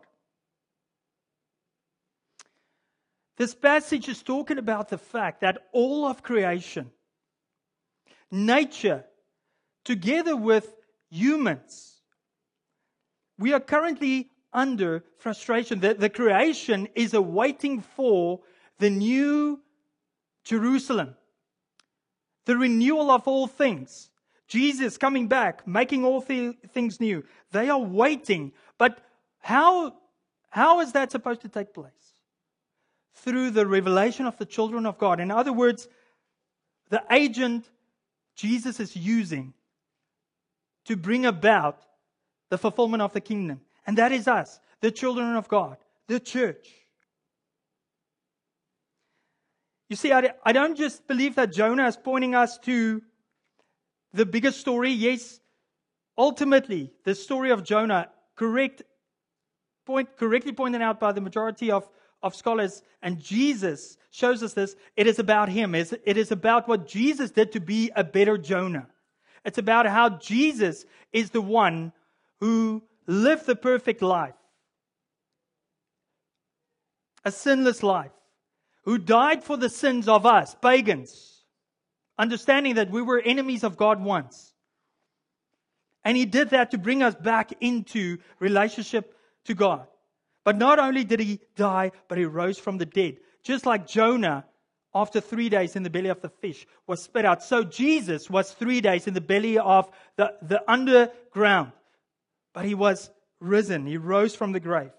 This 3.37 3.55
passage 3.55 4.09
is 4.09 4.21
talking 4.21 4.57
about 4.57 4.89
the 4.89 4.97
fact 4.97 5.41
that 5.41 5.69
all 5.71 6.05
of 6.05 6.21
creation, 6.23 6.91
nature, 8.29 9.05
together 9.85 10.35
with 10.35 10.75
humans, 11.09 12.01
we 13.37 13.53
are 13.53 13.61
currently 13.61 14.29
under 14.53 15.03
frustration. 15.17 15.79
The, 15.79 15.93
the 15.93 16.09
creation 16.09 16.87
is 16.95 17.13
awaiting 17.13 17.81
for 17.81 18.39
the 18.77 18.89
new 18.89 19.59
Jerusalem, 20.43 21.15
the 22.45 22.57
renewal 22.57 23.11
of 23.11 23.27
all 23.27 23.47
things. 23.47 24.09
Jesus 24.47 24.97
coming 24.97 25.27
back, 25.27 25.67
making 25.67 26.03
all 26.03 26.21
th- 26.21 26.55
things 26.73 26.99
new. 26.99 27.23
They 27.51 27.69
are 27.69 27.79
waiting. 27.79 28.53
But 28.77 28.99
how, 29.39 29.95
how 30.49 30.79
is 30.79 30.91
that 30.93 31.11
supposed 31.11 31.41
to 31.41 31.49
take 31.49 31.73
place? 31.73 31.99
through 33.23 33.51
the 33.51 33.67
revelation 33.67 34.25
of 34.25 34.37
the 34.37 34.45
children 34.45 34.85
of 34.85 34.97
God. 34.97 35.19
In 35.19 35.31
other 35.31 35.53
words, 35.53 35.87
the 36.89 37.03
agent 37.11 37.69
Jesus 38.35 38.79
is 38.79 38.95
using 38.95 39.53
to 40.85 40.95
bring 40.95 41.25
about 41.25 41.83
the 42.49 42.57
fulfillment 42.57 43.01
of 43.01 43.13
the 43.13 43.21
kingdom. 43.21 43.61
And 43.89 43.97
that 43.97 44.11
is 44.11 44.27
us, 44.27 44.59
the 44.81 44.91
children 44.91 45.35
of 45.35 45.47
God, 45.47 45.77
the 46.07 46.19
church. 46.19 46.67
You 49.89 49.95
see, 49.95 50.11
I, 50.11 50.51
don't 50.51 50.77
just 50.77 51.07
believe 51.07 51.33
that 51.37 51.51
Jonah 51.51 51.87
is 51.87 51.97
pointing 51.97 52.35
us 52.35 52.59
to 52.59 53.01
the 54.13 54.27
bigger 54.27 54.51
story. 54.51 54.91
Yes, 54.91 55.39
ultimately, 56.15 56.91
the 57.03 57.15
story 57.15 57.49
of 57.49 57.63
Jonah, 57.63 58.09
correct, 58.35 58.83
point, 59.87 60.15
correctly 60.17 60.51
pointed 60.51 60.83
out 60.83 60.99
by 60.99 61.11
the 61.11 61.21
majority 61.21 61.71
of, 61.71 61.89
of 62.21 62.35
scholars, 62.35 62.83
and 63.01 63.19
Jesus 63.19 63.97
shows 64.11 64.43
us 64.43 64.53
this. 64.53 64.75
It 64.97 65.07
is 65.07 65.17
about 65.17 65.49
him. 65.49 65.73
It 65.73 65.97
is 66.05 66.31
about 66.31 66.67
what 66.67 66.87
Jesus 66.87 67.31
did 67.31 67.53
to 67.53 67.59
be 67.59 67.91
a 67.95 68.03
better 68.03 68.37
Jonah. 68.37 68.87
It's 69.43 69.57
about 69.57 69.87
how 69.87 70.09
Jesus 70.09 70.85
is 71.11 71.31
the 71.31 71.41
one 71.41 71.91
who 72.39 72.83
lived 73.09 73.47
the 73.47 73.55
perfect 73.55 74.01
life, 74.01 74.35
a 77.25 77.31
sinless 77.31 77.81
life, 77.81 78.11
who 78.83 78.97
died 78.97 79.43
for 79.43 79.57
the 79.57 79.69
sins 79.69 80.07
of 80.07 80.25
us, 80.25 80.55
pagans, 80.61 81.43
understanding 82.17 82.75
that 82.75 82.91
we 82.91 83.01
were 83.01 83.19
enemies 83.19 83.63
of 83.63 83.77
God 83.77 84.01
once. 84.01 84.53
And 86.05 86.15
he 86.15 86.25
did 86.25 86.51
that 86.51 86.71
to 86.71 86.77
bring 86.77 87.03
us 87.03 87.15
back 87.15 87.51
into 87.59 88.19
relationship 88.39 89.15
to 89.45 89.53
God. 89.53 89.87
But 90.45 90.57
not 90.57 90.79
only 90.79 91.03
did 91.03 91.19
he 91.19 91.39
die, 91.55 91.91
but 92.07 92.17
he 92.17 92.25
rose 92.25 92.57
from 92.57 92.77
the 92.77 92.85
dead. 92.85 93.17
Just 93.43 93.65
like 93.65 93.87
Jonah, 93.87 94.45
after 94.93 95.19
three 95.19 95.49
days 95.49 95.75
in 95.75 95.83
the 95.83 95.89
belly 95.89 96.09
of 96.09 96.21
the 96.21 96.29
fish, 96.29 96.65
was 96.87 97.03
spit 97.03 97.25
out. 97.25 97.43
So 97.43 97.63
Jesus 97.63 98.29
was 98.29 98.51
three 98.51 98.81
days 98.81 99.07
in 99.07 99.13
the 99.13 99.21
belly 99.21 99.57
of 99.57 99.89
the, 100.15 100.33
the 100.41 100.63
underground. 100.71 101.73
But 102.53 102.65
he 102.65 102.75
was 102.75 103.09
risen. 103.39 103.85
He 103.85 103.97
rose 103.97 104.35
from 104.35 104.51
the 104.51 104.59
grave. 104.59 104.91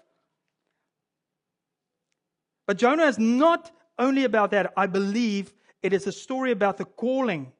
But 2.67 2.77
Jonah 2.77 3.05
is 3.05 3.19
not 3.19 3.71
only 3.99 4.23
about 4.23 4.51
that. 4.51 4.73
I 4.77 4.87
believe 4.87 5.53
it 5.83 5.93
is 5.93 6.07
a 6.07 6.11
story 6.11 6.51
about 6.51 6.77
the 6.77 6.85
calling 6.85 7.51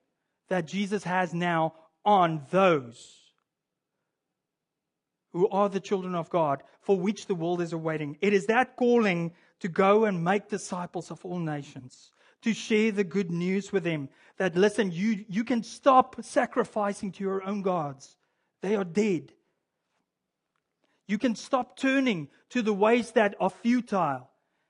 that 0.49 0.67
Jesus 0.67 1.03
has 1.03 1.33
now 1.33 1.73
on 2.05 2.45
those 2.51 3.17
who 5.33 5.47
are 5.49 5.69
the 5.69 5.79
children 5.79 6.13
of 6.13 6.29
God, 6.29 6.61
for 6.81 6.97
which 6.97 7.27
the 7.27 7.35
world 7.35 7.61
is 7.61 7.73
awaiting. 7.73 8.17
It 8.21 8.33
is 8.33 8.47
that 8.47 8.75
calling 8.75 9.33
to 9.61 9.69
go 9.69 10.05
and 10.05 10.23
make 10.23 10.49
disciples 10.49 11.09
of 11.09 11.23
all 11.25 11.39
nations, 11.39 12.11
to 12.41 12.53
share 12.53 12.91
the 12.91 13.03
good 13.03 13.31
news 13.31 13.71
with 13.71 13.83
them 13.83 14.09
that, 14.37 14.55
listen, 14.55 14.91
you, 14.91 15.23
you 15.29 15.43
can 15.43 15.63
stop 15.63 16.17
sacrificing 16.21 17.11
to 17.13 17.23
your 17.23 17.43
own 17.43 17.61
gods. 17.61 18.17
They 18.61 18.75
are 18.75 18.83
dead. 18.83 19.31
You 21.07 21.17
can 21.17 21.35
stop 21.35 21.77
turning 21.77 22.29
to 22.49 22.61
the 22.61 22.73
ways 22.73 23.11
that 23.11 23.35
are 23.39 23.49
futile 23.49 24.29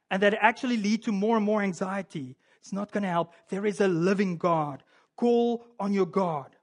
and 0.10 0.24
that 0.24 0.34
actually 0.40 0.78
lead 0.78 1.04
to 1.04 1.12
more 1.12 1.38
and 1.38 1.46
more 1.46 1.62
anxiety. 1.62 2.36
It's 2.60 2.74
not 2.74 2.92
going 2.92 3.04
to 3.04 3.10
help. 3.10 3.34
There 3.50 3.66
is 3.66 3.82
a 3.82 3.88
living 3.88 4.38
God. 4.38 4.84
Call 5.16 5.66
on 5.80 5.94
your 5.94 6.06
God. 6.06 6.56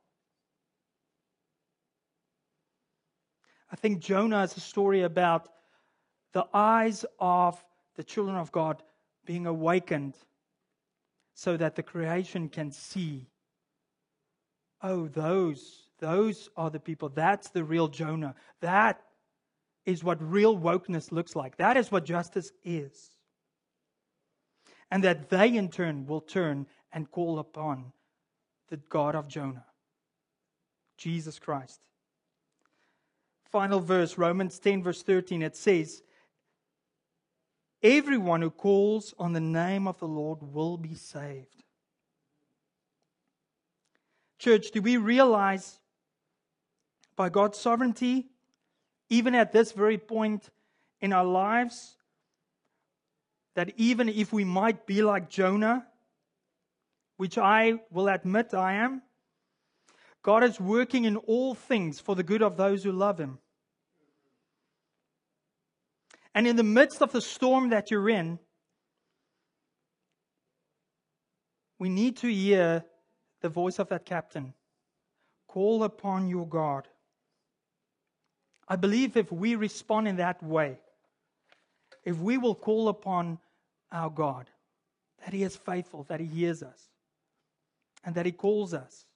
I 3.70 3.76
think 3.76 4.00
Jonah 4.00 4.42
is 4.42 4.56
a 4.56 4.60
story 4.60 5.02
about 5.02 5.48
the 6.32 6.46
eyes 6.52 7.04
of 7.18 7.62
the 7.96 8.04
children 8.04 8.36
of 8.36 8.52
God 8.52 8.82
being 9.26 9.46
awakened 9.46 10.14
so 11.34 11.56
that 11.56 11.76
the 11.76 11.82
creation 11.82 12.48
can 12.48 12.72
see. 12.72 13.28
Oh, 14.82 15.08
those, 15.08 15.88
those 15.98 16.48
are 16.56 16.70
the 16.70 16.80
people. 16.80 17.08
That's 17.08 17.50
the 17.50 17.64
real 17.64 17.88
Jonah. 17.88 18.34
That 18.60 19.00
is 19.88 20.04
what 20.04 20.22
real 20.22 20.56
wokeness 20.56 21.10
looks 21.10 21.34
like. 21.34 21.56
That 21.56 21.76
is 21.76 21.90
what 21.90 22.04
justice 22.04 22.52
is. 22.64 23.10
And 24.90 25.02
that 25.04 25.28
they 25.30 25.48
in 25.56 25.68
turn 25.68 26.06
will 26.06 26.20
turn 26.20 26.66
and 26.92 27.10
call 27.10 27.38
upon 27.38 27.92
the 28.68 28.76
God 28.76 29.14
of 29.14 29.28
Jonah, 29.28 29.64
Jesus 30.96 31.38
Christ 31.38 31.80
final 33.50 33.80
verse, 33.80 34.18
Romans 34.18 34.58
10, 34.58 34.82
verse 34.82 35.02
13, 35.02 35.42
it 35.42 35.56
says, 35.56 36.02
Everyone 37.82 38.42
who 38.42 38.50
calls 38.50 39.14
on 39.18 39.32
the 39.32 39.40
name 39.40 39.86
of 39.86 39.98
the 39.98 40.08
Lord 40.08 40.42
will 40.42 40.76
be 40.76 40.94
saved. 40.94 41.64
Church, 44.38 44.70
do 44.70 44.82
we 44.82 44.96
realize 44.96 45.78
by 47.16 47.28
God's 47.28 47.58
sovereignty, 47.58 48.26
even 49.10 49.34
at 49.34 49.52
this 49.52 49.72
very 49.72 49.98
point 49.98 50.50
in 51.00 51.12
our 51.12 51.24
lives, 51.24 51.96
that 53.54 53.72
even 53.76 54.08
if 54.08 54.32
we 54.32 54.44
might 54.44 54.86
be 54.86 55.02
like 55.02 55.28
Jonah, 55.28 55.86
which 57.16 57.38
I 57.38 57.80
will 57.90 58.08
admit 58.08 58.54
I 58.54 58.74
am, 58.74 59.02
God 60.22 60.44
is 60.44 60.60
working 60.60 61.04
in 61.04 61.16
all 61.16 61.54
things 61.54 61.98
for 62.00 62.14
the 62.14 62.22
good 62.22 62.42
of 62.42 62.56
those 62.56 62.84
who 62.84 62.92
love 62.92 63.18
Him. 63.18 63.38
And 66.34 66.46
in 66.46 66.56
the 66.56 66.62
midst 66.62 67.02
of 67.02 67.12
the 67.12 67.20
storm 67.20 67.70
that 67.70 67.90
you're 67.90 68.08
in, 68.10 68.38
we 71.78 71.88
need 71.88 72.16
to 72.18 72.32
hear 72.32 72.84
the 73.40 73.48
voice 73.48 73.78
of 73.78 73.88
that 73.88 74.04
captain. 74.04 74.54
Call 75.46 75.82
upon 75.84 76.28
your 76.28 76.46
God. 76.46 76.86
I 78.68 78.76
believe 78.76 79.16
if 79.16 79.32
we 79.32 79.54
respond 79.54 80.06
in 80.06 80.16
that 80.16 80.42
way, 80.42 80.78
if 82.04 82.18
we 82.18 82.36
will 82.36 82.54
call 82.54 82.88
upon 82.88 83.38
our 83.90 84.10
God, 84.10 84.50
that 85.24 85.32
He 85.32 85.42
is 85.42 85.56
faithful, 85.56 86.04
that 86.04 86.20
He 86.20 86.26
hears 86.26 86.62
us, 86.62 86.88
and 88.04 88.14
that 88.14 88.26
He 88.26 88.32
calls 88.32 88.74
us, 88.74 89.06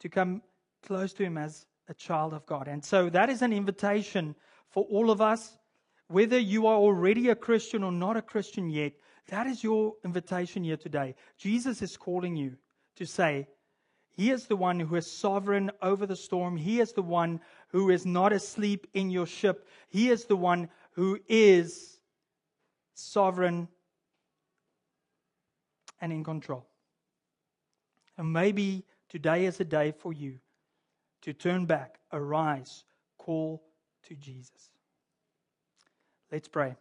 to 0.00 0.08
come 0.08 0.42
close 0.84 1.12
to 1.14 1.24
Him 1.24 1.36
as 1.38 1.66
a 1.88 1.94
child 1.94 2.32
of 2.32 2.46
God. 2.46 2.68
And 2.68 2.84
so 2.84 3.10
that 3.10 3.28
is 3.28 3.42
an 3.42 3.52
invitation 3.52 4.34
for 4.70 4.84
all 4.84 5.10
of 5.10 5.20
us, 5.20 5.56
whether 6.08 6.38
you 6.38 6.66
are 6.66 6.76
already 6.76 7.28
a 7.28 7.34
Christian 7.34 7.82
or 7.82 7.92
not 7.92 8.16
a 8.16 8.22
Christian 8.22 8.70
yet. 8.70 8.92
That 9.28 9.46
is 9.46 9.62
your 9.62 9.94
invitation 10.04 10.64
here 10.64 10.76
today. 10.76 11.14
Jesus 11.38 11.82
is 11.82 11.96
calling 11.96 12.36
you 12.36 12.56
to 12.96 13.06
say, 13.06 13.48
He 14.12 14.30
is 14.30 14.46
the 14.46 14.56
one 14.56 14.80
who 14.80 14.96
is 14.96 15.10
sovereign 15.10 15.70
over 15.80 16.06
the 16.06 16.16
storm. 16.16 16.56
He 16.56 16.80
is 16.80 16.92
the 16.92 17.02
one 17.02 17.40
who 17.68 17.90
is 17.90 18.04
not 18.04 18.32
asleep 18.32 18.86
in 18.94 19.10
your 19.10 19.26
ship. 19.26 19.66
He 19.88 20.10
is 20.10 20.26
the 20.26 20.36
one 20.36 20.68
who 20.92 21.18
is 21.28 21.98
sovereign 22.94 23.68
and 26.00 26.12
in 26.12 26.24
control. 26.24 26.66
And 28.18 28.32
maybe 28.32 28.84
Today 29.12 29.44
is 29.44 29.60
a 29.60 29.64
day 29.64 29.92
for 29.92 30.14
you 30.14 30.38
to 31.20 31.34
turn 31.34 31.66
back, 31.66 31.98
arise, 32.14 32.82
call 33.18 33.62
to 34.04 34.14
Jesus. 34.14 34.70
Let's 36.30 36.48
pray. 36.48 36.76